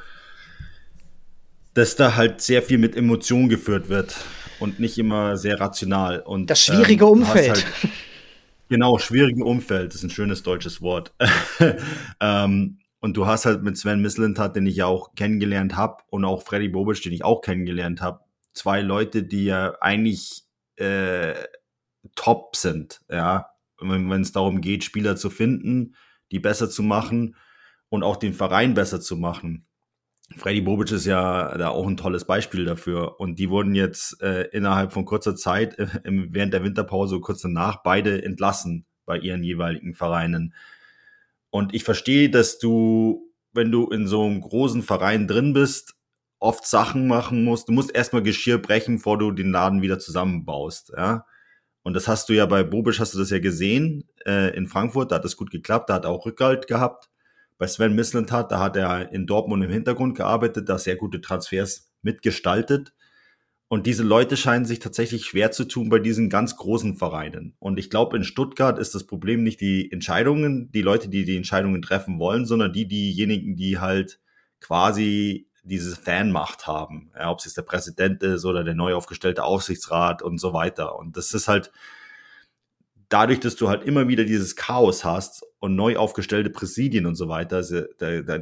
dass 1.75 1.95
da 1.95 2.17
halt 2.17 2.41
sehr 2.41 2.61
viel 2.61 2.77
mit 2.77 2.97
Emotionen 2.97 3.47
geführt 3.47 3.87
wird 3.87 4.17
und 4.59 4.81
nicht 4.81 4.97
immer 4.97 5.37
sehr 5.37 5.61
rational. 5.61 6.19
Und, 6.19 6.49
das 6.49 6.61
schwierige 6.61 7.05
ähm, 7.05 7.11
Umfeld. 7.11 7.65
Halt, 7.65 7.93
genau, 8.67 8.97
schwierige 8.97 9.45
Umfeld, 9.45 9.91
das 9.91 9.95
ist 9.95 10.03
ein 10.03 10.09
schönes 10.09 10.43
deutsches 10.43 10.81
Wort. 10.81 11.13
ähm, 12.19 12.79
und 12.99 13.15
du 13.15 13.27
hast 13.27 13.45
halt 13.45 13.63
mit 13.63 13.77
Sven 13.77 14.01
Mislintat, 14.01 14.57
den 14.57 14.65
ich 14.65 14.75
ja 14.75 14.87
auch 14.87 15.15
kennengelernt 15.15 15.77
habe, 15.77 16.03
und 16.09 16.25
auch 16.25 16.43
Freddy 16.43 16.67
Bobic, 16.67 17.01
den 17.01 17.13
ich 17.13 17.23
auch 17.23 17.39
kennengelernt 17.39 18.01
habe, 18.01 18.26
zwei 18.57 18.81
Leute, 18.81 19.23
die 19.23 19.45
ja 19.45 19.75
eigentlich 19.81 20.43
äh, 20.75 21.35
top 22.15 22.55
sind, 22.55 23.01
ja, 23.09 23.49
wenn 23.79 24.21
es 24.21 24.31
darum 24.31 24.61
geht, 24.61 24.83
Spieler 24.83 25.15
zu 25.15 25.29
finden, 25.29 25.95
die 26.31 26.39
besser 26.39 26.69
zu 26.69 26.83
machen 26.83 27.35
und 27.89 28.03
auch 28.03 28.17
den 28.17 28.33
Verein 28.33 28.73
besser 28.73 28.99
zu 28.99 29.15
machen. 29.15 29.67
Freddy 30.35 30.61
Bobic 30.61 30.91
ist 30.91 31.05
ja 31.05 31.57
da 31.57 31.69
auch 31.69 31.87
ein 31.87 31.95
tolles 31.95 32.25
Beispiel 32.25 32.65
dafür. 32.65 33.19
Und 33.19 33.39
die 33.39 33.49
wurden 33.49 33.75
jetzt 33.75 34.21
äh, 34.21 34.43
innerhalb 34.51 34.91
von 34.91 35.05
kurzer 35.05 35.35
Zeit, 35.35 35.79
äh, 35.79 35.87
während 36.03 36.53
der 36.53 36.63
Winterpause, 36.63 37.21
kurz 37.21 37.41
danach, 37.41 37.81
beide 37.83 38.23
entlassen 38.23 38.85
bei 39.05 39.17
ihren 39.17 39.43
jeweiligen 39.43 39.93
Vereinen. 39.93 40.53
Und 41.49 41.73
ich 41.73 41.85
verstehe, 41.85 42.29
dass 42.29 42.59
du, 42.59 43.31
wenn 43.53 43.71
du 43.71 43.89
in 43.89 44.05
so 44.05 44.25
einem 44.25 44.41
großen 44.41 44.83
Verein 44.83 45.27
drin 45.27 45.53
bist, 45.53 45.95
oft 46.39 46.67
Sachen 46.67 47.07
machen 47.07 47.43
musst. 47.43 47.67
Du 47.67 47.73
musst 47.73 47.95
erstmal 47.95 48.23
Geschirr 48.23 48.59
brechen, 48.59 48.97
bevor 48.97 49.17
du 49.17 49.31
den 49.31 49.51
Laden 49.51 49.81
wieder 49.81 49.99
zusammenbaust. 49.99 50.93
Ja? 50.95 51.25
Und 51.83 51.93
das 51.93 52.07
hast 52.07 52.29
du 52.29 52.33
ja 52.33 52.45
bei 52.45 52.63
Bobic, 52.63 52.99
hast 52.99 53.13
du 53.13 53.17
das 53.17 53.29
ja 53.29 53.39
gesehen 53.39 54.07
äh, 54.25 54.55
in 54.55 54.67
Frankfurt, 54.67 55.11
da 55.11 55.15
hat 55.15 55.25
das 55.25 55.37
gut 55.37 55.51
geklappt, 55.51 55.89
da 55.89 55.95
hat 55.95 56.05
er 56.05 56.11
auch 56.11 56.25
Rückhalt 56.25 56.67
gehabt. 56.67 57.09
Bei 57.57 57.65
Sven 57.65 57.95
Mislintat, 57.95 58.51
da 58.51 58.59
hat 58.59 58.75
er 58.75 59.11
in 59.11 59.25
Dortmund 59.25 59.63
im 59.63 59.71
Hintergrund 59.71 60.15
gearbeitet, 60.15 60.69
da 60.69 60.77
sehr 60.77 60.95
gute 60.95 61.21
Transfers 61.21 61.91
mitgestaltet. 62.01 62.93
Und 63.69 63.85
diese 63.85 64.03
Leute 64.03 64.37
scheinen 64.37 64.65
sich 64.65 64.79
tatsächlich 64.79 65.25
schwer 65.25 65.51
zu 65.51 65.65
tun 65.65 65.89
bei 65.89 65.99
diesen 65.99 66.29
ganz 66.29 66.55
großen 66.55 66.95
Vereinen. 66.95 67.55
Und 67.59 67.79
ich 67.79 67.89
glaube, 67.89 68.15
in 68.15 68.23
Stuttgart 68.23 68.79
ist 68.79 68.95
das 68.95 69.05
Problem 69.05 69.43
nicht 69.43 69.59
die 69.59 69.91
Entscheidungen, 69.91 70.71
die 70.71 70.81
Leute, 70.81 71.09
die 71.09 71.25
die 71.25 71.35
Entscheidungen 71.35 71.81
treffen 71.81 72.19
wollen, 72.19 72.45
sondern 72.45 72.71
die, 72.71 72.87
diejenigen, 72.87 73.55
die 73.55 73.79
halt 73.79 74.19
quasi 74.61 75.46
diese 75.67 75.95
Fanmacht 75.95 76.67
haben. 76.67 77.11
Ja, 77.15 77.29
ob 77.31 77.39
es 77.39 77.45
jetzt 77.45 77.57
der 77.57 77.63
Präsident 77.63 78.23
ist 78.23 78.45
oder 78.45 78.63
der 78.63 78.75
neu 78.75 78.95
aufgestellte 78.95 79.43
Aufsichtsrat 79.43 80.21
und 80.21 80.39
so 80.39 80.53
weiter. 80.53 80.97
Und 80.97 81.17
das 81.17 81.33
ist 81.33 81.47
halt, 81.47 81.71
dadurch, 83.09 83.39
dass 83.39 83.55
du 83.55 83.69
halt 83.69 83.83
immer 83.83 84.07
wieder 84.07 84.25
dieses 84.25 84.55
Chaos 84.55 85.05
hast 85.05 85.45
und 85.59 85.75
neu 85.75 85.97
aufgestellte 85.97 86.49
Präsidien 86.49 87.05
und 87.05 87.15
so 87.15 87.29
weiter, 87.29 87.61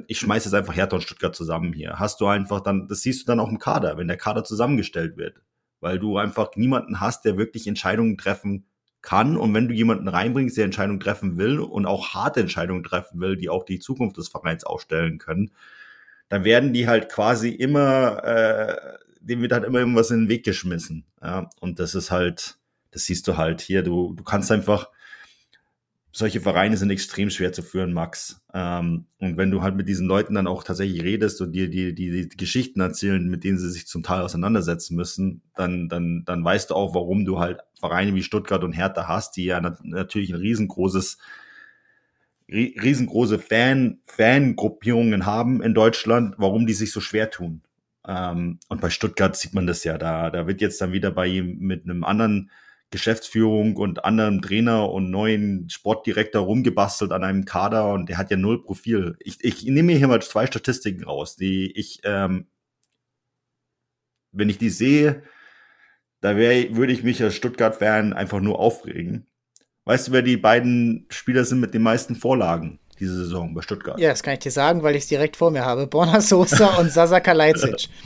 ich 0.07 0.19
schmeiße 0.19 0.47
jetzt 0.47 0.55
einfach 0.55 0.75
Hertha 0.75 0.95
und 0.95 1.03
Stuttgart 1.03 1.35
zusammen 1.35 1.73
hier. 1.73 1.99
Hast 1.99 2.19
du 2.21 2.27
einfach 2.27 2.61
dann, 2.61 2.87
das 2.87 3.01
siehst 3.01 3.21
du 3.21 3.25
dann 3.27 3.39
auch 3.39 3.49
im 3.49 3.59
Kader, 3.59 3.97
wenn 3.97 4.07
der 4.07 4.17
Kader 4.17 4.43
zusammengestellt 4.43 5.17
wird, 5.17 5.41
weil 5.81 5.99
du 5.99 6.17
einfach 6.17 6.49
niemanden 6.55 6.99
hast, 6.99 7.25
der 7.25 7.37
wirklich 7.37 7.67
Entscheidungen 7.67 8.17
treffen 8.17 8.65
kann. 9.01 9.37
Und 9.37 9.53
wenn 9.53 9.67
du 9.67 9.73
jemanden 9.75 10.07
reinbringst, 10.07 10.57
der 10.57 10.65
Entscheidungen 10.65 10.99
treffen 10.99 11.37
will 11.37 11.59
und 11.59 11.85
auch 11.85 12.15
harte 12.15 12.39
Entscheidungen 12.39 12.83
treffen 12.83 13.19
will, 13.19 13.37
die 13.37 13.49
auch 13.49 13.65
die 13.65 13.77
Zukunft 13.79 14.17
des 14.17 14.29
Vereins 14.29 14.63
aufstellen 14.63 15.19
können, 15.19 15.51
dann 16.35 16.43
werden 16.43 16.73
die 16.73 16.85
halt 16.85 17.07
quasi 17.07 17.47
immer, 17.47 18.21
äh, 18.25 18.97
dem 19.21 19.41
wird 19.41 19.53
halt 19.53 19.63
immer 19.63 19.79
irgendwas 19.79 20.11
in 20.11 20.23
den 20.23 20.29
Weg 20.29 20.43
geschmissen. 20.43 21.05
Ja? 21.21 21.49
Und 21.61 21.79
das 21.79 21.95
ist 21.95 22.11
halt, 22.11 22.57
das 22.91 23.05
siehst 23.05 23.29
du 23.29 23.37
halt 23.37 23.61
hier. 23.61 23.83
Du, 23.83 24.13
du 24.13 24.21
kannst 24.21 24.51
einfach, 24.51 24.89
solche 26.11 26.41
Vereine 26.41 26.75
sind 26.75 26.89
extrem 26.89 27.29
schwer 27.29 27.53
zu 27.53 27.61
führen, 27.61 27.93
Max. 27.93 28.41
Ähm, 28.53 29.05
und 29.19 29.37
wenn 29.37 29.49
du 29.49 29.61
halt 29.61 29.77
mit 29.77 29.87
diesen 29.87 30.07
Leuten 30.07 30.33
dann 30.33 30.45
auch 30.45 30.65
tatsächlich 30.65 31.03
redest 31.03 31.39
und 31.39 31.53
dir 31.53 31.69
die, 31.69 31.95
die, 31.95 32.27
die 32.27 32.35
Geschichten 32.35 32.81
erzählen, 32.81 33.25
mit 33.29 33.45
denen 33.45 33.57
sie 33.57 33.71
sich 33.71 33.87
zum 33.87 34.03
Teil 34.03 34.19
auseinandersetzen 34.19 34.97
müssen, 34.97 35.41
dann, 35.55 35.87
dann, 35.87 36.23
dann 36.25 36.43
weißt 36.43 36.71
du 36.71 36.75
auch, 36.75 36.93
warum 36.93 37.23
du 37.23 37.39
halt 37.39 37.61
Vereine 37.79 38.13
wie 38.13 38.23
Stuttgart 38.23 38.65
und 38.65 38.73
Hertha 38.73 39.07
hast, 39.07 39.37
die 39.37 39.45
ja 39.45 39.61
nat 39.61 39.85
natürlich 39.85 40.31
ein 40.31 40.39
riesengroßes, 40.41 41.17
riesengroße 42.49 43.39
Fan, 43.39 43.99
Fangruppierungen 44.05 45.25
haben 45.25 45.61
in 45.61 45.73
Deutschland, 45.73 46.35
warum 46.37 46.67
die 46.67 46.73
sich 46.73 46.91
so 46.91 47.01
schwer 47.01 47.31
tun. 47.31 47.63
Ähm, 48.07 48.59
und 48.69 48.81
bei 48.81 48.89
Stuttgart 48.89 49.35
sieht 49.35 49.53
man 49.53 49.67
das 49.67 49.83
ja, 49.83 49.97
da, 49.97 50.29
da 50.29 50.47
wird 50.47 50.61
jetzt 50.61 50.79
dann 50.81 50.91
wieder 50.91 51.11
bei 51.11 51.27
ihm 51.27 51.57
mit 51.59 51.85
einem 51.85 52.03
anderen 52.03 52.51
Geschäftsführung 52.91 53.75
und 53.77 54.05
anderem 54.05 54.41
Trainer 54.41 54.91
und 54.91 55.09
neuen 55.09 55.69
Sportdirektor 55.69 56.43
rumgebastelt 56.43 57.11
an 57.11 57.23
einem 57.23 57.45
Kader 57.45 57.93
und 57.93 58.09
der 58.09 58.17
hat 58.17 58.31
ja 58.31 58.37
null 58.37 58.63
Profil. 58.63 59.17
Ich, 59.19 59.43
ich 59.43 59.63
nehme 59.65 59.93
hier 59.93 60.07
mal 60.07 60.21
zwei 60.21 60.45
Statistiken 60.45 61.03
raus, 61.03 61.35
die 61.35 61.71
ich, 61.71 62.01
ähm, 62.03 62.47
wenn 64.31 64.49
ich 64.49 64.57
die 64.57 64.69
sehe, 64.69 65.23
da 66.21 66.37
wär, 66.37 66.75
würde 66.75 66.93
ich 66.93 67.03
mich 67.03 67.21
als 67.23 67.35
Stuttgart-Fan 67.35 68.13
einfach 68.13 68.39
nur 68.39 68.59
aufregen. 68.59 69.27
Weißt 69.85 70.07
du, 70.07 70.11
wer 70.13 70.23
die 70.23 70.35
beiden 70.35 71.05
Spieler 71.09 71.45
sind 71.45 71.59
mit 71.59 71.75
den 71.75 71.83
meisten 71.83 72.15
Vorlagen 72.15 72.79
diese 72.99 73.15
Saison 73.15 73.53
bei 73.53 73.61
Stuttgart? 73.61 73.99
Ja, 73.99 74.09
das 74.09 74.23
kann 74.23 74.33
ich 74.33 74.39
dir 74.39 74.51
sagen, 74.51 74.81
weil 74.81 74.95
ich 74.95 75.03
es 75.03 75.07
direkt 75.07 75.37
vor 75.37 75.51
mir 75.51 75.63
habe. 75.63 75.85
Borna 75.85 76.21
Sosa 76.21 76.77
und 76.77 76.91
Sasa 76.91 77.19
Kalajdzic. 77.19 77.87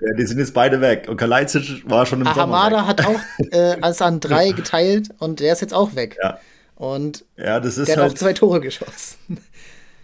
Ja, 0.00 0.12
die 0.12 0.26
sind 0.26 0.38
jetzt 0.38 0.54
beide 0.54 0.80
weg. 0.80 1.06
Und 1.08 1.16
Kalajdzic 1.16 1.82
war 1.90 2.06
schon 2.06 2.20
im 2.20 2.28
Ahamada 2.28 2.86
hat 2.86 3.04
auch 3.04 3.18
äh, 3.50 3.76
als 3.80 4.00
an 4.00 4.20
drei 4.20 4.52
geteilt 4.56 5.08
und 5.18 5.40
der 5.40 5.52
ist 5.52 5.60
jetzt 5.60 5.74
auch 5.74 5.96
weg. 5.96 6.16
Ja. 6.22 6.38
Und 6.76 7.24
ja, 7.36 7.58
das 7.58 7.78
ist 7.78 7.88
der 7.88 7.96
hat 7.96 8.02
halt, 8.02 8.12
auch 8.12 8.16
zwei 8.16 8.32
Tore 8.32 8.60
geschossen. 8.60 9.16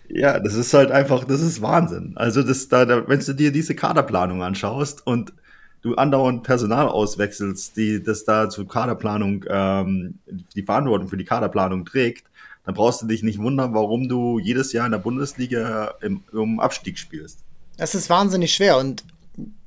Ja, 0.06 0.38
das 0.38 0.52
ist 0.52 0.74
halt 0.74 0.90
einfach, 0.90 1.24
das 1.24 1.40
ist 1.40 1.62
Wahnsinn. 1.62 2.12
Also, 2.16 2.42
das, 2.42 2.68
da, 2.68 2.84
da, 2.84 3.08
wenn 3.08 3.20
du 3.20 3.32
dir 3.32 3.50
diese 3.50 3.74
Kaderplanung 3.74 4.42
anschaust 4.42 5.06
und 5.06 5.32
du 5.84 5.94
andauernd 5.96 6.42
Personal 6.42 6.88
auswechselst, 6.88 7.76
die 7.76 8.02
das 8.02 8.24
da 8.24 8.48
zur 8.48 8.66
Kaderplanung, 8.66 9.44
ähm, 9.48 10.18
die 10.56 10.62
Verantwortung 10.62 11.08
für 11.08 11.18
die 11.18 11.26
Kaderplanung 11.26 11.84
trägt, 11.84 12.24
dann 12.64 12.74
brauchst 12.74 13.02
du 13.02 13.06
dich 13.06 13.22
nicht 13.22 13.38
wundern, 13.38 13.74
warum 13.74 14.08
du 14.08 14.38
jedes 14.38 14.72
Jahr 14.72 14.86
in 14.86 14.92
der 14.92 14.98
Bundesliga 14.98 15.94
im, 16.00 16.22
im 16.32 16.58
Abstieg 16.58 16.98
spielst. 16.98 17.40
Das 17.76 17.94
ist 17.94 18.08
wahnsinnig 18.08 18.54
schwer 18.54 18.78
und 18.78 19.04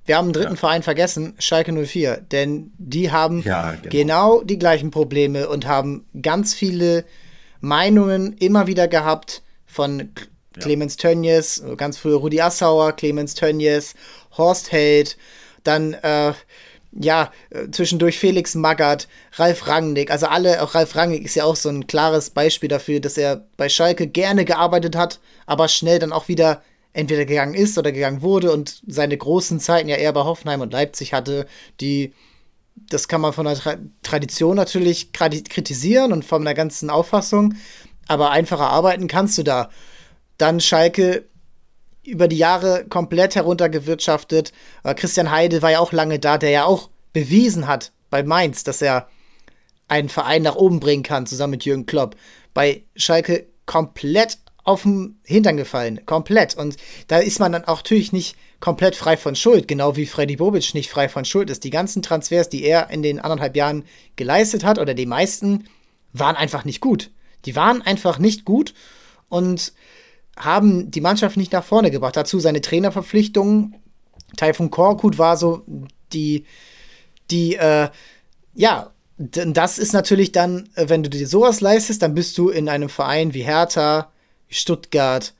wir 0.06 0.18
haben 0.18 0.26
einen 0.26 0.34
dritten 0.34 0.54
ja. 0.54 0.60
Verein 0.60 0.82
vergessen, 0.82 1.36
Schalke 1.38 1.72
04, 1.72 2.18
denn 2.32 2.72
die 2.80 3.12
haben 3.12 3.44
ja, 3.44 3.74
genau. 3.74 3.90
genau. 3.90 4.42
die 4.42 4.58
gleichen 4.58 4.90
Probleme 4.90 5.48
und 5.48 5.68
haben 5.68 6.06
ganz 6.20 6.56
viele 6.56 7.06
Meinungen 7.62 8.34
immer 8.34 8.66
wieder 8.66 8.88
gehabt 8.88 9.44
von 9.68 10.10
Clemens 10.58 10.96
ja. 10.96 11.10
Tönnies, 11.10 11.64
ganz 11.76 11.98
früher 11.98 12.18
Rudi 12.18 12.42
Assauer, 12.42 12.94
Clemens 12.94 13.36
Tönnies, 13.36 13.94
Horst 14.36 14.72
Held, 14.72 15.18
dann 15.68 15.94
äh, 15.94 16.34
ja, 17.00 17.32
zwischendurch 17.72 18.18
Felix 18.18 18.56
Magath, 18.56 19.08
Ralf 19.34 19.68
Rangnick, 19.68 20.10
also 20.10 20.28
alle, 20.28 20.62
auch 20.64 20.74
Ralf 20.74 20.96
Rangnick 20.96 21.26
ist 21.26 21.36
ja 21.36 21.44
auch 21.44 21.56
so 21.56 21.70
ein 21.70 21.88
klares 21.88 22.30
Beispiel 22.30 22.70
dafür, 22.70 23.00
dass 23.00 23.18
er 23.18 23.46
bei 23.58 23.70
Schalke 23.70 24.08
gerne 24.08 24.46
gearbeitet 24.46 24.96
hat, 24.96 25.20
aber 25.46 25.68
schnell 25.68 26.00
dann 26.00 26.14
auch 26.14 26.28
wieder 26.28 26.64
entweder 26.94 27.26
gegangen 27.26 27.54
ist 27.54 27.78
oder 27.78 27.92
gegangen 27.92 28.22
wurde 28.22 28.52
und 28.52 28.82
seine 28.88 29.18
großen 29.18 29.60
Zeiten 29.60 29.90
ja 29.90 29.98
eher 29.98 30.14
bei 30.14 30.24
Hoffenheim 30.24 30.62
und 30.62 30.74
Leipzig 30.74 31.14
hatte, 31.14 31.46
die, 31.80 32.14
das 32.90 33.08
kann 33.08 33.22
man 33.22 33.34
von 33.34 33.46
der 33.46 33.56
Tra 33.56 33.78
Tradition 34.02 34.56
natürlich 34.56 35.12
kritisieren 35.14 36.12
und 36.14 36.26
von 36.26 36.44
der 36.44 36.56
ganzen 36.56 36.90
Auffassung, 36.90 37.54
aber 38.08 38.32
einfacher 38.32 38.70
arbeiten 38.70 39.08
kannst 39.08 39.38
du 39.38 39.44
da. 39.44 39.70
Dann 40.40 40.60
Schalke 40.60 41.26
über 42.08 42.28
die 42.28 42.38
Jahre 42.38 42.86
komplett 42.88 43.36
heruntergewirtschaftet. 43.36 44.54
Äh, 44.84 44.96
Christian 44.96 45.30
Heide 45.30 45.62
war 45.62 45.72
ja 45.72 45.80
auch 45.80 45.92
lange 45.92 46.20
da, 46.20 46.38
der 46.38 46.50
ja 46.50 46.66
auch 46.66 46.90
bewiesen 47.14 47.68
hat 47.68 47.92
bei 48.10 48.24
Mainz, 48.24 48.64
dass 48.64 48.82
er 48.82 49.08
einen 49.88 50.10
Verein 50.10 50.42
nach 50.42 50.56
oben 50.56 50.80
bringen 50.80 51.04
kann, 51.04 51.28
zusammen 51.28 51.52
mit 51.52 51.66
Jürgen 51.66 51.86
Klopp. 51.86 52.16
Bei 52.54 52.84
Schalke 52.96 53.48
komplett 53.66 54.38
auf 54.64 54.84
den 54.84 55.20
Hintern 55.24 55.58
gefallen, 55.58 56.06
komplett. 56.06 56.56
Und 56.56 56.76
da 57.08 57.20
ist 57.20 57.40
man 57.40 57.52
dann 57.52 57.66
auch 57.66 57.78
natürlich 57.78 58.12
nicht 58.12 58.36
komplett 58.60 58.96
frei 58.96 59.16
von 59.16 59.36
Schuld, 59.36 59.68
genau 59.68 59.96
wie 59.96 60.06
Freddy 60.06 60.36
Bobic 60.36 60.74
nicht 60.74 60.90
frei 60.90 61.08
von 61.08 61.26
Schuld 61.26 61.50
ist. 61.50 61.64
Die 61.64 61.70
ganzen 61.70 62.02
Transfers, 62.02 62.50
die 62.50 62.64
er 62.64 62.90
in 62.90 63.02
den 63.02 63.20
anderthalb 63.20 63.56
Jahren 63.56 63.86
geleistet 64.16 64.64
hat, 64.66 64.80
oder 64.80 64.94
die 64.94 65.06
meisten, 65.06 65.68
waren 66.12 66.36
einfach 66.36 66.66
nicht 66.66 66.82
gut. 66.82 67.12
Die 67.46 67.56
waren 67.56 67.82
einfach 67.82 68.20
nicht 68.20 68.44
gut 68.44 68.74
und 69.30 69.74
haben 70.38 70.92
die 70.92 71.02
Mannschaft 71.02 71.38
nicht 71.38 71.52
nach 71.52 71.64
vorne 71.64 71.92
gebracht. 71.92 72.16
Dazu 72.16 72.40
seine 72.40 72.62
Trainerverpflichtungen. 72.62 73.76
Taifun 74.36 74.70
Korkut 74.70 75.18
war 75.18 75.38
so 75.38 75.64
die, 76.14 76.46
die, 77.32 77.56
äh, 77.56 77.90
ja, 78.54 78.92
das 79.18 79.80
ist 79.80 79.94
natürlich 79.94 80.32
dann, 80.32 80.70
äh, 80.76 80.90
wenn 80.90 81.04
du 81.04 81.10
dir 81.10 81.28
sowas 81.28 81.62
leistest, 81.62 82.02
dann 82.02 82.14
bist 82.14 82.38
du 82.38 82.50
in 82.50 82.70
einem 82.70 82.90
Verein 82.90 83.34
wie 83.34 83.44
Hertha, 83.44 84.12
Stuttgart, 84.48 85.34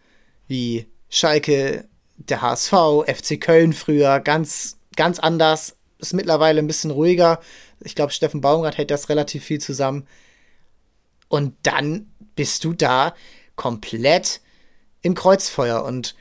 wie 0.48 0.88
Schalke, 1.10 1.88
der 2.18 2.42
HSV, 2.42 2.74
FC 3.06 3.40
Köln 3.40 3.74
früher, 3.74 4.20
ganz, 4.20 4.78
ganz 4.96 5.20
anders. 5.20 5.76
Ist 6.00 6.14
mittlerweile 6.14 6.60
ein 6.60 6.68
bisschen 6.68 6.92
ruhiger. 6.92 7.40
Ich 7.80 7.96
glaube, 7.96 8.12
Steffen 8.12 8.42
Baumgart 8.42 8.78
hält 8.78 8.92
das 8.92 9.10
relativ 9.10 9.44
viel 9.44 9.60
zusammen. 9.60 10.08
Und 11.28 11.54
dann 11.64 12.12
bist 12.36 12.64
du 12.64 12.74
da 12.74 13.14
komplett 13.56 14.42
im 15.08 15.16
Kreuzfeuer 15.16 15.84
und 15.84 16.16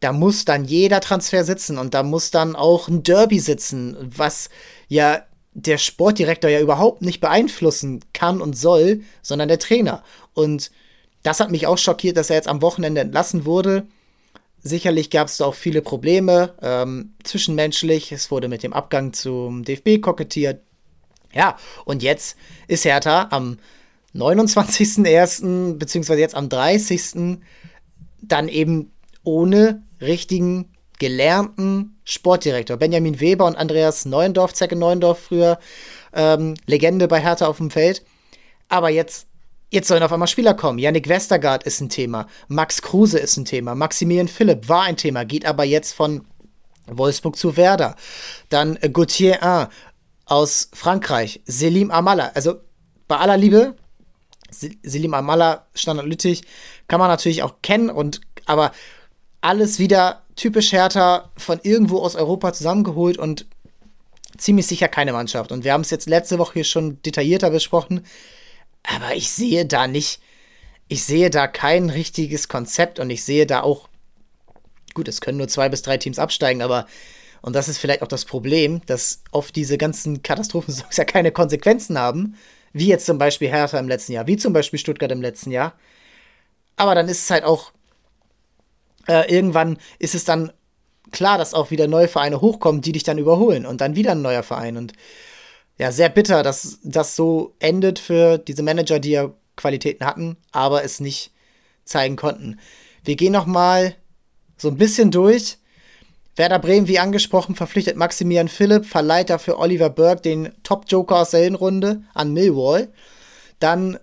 da 0.00 0.12
muss 0.12 0.44
dann 0.44 0.64
jeder 0.64 1.00
Transfer 1.00 1.42
sitzen 1.42 1.78
und 1.78 1.94
da 1.94 2.02
muss 2.02 2.30
dann 2.30 2.54
auch 2.54 2.88
ein 2.88 3.02
Derby 3.02 3.40
sitzen, 3.40 3.96
was 4.00 4.50
ja 4.88 5.22
der 5.54 5.78
Sportdirektor 5.78 6.50
ja 6.50 6.60
überhaupt 6.60 7.00
nicht 7.00 7.20
beeinflussen 7.20 8.04
kann 8.12 8.42
und 8.42 8.56
soll, 8.56 9.00
sondern 9.22 9.48
der 9.48 9.58
Trainer. 9.58 10.04
Und 10.34 10.70
das 11.22 11.40
hat 11.40 11.50
mich 11.50 11.66
auch 11.66 11.78
schockiert, 11.78 12.18
dass 12.18 12.28
er 12.28 12.36
jetzt 12.36 12.48
am 12.48 12.60
Wochenende 12.60 13.00
entlassen 13.00 13.46
wurde. 13.46 13.86
Sicherlich 14.62 15.08
gab 15.08 15.28
es 15.28 15.38
da 15.38 15.46
auch 15.46 15.54
viele 15.54 15.80
Probleme 15.80 16.54
ähm, 16.60 17.14
zwischenmenschlich. 17.24 18.12
Es 18.12 18.30
wurde 18.30 18.48
mit 18.48 18.62
dem 18.62 18.74
Abgang 18.74 19.14
zum 19.14 19.64
DFB 19.64 20.02
kokettiert. 20.02 20.60
Ja, 21.32 21.56
und 21.86 22.02
jetzt 22.02 22.36
ist 22.68 22.84
Hertha 22.84 23.28
am 23.30 23.58
29.01. 24.14 25.78
beziehungsweise 25.78 26.20
jetzt 26.20 26.34
am 26.34 26.48
30. 26.48 27.38
dann 28.20 28.48
eben 28.48 28.92
ohne 29.24 29.82
richtigen 30.00 30.72
gelernten 30.98 31.98
Sportdirektor. 32.04 32.76
Benjamin 32.76 33.20
Weber 33.20 33.46
und 33.46 33.56
Andreas 33.56 34.04
Neuendorf, 34.04 34.54
Zecke 34.54 34.76
Neuendorf 34.76 35.18
früher, 35.18 35.58
ähm, 36.12 36.54
Legende 36.66 37.08
bei 37.08 37.20
Hertha 37.20 37.46
auf 37.46 37.58
dem 37.58 37.70
Feld. 37.70 38.04
Aber 38.68 38.90
jetzt, 38.90 39.26
jetzt 39.70 39.88
sollen 39.88 40.02
auf 40.02 40.12
einmal 40.12 40.28
Spieler 40.28 40.54
kommen. 40.54 40.78
Yannick 40.78 41.08
Westergaard 41.08 41.64
ist 41.64 41.80
ein 41.80 41.88
Thema. 41.88 42.26
Max 42.48 42.82
Kruse 42.82 43.18
ist 43.18 43.36
ein 43.36 43.44
Thema. 43.44 43.74
Maximilian 43.74 44.28
Philipp 44.28 44.68
war 44.68 44.84
ein 44.84 44.96
Thema, 44.96 45.24
geht 45.24 45.44
aber 45.44 45.64
jetzt 45.64 45.92
von 45.92 46.24
Wolfsburg 46.86 47.36
zu 47.36 47.56
Werder. 47.56 47.96
Dann 48.48 48.76
äh, 48.80 48.88
Gauthier 48.88 49.42
1 49.42 49.68
aus 50.24 50.70
Frankreich. 50.72 51.42
Selim 51.44 51.90
Amala. 51.90 52.32
Also 52.34 52.60
bei 53.08 53.16
aller 53.16 53.36
Liebe, 53.36 53.76
Selim 54.50 55.14
Amala, 55.14 55.66
Standard 55.74 56.06
Lüttich, 56.06 56.42
kann 56.88 57.00
man 57.00 57.08
natürlich 57.08 57.42
auch 57.42 57.56
kennen 57.62 57.90
und 57.90 58.20
aber 58.46 58.72
alles 59.40 59.78
wieder 59.78 60.22
typisch 60.36 60.72
Hertha 60.72 61.30
von 61.36 61.60
irgendwo 61.62 61.98
aus 61.98 62.14
Europa 62.14 62.52
zusammengeholt 62.52 63.18
und 63.18 63.46
ziemlich 64.36 64.66
sicher 64.66 64.88
keine 64.88 65.12
Mannschaft. 65.12 65.52
Und 65.52 65.64
wir 65.64 65.72
haben 65.72 65.80
es 65.80 65.90
jetzt 65.90 66.08
letzte 66.08 66.38
Woche 66.38 66.54
hier 66.54 66.64
schon 66.64 67.00
detaillierter 67.02 67.50
besprochen, 67.50 68.04
aber 68.82 69.14
ich 69.14 69.30
sehe 69.30 69.66
da 69.66 69.86
nicht, 69.86 70.20
ich 70.88 71.04
sehe 71.04 71.30
da 71.30 71.46
kein 71.46 71.90
richtiges 71.90 72.48
Konzept 72.48 73.00
und 73.00 73.10
ich 73.10 73.24
sehe 73.24 73.46
da 73.46 73.62
auch, 73.62 73.88
gut, 74.94 75.08
es 75.08 75.20
können 75.20 75.38
nur 75.38 75.48
zwei 75.48 75.68
bis 75.68 75.82
drei 75.82 75.96
Teams 75.96 76.18
absteigen, 76.18 76.62
aber 76.62 76.86
und 77.42 77.54
das 77.54 77.68
ist 77.68 77.78
vielleicht 77.78 78.02
auch 78.02 78.08
das 78.08 78.24
Problem, 78.24 78.80
dass 78.86 79.22
oft 79.30 79.54
diese 79.54 79.78
ganzen 79.78 80.22
Katastrophensaisons 80.22 80.96
ja 80.96 81.04
keine 81.04 81.30
Konsequenzen 81.30 81.96
haben, 81.98 82.36
wie 82.72 82.88
jetzt 82.88 83.06
zum 83.06 83.18
Beispiel 83.18 83.48
Hertha 83.48 83.78
im 83.78 83.88
letzten 83.88 84.12
Jahr, 84.12 84.26
wie 84.26 84.36
zum 84.36 84.52
Beispiel 84.52 84.78
Stuttgart 84.80 85.12
im 85.12 85.22
letzten 85.22 85.52
Jahr. 85.52 85.74
Aber 86.76 86.94
dann 86.94 87.08
ist 87.08 87.24
es 87.24 87.30
halt 87.30 87.44
auch 87.44 87.72
äh, 89.06 89.32
irgendwann 89.32 89.78
ist 89.98 90.14
es 90.14 90.24
dann 90.24 90.52
klar, 91.12 91.38
dass 91.38 91.54
auch 91.54 91.70
wieder 91.70 91.86
neue 91.86 92.08
Vereine 92.08 92.40
hochkommen, 92.40 92.80
die 92.80 92.92
dich 92.92 93.04
dann 93.04 93.18
überholen 93.18 93.66
und 93.66 93.80
dann 93.80 93.96
wieder 93.96 94.12
ein 94.12 94.22
neuer 94.22 94.42
Verein. 94.42 94.76
Und 94.76 94.92
ja, 95.78 95.92
sehr 95.92 96.08
bitter, 96.08 96.42
dass 96.42 96.78
das 96.82 97.16
so 97.16 97.54
endet 97.58 97.98
für 97.98 98.38
diese 98.38 98.62
Manager, 98.62 98.98
die 98.98 99.10
ja 99.10 99.30
Qualitäten 99.56 100.04
hatten, 100.04 100.36
aber 100.52 100.84
es 100.84 101.00
nicht 101.00 101.32
zeigen 101.84 102.16
konnten. 102.16 102.58
Wir 103.04 103.16
gehen 103.16 103.32
noch 103.32 103.46
mal 103.46 103.94
so 104.56 104.68
ein 104.68 104.76
bisschen 104.76 105.10
durch. 105.10 105.58
Werder 106.34 106.58
Bremen, 106.58 106.88
wie 106.88 106.98
angesprochen, 106.98 107.54
verpflichtet 107.54 107.96
Maximilian 107.96 108.48
Philipp, 108.48 108.84
verleiht 108.84 109.30
dafür 109.30 109.58
Oliver 109.58 109.88
Burke 109.88 110.20
den 110.20 110.52
Top-Joker 110.64 111.16
aus 111.16 111.30
der 111.30 111.44
Hinrunde 111.44 112.02
an 112.12 112.34
Millwall. 112.34 112.88
Dann 113.58 113.98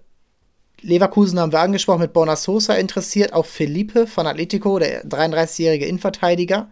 Leverkusen 0.84 1.40
haben 1.40 1.52
wir 1.52 1.62
angesprochen, 1.62 2.02
mit 2.02 2.14
Bona 2.14 2.36
Sosa 2.36 2.76
interessiert, 2.76 3.34
auch 3.34 3.46
Felipe 3.46 4.06
von 4.06 4.28
Atletico, 4.28 4.78
der 4.80 5.06
33-jährige 5.06 5.86
Innenverteidiger. 5.86 6.70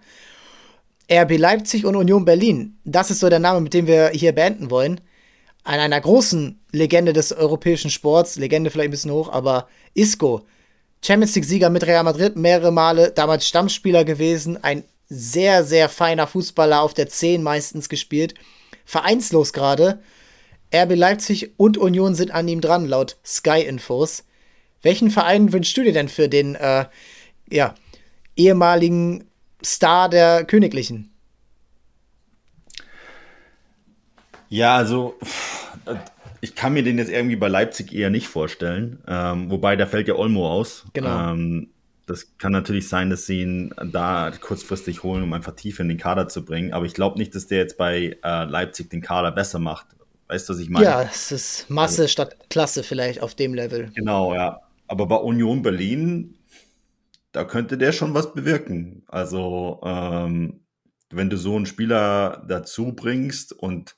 RB 1.12 1.38
Leipzig 1.38 1.86
und 1.86 1.96
Union 1.96 2.26
Berlin, 2.26 2.78
das 2.84 3.10
ist 3.12 3.20
so 3.20 3.30
der 3.30 3.40
Name, 3.40 3.62
mit 3.62 3.74
dem 3.74 3.88
wir 3.88 4.10
hier 4.10 4.34
beenden 4.34 4.70
wollen. 4.70 5.02
An 5.64 5.80
einer 5.80 6.00
großen 6.00 6.60
Legende 6.72 7.14
des 7.14 7.34
europäischen 7.34 7.90
Sports, 7.90 8.38
Legende 8.38 8.70
vielleicht 8.70 8.90
ein 8.90 8.92
bisschen 8.92 9.12
hoch, 9.12 9.30
aber 9.30 9.68
Isco, 9.94 10.42
Champions 11.04 11.36
League-Sieger 11.36 11.70
mit 11.70 11.86
Real 11.86 12.04
Madrid, 12.04 12.36
mehrere 12.36 12.72
Male, 12.72 13.12
damals 13.12 13.48
Stammspieler 13.48 14.04
gewesen, 14.04 14.62
ein 14.64 14.84
sehr, 15.10 15.64
sehr 15.64 15.90
feiner 15.90 16.28
Fußballer 16.28 16.82
auf 16.82 16.94
der 16.94 17.08
10 17.10 17.44
meistens 17.44 17.90
gespielt, 17.90 18.36
vereinslos 18.86 19.54
gerade 19.54 20.00
RB 20.74 20.96
Leipzig 20.96 21.52
und 21.58 21.78
Union 21.78 22.16
sind 22.16 22.32
an 22.32 22.48
ihm 22.48 22.62
dran, 22.62 22.88
laut 22.88 23.18
Sky-Infos. 23.26 24.24
Welchen 24.82 25.12
Verein 25.12 25.54
wünschst 25.54 25.78
du 25.78 25.84
dir 25.84 25.94
denn 25.94 26.10
für 26.10 26.30
den 26.30 26.56
äh, 26.56 26.86
ja, 27.50 27.76
ehemaligen 28.36 29.26
Star 29.64 30.10
der 30.10 30.46
Königlichen? 30.46 31.12
Ja, 34.50 34.76
also 34.76 35.18
ich 36.42 36.56
kann 36.56 36.74
mir 36.74 36.84
den 36.84 36.98
jetzt 36.98 37.12
irgendwie 37.12 37.36
bei 37.36 37.48
Leipzig 37.48 37.94
eher 37.94 38.10
nicht 38.10 38.28
vorstellen. 38.28 39.00
Ähm, 39.08 39.50
wobei, 39.50 39.76
da 39.76 39.86
fällt 39.86 40.08
ja 40.08 40.16
Olmo 40.16 40.50
aus. 40.50 40.86
Genau. 40.94 41.32
Ähm, 41.32 41.70
das 42.08 42.38
kann 42.38 42.52
natürlich 42.52 42.90
sein, 42.90 43.10
dass 43.10 43.26
sie 43.26 43.42
ihn 43.42 43.74
da 43.92 44.32
kurzfristig 44.42 45.04
holen, 45.04 45.24
um 45.24 45.32
einfach 45.34 45.56
tief 45.56 45.80
in 45.80 45.88
den 45.88 45.98
Kader 45.98 46.28
zu 46.28 46.44
bringen. 46.44 46.74
Aber 46.74 46.86
ich 46.86 46.94
glaube 46.94 47.18
nicht, 47.18 47.36
dass 47.36 47.48
der 47.48 47.60
jetzt 47.60 47.78
bei 47.78 48.18
äh, 48.24 48.44
Leipzig 48.46 48.90
den 48.90 49.02
Kader 49.02 49.32
besser 49.32 49.60
macht. 49.60 49.88
Weißt 50.32 50.48
du, 50.48 50.54
was 50.54 50.60
ich 50.62 50.70
meine? 50.70 50.86
Ja, 50.86 51.02
es 51.02 51.34
ist 51.34 51.70
Masse 51.70 52.04
also, 52.04 52.12
statt 52.12 52.38
Klasse 52.50 52.84
vielleicht 52.84 53.22
auf 53.22 53.36
dem 53.36 53.54
Level. 53.54 53.92
Genau, 53.94 54.34
ja. 54.34 54.62
Aber 54.88 55.06
bei 55.06 55.18
Union 55.18 55.62
Berlin, 55.62 56.38
da 57.34 57.44
könnte 57.44 57.78
der 57.78 57.92
schon 57.92 58.14
was 58.14 58.34
bewirken. 58.34 59.04
Also, 59.08 59.82
ähm, 59.84 60.62
wenn 61.10 61.30
du 61.30 61.36
so 61.36 61.58
einen 61.58 61.66
Spieler 61.66 62.46
dazu 62.48 62.94
bringst 62.94 63.52
und 63.52 63.98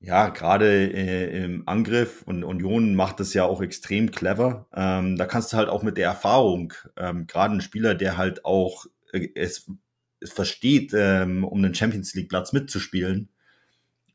ja, 0.00 0.28
gerade 0.28 0.92
äh, 0.92 1.44
im 1.44 1.66
Angriff 1.66 2.20
und 2.26 2.44
Union 2.44 2.94
macht 2.94 3.18
das 3.18 3.32
ja 3.32 3.44
auch 3.44 3.62
extrem 3.62 4.10
clever. 4.10 4.68
Ähm, 4.74 5.16
da 5.16 5.24
kannst 5.24 5.50
du 5.50 5.56
halt 5.56 5.70
auch 5.70 5.82
mit 5.82 5.96
der 5.96 6.08
Erfahrung, 6.08 6.74
ähm, 6.98 7.26
gerade 7.26 7.54
ein 7.54 7.62
Spieler, 7.62 7.94
der 7.94 8.18
halt 8.18 8.44
auch 8.44 8.84
äh, 9.12 9.28
es, 9.34 9.72
es 10.20 10.34
versteht, 10.34 10.92
ähm, 10.94 11.42
um 11.42 11.62
den 11.62 11.74
Champions 11.74 12.12
League 12.12 12.28
Platz 12.28 12.52
mitzuspielen, 12.52 13.30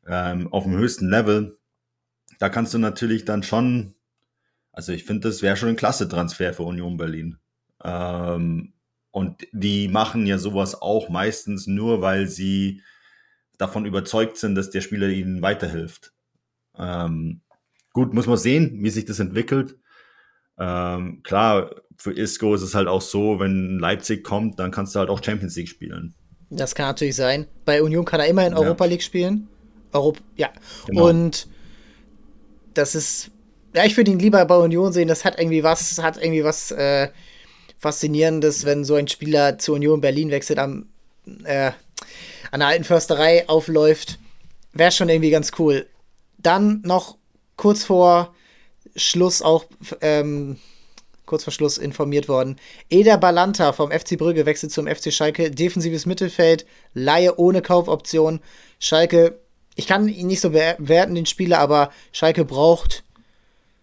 ähm, 0.06 0.52
auf 0.52 0.64
dem 0.64 0.76
höchsten 0.76 1.08
Level, 1.08 1.58
da 2.38 2.48
kannst 2.48 2.74
du 2.74 2.78
natürlich 2.78 3.24
dann 3.24 3.42
schon, 3.42 3.94
also 4.72 4.92
ich 4.92 5.04
finde, 5.04 5.28
das 5.28 5.42
wäre 5.42 5.56
schon 5.56 5.70
ein 5.70 5.76
klasse 5.76 6.08
Transfer 6.08 6.52
für 6.52 6.64
Union 6.64 6.96
Berlin. 6.96 7.38
Ähm, 7.84 8.72
und 9.10 9.46
die 9.52 9.88
machen 9.88 10.26
ja 10.26 10.38
sowas 10.38 10.80
auch 10.80 11.08
meistens 11.08 11.66
nur, 11.66 12.00
weil 12.00 12.26
sie 12.26 12.82
davon 13.58 13.84
überzeugt 13.84 14.38
sind, 14.38 14.54
dass 14.54 14.70
der 14.70 14.80
Spieler 14.80 15.08
ihnen 15.08 15.42
weiterhilft. 15.42 16.12
Ähm, 16.76 17.42
gut, 17.92 18.14
muss 18.14 18.26
man 18.26 18.38
sehen, 18.38 18.82
wie 18.82 18.90
sich 18.90 19.04
das 19.04 19.20
entwickelt. 19.20 19.76
Ähm, 20.58 21.22
klar, 21.22 21.70
für 21.96 22.12
Isco 22.12 22.54
ist 22.54 22.62
es 22.62 22.74
halt 22.74 22.88
auch 22.88 23.02
so, 23.02 23.38
wenn 23.38 23.78
Leipzig 23.78 24.24
kommt, 24.24 24.58
dann 24.58 24.70
kannst 24.70 24.94
du 24.94 24.98
halt 24.98 25.10
auch 25.10 25.22
Champions 25.22 25.56
League 25.56 25.68
spielen. 25.68 26.14
Das 26.50 26.74
kann 26.74 26.86
natürlich 26.86 27.16
sein. 27.16 27.46
Bei 27.64 27.82
Union 27.82 28.04
kann 28.04 28.20
er 28.20 28.26
immer 28.26 28.46
in 28.46 28.54
Europa 28.54 28.84
League 28.84 29.02
spielen. 29.02 29.48
Europa, 29.92 30.20
ja. 30.36 30.50
Genau. 30.86 31.08
Und 31.08 31.48
das 32.74 32.94
ist, 32.94 33.30
ja, 33.74 33.84
ich 33.84 33.96
würde 33.96 34.10
ihn 34.10 34.18
lieber 34.18 34.44
bei 34.44 34.56
Union 34.56 34.92
sehen. 34.92 35.08
Das 35.08 35.24
hat 35.24 35.38
irgendwie 35.38 35.62
was, 35.62 35.98
hat 35.98 36.16
irgendwie 36.16 36.44
was 36.44 36.70
äh, 36.70 37.08
Faszinierendes, 37.78 38.64
wenn 38.64 38.84
so 38.84 38.94
ein 38.94 39.08
Spieler 39.08 39.58
zu 39.58 39.74
Union 39.74 40.00
Berlin 40.00 40.30
wechselt, 40.30 40.58
am, 40.58 40.88
äh, 41.44 41.72
an 42.50 42.60
der 42.60 42.68
alten 42.68 42.84
Försterei 42.84 43.48
aufläuft. 43.48 44.18
Wäre 44.72 44.92
schon 44.92 45.08
irgendwie 45.08 45.30
ganz 45.30 45.52
cool. 45.58 45.86
Dann 46.38 46.80
noch 46.84 47.16
kurz 47.56 47.84
vor 47.84 48.34
Schluss 48.96 49.42
auch 49.42 49.64
ähm, 50.00 50.58
kurz 51.26 51.44
vor 51.44 51.52
Schluss 51.52 51.78
informiert 51.78 52.28
worden. 52.28 52.56
Eder 52.90 53.16
Balanta 53.16 53.72
vom 53.72 53.90
FC 53.90 54.18
Brügge 54.18 54.44
wechselt 54.44 54.72
zum 54.72 54.86
FC 54.86 55.12
Schalke. 55.12 55.50
Defensives 55.50 56.04
Mittelfeld, 56.04 56.66
Laie 56.94 57.36
ohne 57.36 57.62
Kaufoption. 57.62 58.40
Schalke, 58.78 59.38
ich 59.74 59.86
kann 59.86 60.08
ihn 60.08 60.26
nicht 60.26 60.40
so 60.40 60.50
bewerten, 60.50 61.14
den 61.14 61.26
Spieler, 61.26 61.58
aber 61.58 61.90
Schalke 62.12 62.44
braucht 62.44 63.04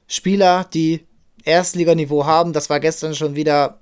Spieler, 0.08 0.68
die 0.74 1.06
Erstliganiveau 1.44 2.26
haben. 2.26 2.54
Das 2.54 2.70
war 2.70 2.80
gestern 2.80 3.16
schon 3.16 3.36
wieder 3.36 3.80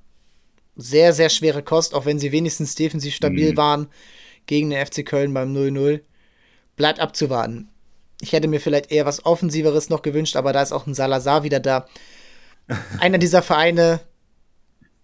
sehr, 0.75 1.13
sehr 1.13 1.29
schwere 1.29 1.63
Kost, 1.63 1.93
auch 1.93 2.05
wenn 2.05 2.19
sie 2.19 2.31
wenigstens 2.31 2.75
defensiv 2.75 3.15
stabil 3.15 3.51
mhm. 3.51 3.57
waren 3.57 3.87
gegen 4.45 4.69
den 4.69 4.85
FC 4.85 5.05
Köln 5.05 5.33
beim 5.33 5.53
0-0. 5.53 6.01
Bleibt 6.75 6.99
abzuwarten. 6.99 7.69
Ich 8.21 8.33
hätte 8.33 8.47
mir 8.47 8.61
vielleicht 8.61 8.91
eher 8.91 9.05
was 9.05 9.25
Offensiveres 9.25 9.89
noch 9.89 10.01
gewünscht, 10.01 10.35
aber 10.35 10.53
da 10.53 10.61
ist 10.61 10.71
auch 10.71 10.87
ein 10.87 10.93
Salazar 10.93 11.43
wieder 11.43 11.59
da. 11.59 11.87
Einer 12.99 13.17
dieser 13.17 13.41
Vereine, 13.41 13.99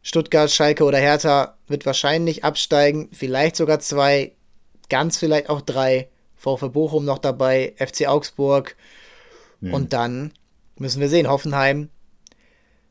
Stuttgart, 0.01 0.51
Schalke 0.51 0.83
oder 0.83 0.99
Hertha, 0.99 1.57
wird 1.67 1.85
wahrscheinlich 1.85 2.43
absteigen. 2.43 3.09
Vielleicht 3.11 3.55
sogar 3.55 3.79
zwei, 3.79 4.33
ganz 4.89 5.17
vielleicht 5.17 5.49
auch 5.49 5.61
drei. 5.61 6.09
VfB 6.43 6.69
Bochum 6.69 7.05
noch 7.05 7.19
dabei, 7.19 7.73
FC 7.77 8.07
Augsburg. 8.07 8.75
Mhm. 9.61 9.73
Und 9.73 9.93
dann 9.93 10.33
müssen 10.77 10.99
wir 10.99 11.07
sehen, 11.07 11.29
Hoffenheim. 11.29 11.89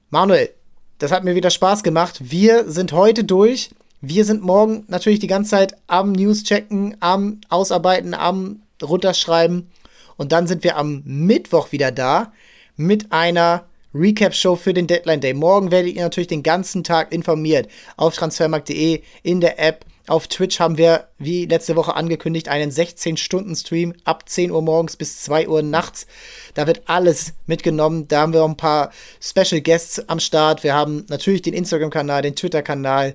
Manuel, 0.09 0.50
das 0.98 1.12
hat 1.12 1.22
mir 1.22 1.34
wieder 1.34 1.50
Spaß 1.50 1.82
gemacht. 1.82 2.18
Wir 2.22 2.70
sind 2.70 2.92
heute 2.92 3.24
durch. 3.24 3.70
Wir 4.00 4.24
sind 4.24 4.42
morgen 4.42 4.84
natürlich 4.88 5.20
die 5.20 5.26
ganze 5.26 5.50
Zeit 5.50 5.76
am 5.86 6.12
News 6.12 6.44
checken, 6.44 6.96
am 7.00 7.40
Ausarbeiten, 7.50 8.14
am 8.14 8.62
Runterschreiben. 8.82 9.70
Und 10.16 10.32
dann 10.32 10.46
sind 10.46 10.64
wir 10.64 10.76
am 10.76 11.03
Mittwoch 11.05 11.72
wieder 11.72 11.92
da 11.92 12.32
mit 12.76 13.12
einer 13.12 13.66
Recap-Show 13.94 14.57
für 14.57 14.72
den 14.72 14.86
Deadline 14.86 15.20
Day. 15.20 15.34
Morgen 15.34 15.70
werdet 15.70 15.94
ihr 15.94 16.03
natürlich 16.03 16.28
den 16.28 16.42
ganzen 16.42 16.84
Tag 16.84 17.12
informiert 17.12 17.68
auf 17.96 18.14
transfermarkt.de, 18.14 19.03
in 19.22 19.40
der 19.40 19.59
App. 19.59 19.84
Auf 20.09 20.26
Twitch 20.26 20.59
haben 20.59 20.78
wir, 20.78 21.09
wie 21.18 21.46
letzte 21.46 21.76
Woche 21.76 21.94
angekündigt, 21.94 22.48
einen 22.48 22.72
16-Stunden-Stream 22.72 23.94
ab 24.05 24.28
10 24.28 24.50
Uhr 24.50 24.61
morgens 24.61 24.96
bis 24.96 25.22
2 25.22 25.48
Uhr 25.48 25.62
nachts. 25.62 26.07
Da 26.55 26.66
wird 26.66 26.82
alles 26.86 27.34
mitgenommen. 27.46 28.09
Da 28.09 28.22
haben 28.22 28.32
wir 28.32 28.42
auch 28.42 28.48
ein 28.48 28.57
paar 28.57 28.90
Special 29.20 29.61
Guests 29.61 30.09
am 30.09 30.18
Start. 30.18 30.64
Wir 30.64 30.74
haben 30.74 31.07
natürlich 31.09 31.42
den 31.42 31.55
Instagram-Kanal, 31.55 32.22
den 32.22 32.34
Twitter-Kanal. 32.34 33.14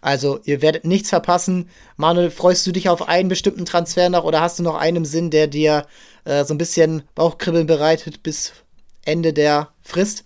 Also, 0.00 0.40
ihr 0.44 0.60
werdet 0.60 0.84
nichts 0.84 1.08
verpassen. 1.08 1.70
Manuel, 1.96 2.30
freust 2.30 2.66
du 2.66 2.72
dich 2.72 2.88
auf 2.88 3.08
einen 3.08 3.28
bestimmten 3.28 3.64
Transfer 3.64 4.08
noch 4.10 4.24
oder 4.24 4.40
hast 4.40 4.58
du 4.58 4.62
noch 4.64 4.74
einen 4.74 4.98
im 4.98 5.04
Sinn, 5.04 5.30
der 5.30 5.46
dir 5.46 5.86
äh, 6.24 6.44
so 6.44 6.52
ein 6.52 6.58
bisschen 6.58 7.04
Bauchkribbeln 7.14 7.66
bereitet 7.66 8.22
bis 8.22 8.52
Ende 9.04 9.32
der 9.32 9.70
Frist. 9.82 10.24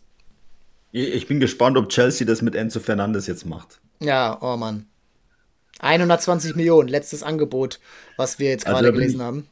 Ich 0.91 1.27
bin 1.29 1.39
gespannt, 1.39 1.77
ob 1.77 1.91
Chelsea 1.91 2.27
das 2.27 2.41
mit 2.41 2.55
Enzo 2.55 2.81
Fernandes 2.81 3.27
jetzt 3.27 3.45
macht. 3.45 3.81
Ja, 4.01 4.39
oh 4.41 4.57
Mann. 4.57 4.87
120 5.81 6.57
Millionen, 6.57 6.89
letztes 6.89 7.23
Angebot, 7.23 7.81
was 8.17 8.39
wir 8.39 8.51
jetzt 8.51 8.67
also 8.67 8.81
gerade 8.81 8.93
gelesen 8.93 9.17
ich, 9.17 9.23
haben. 9.23 9.47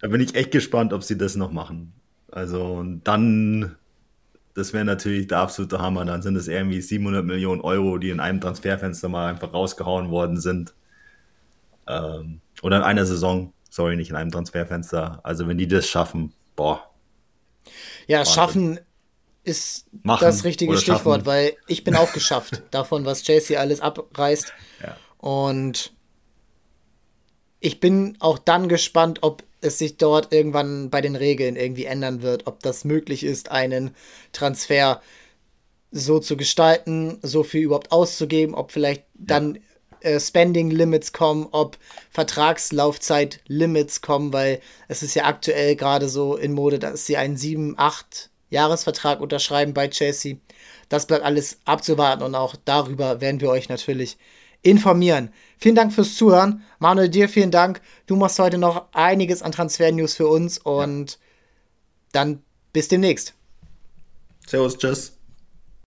Da 0.00 0.08
bin 0.08 0.20
ich 0.20 0.34
echt 0.34 0.50
gespannt, 0.50 0.92
ob 0.92 1.02
sie 1.02 1.18
das 1.18 1.36
noch 1.36 1.50
machen. 1.50 1.92
Also 2.30 2.84
dann, 3.04 3.76
das 4.54 4.72
wäre 4.72 4.84
natürlich 4.84 5.26
der 5.26 5.38
absolute 5.38 5.80
Hammer. 5.80 6.04
Dann 6.04 6.22
sind 6.22 6.36
es 6.36 6.48
irgendwie 6.48 6.80
700 6.80 7.24
Millionen 7.24 7.60
Euro, 7.62 7.98
die 7.98 8.10
in 8.10 8.20
einem 8.20 8.40
Transferfenster 8.40 9.08
mal 9.08 9.28
einfach 9.30 9.52
rausgehauen 9.52 10.10
worden 10.10 10.38
sind. 10.40 10.74
Ähm, 11.88 12.40
oder 12.62 12.78
in 12.78 12.82
einer 12.82 13.06
Saison 13.06 13.52
sorry, 13.76 13.96
nicht 13.96 14.10
in 14.10 14.16
einem 14.16 14.30
Transferfenster. 14.30 15.20
Also 15.22 15.46
wenn 15.46 15.58
die 15.58 15.68
das 15.68 15.86
schaffen, 15.86 16.32
boah. 16.56 16.90
Ja, 18.06 18.18
Wahnsinn. 18.18 18.34
schaffen 18.34 18.80
ist 19.44 19.86
Machen 20.02 20.24
das 20.24 20.44
richtige 20.44 20.76
Stichwort, 20.76 21.20
schaffen. 21.20 21.26
weil 21.26 21.54
ich 21.68 21.84
bin 21.84 21.94
auch 21.94 22.12
geschafft 22.12 22.62
davon, 22.72 23.04
was 23.04 23.22
Chelsea 23.22 23.60
alles 23.60 23.80
abreißt. 23.80 24.52
Ja. 24.82 24.96
Und 25.26 25.92
ich 27.58 27.80
bin 27.80 28.16
auch 28.20 28.38
dann 28.38 28.68
gespannt, 28.68 29.18
ob 29.22 29.42
es 29.60 29.78
sich 29.78 29.96
dort 29.96 30.32
irgendwann 30.32 30.88
bei 30.88 31.00
den 31.00 31.16
Regeln 31.16 31.56
irgendwie 31.56 31.86
ändern 31.86 32.22
wird, 32.22 32.46
ob 32.46 32.60
das 32.60 32.84
möglich 32.84 33.24
ist, 33.24 33.50
einen 33.50 33.92
Transfer 34.30 35.02
so 35.90 36.20
zu 36.20 36.36
gestalten, 36.36 37.18
so 37.22 37.42
viel 37.42 37.62
überhaupt 37.62 37.90
auszugeben, 37.90 38.54
ob 38.54 38.70
vielleicht 38.70 39.02
dann 39.14 39.58
äh, 39.98 40.20
Spending 40.20 40.70
Limits 40.70 41.12
kommen, 41.12 41.48
ob 41.50 41.76
Vertragslaufzeit 42.12 43.40
Limits 43.48 44.02
kommen, 44.02 44.32
weil 44.32 44.60
es 44.86 45.02
ist 45.02 45.16
ja 45.16 45.24
aktuell 45.24 45.74
gerade 45.74 46.08
so 46.08 46.36
in 46.36 46.52
Mode, 46.52 46.78
dass 46.78 47.04
sie 47.04 47.16
einen 47.16 47.36
7, 47.36 47.74
8 47.76 48.30
Jahresvertrag 48.50 49.20
unterschreiben 49.20 49.74
bei 49.74 49.88
Chelsea. 49.88 50.36
Das 50.88 51.08
bleibt 51.08 51.24
alles 51.24 51.58
abzuwarten 51.64 52.22
und 52.22 52.36
auch 52.36 52.54
darüber 52.64 53.20
werden 53.20 53.40
wir 53.40 53.50
euch 53.50 53.68
natürlich 53.68 54.18
informieren. 54.66 55.30
Vielen 55.58 55.76
Dank 55.76 55.92
fürs 55.92 56.16
Zuhören. 56.16 56.62
Manuel, 56.78 57.08
dir 57.08 57.28
vielen 57.28 57.50
Dank. 57.50 57.80
Du 58.06 58.16
machst 58.16 58.38
heute 58.38 58.58
noch 58.58 58.88
einiges 58.92 59.42
an 59.42 59.52
Transfer-News 59.52 60.14
für 60.14 60.26
uns 60.26 60.58
und 60.58 61.12
ja. 61.12 61.18
dann 62.12 62.42
bis 62.72 62.88
demnächst. 62.88 63.34
Servus, 64.46 64.76
tschüss. 64.76 65.15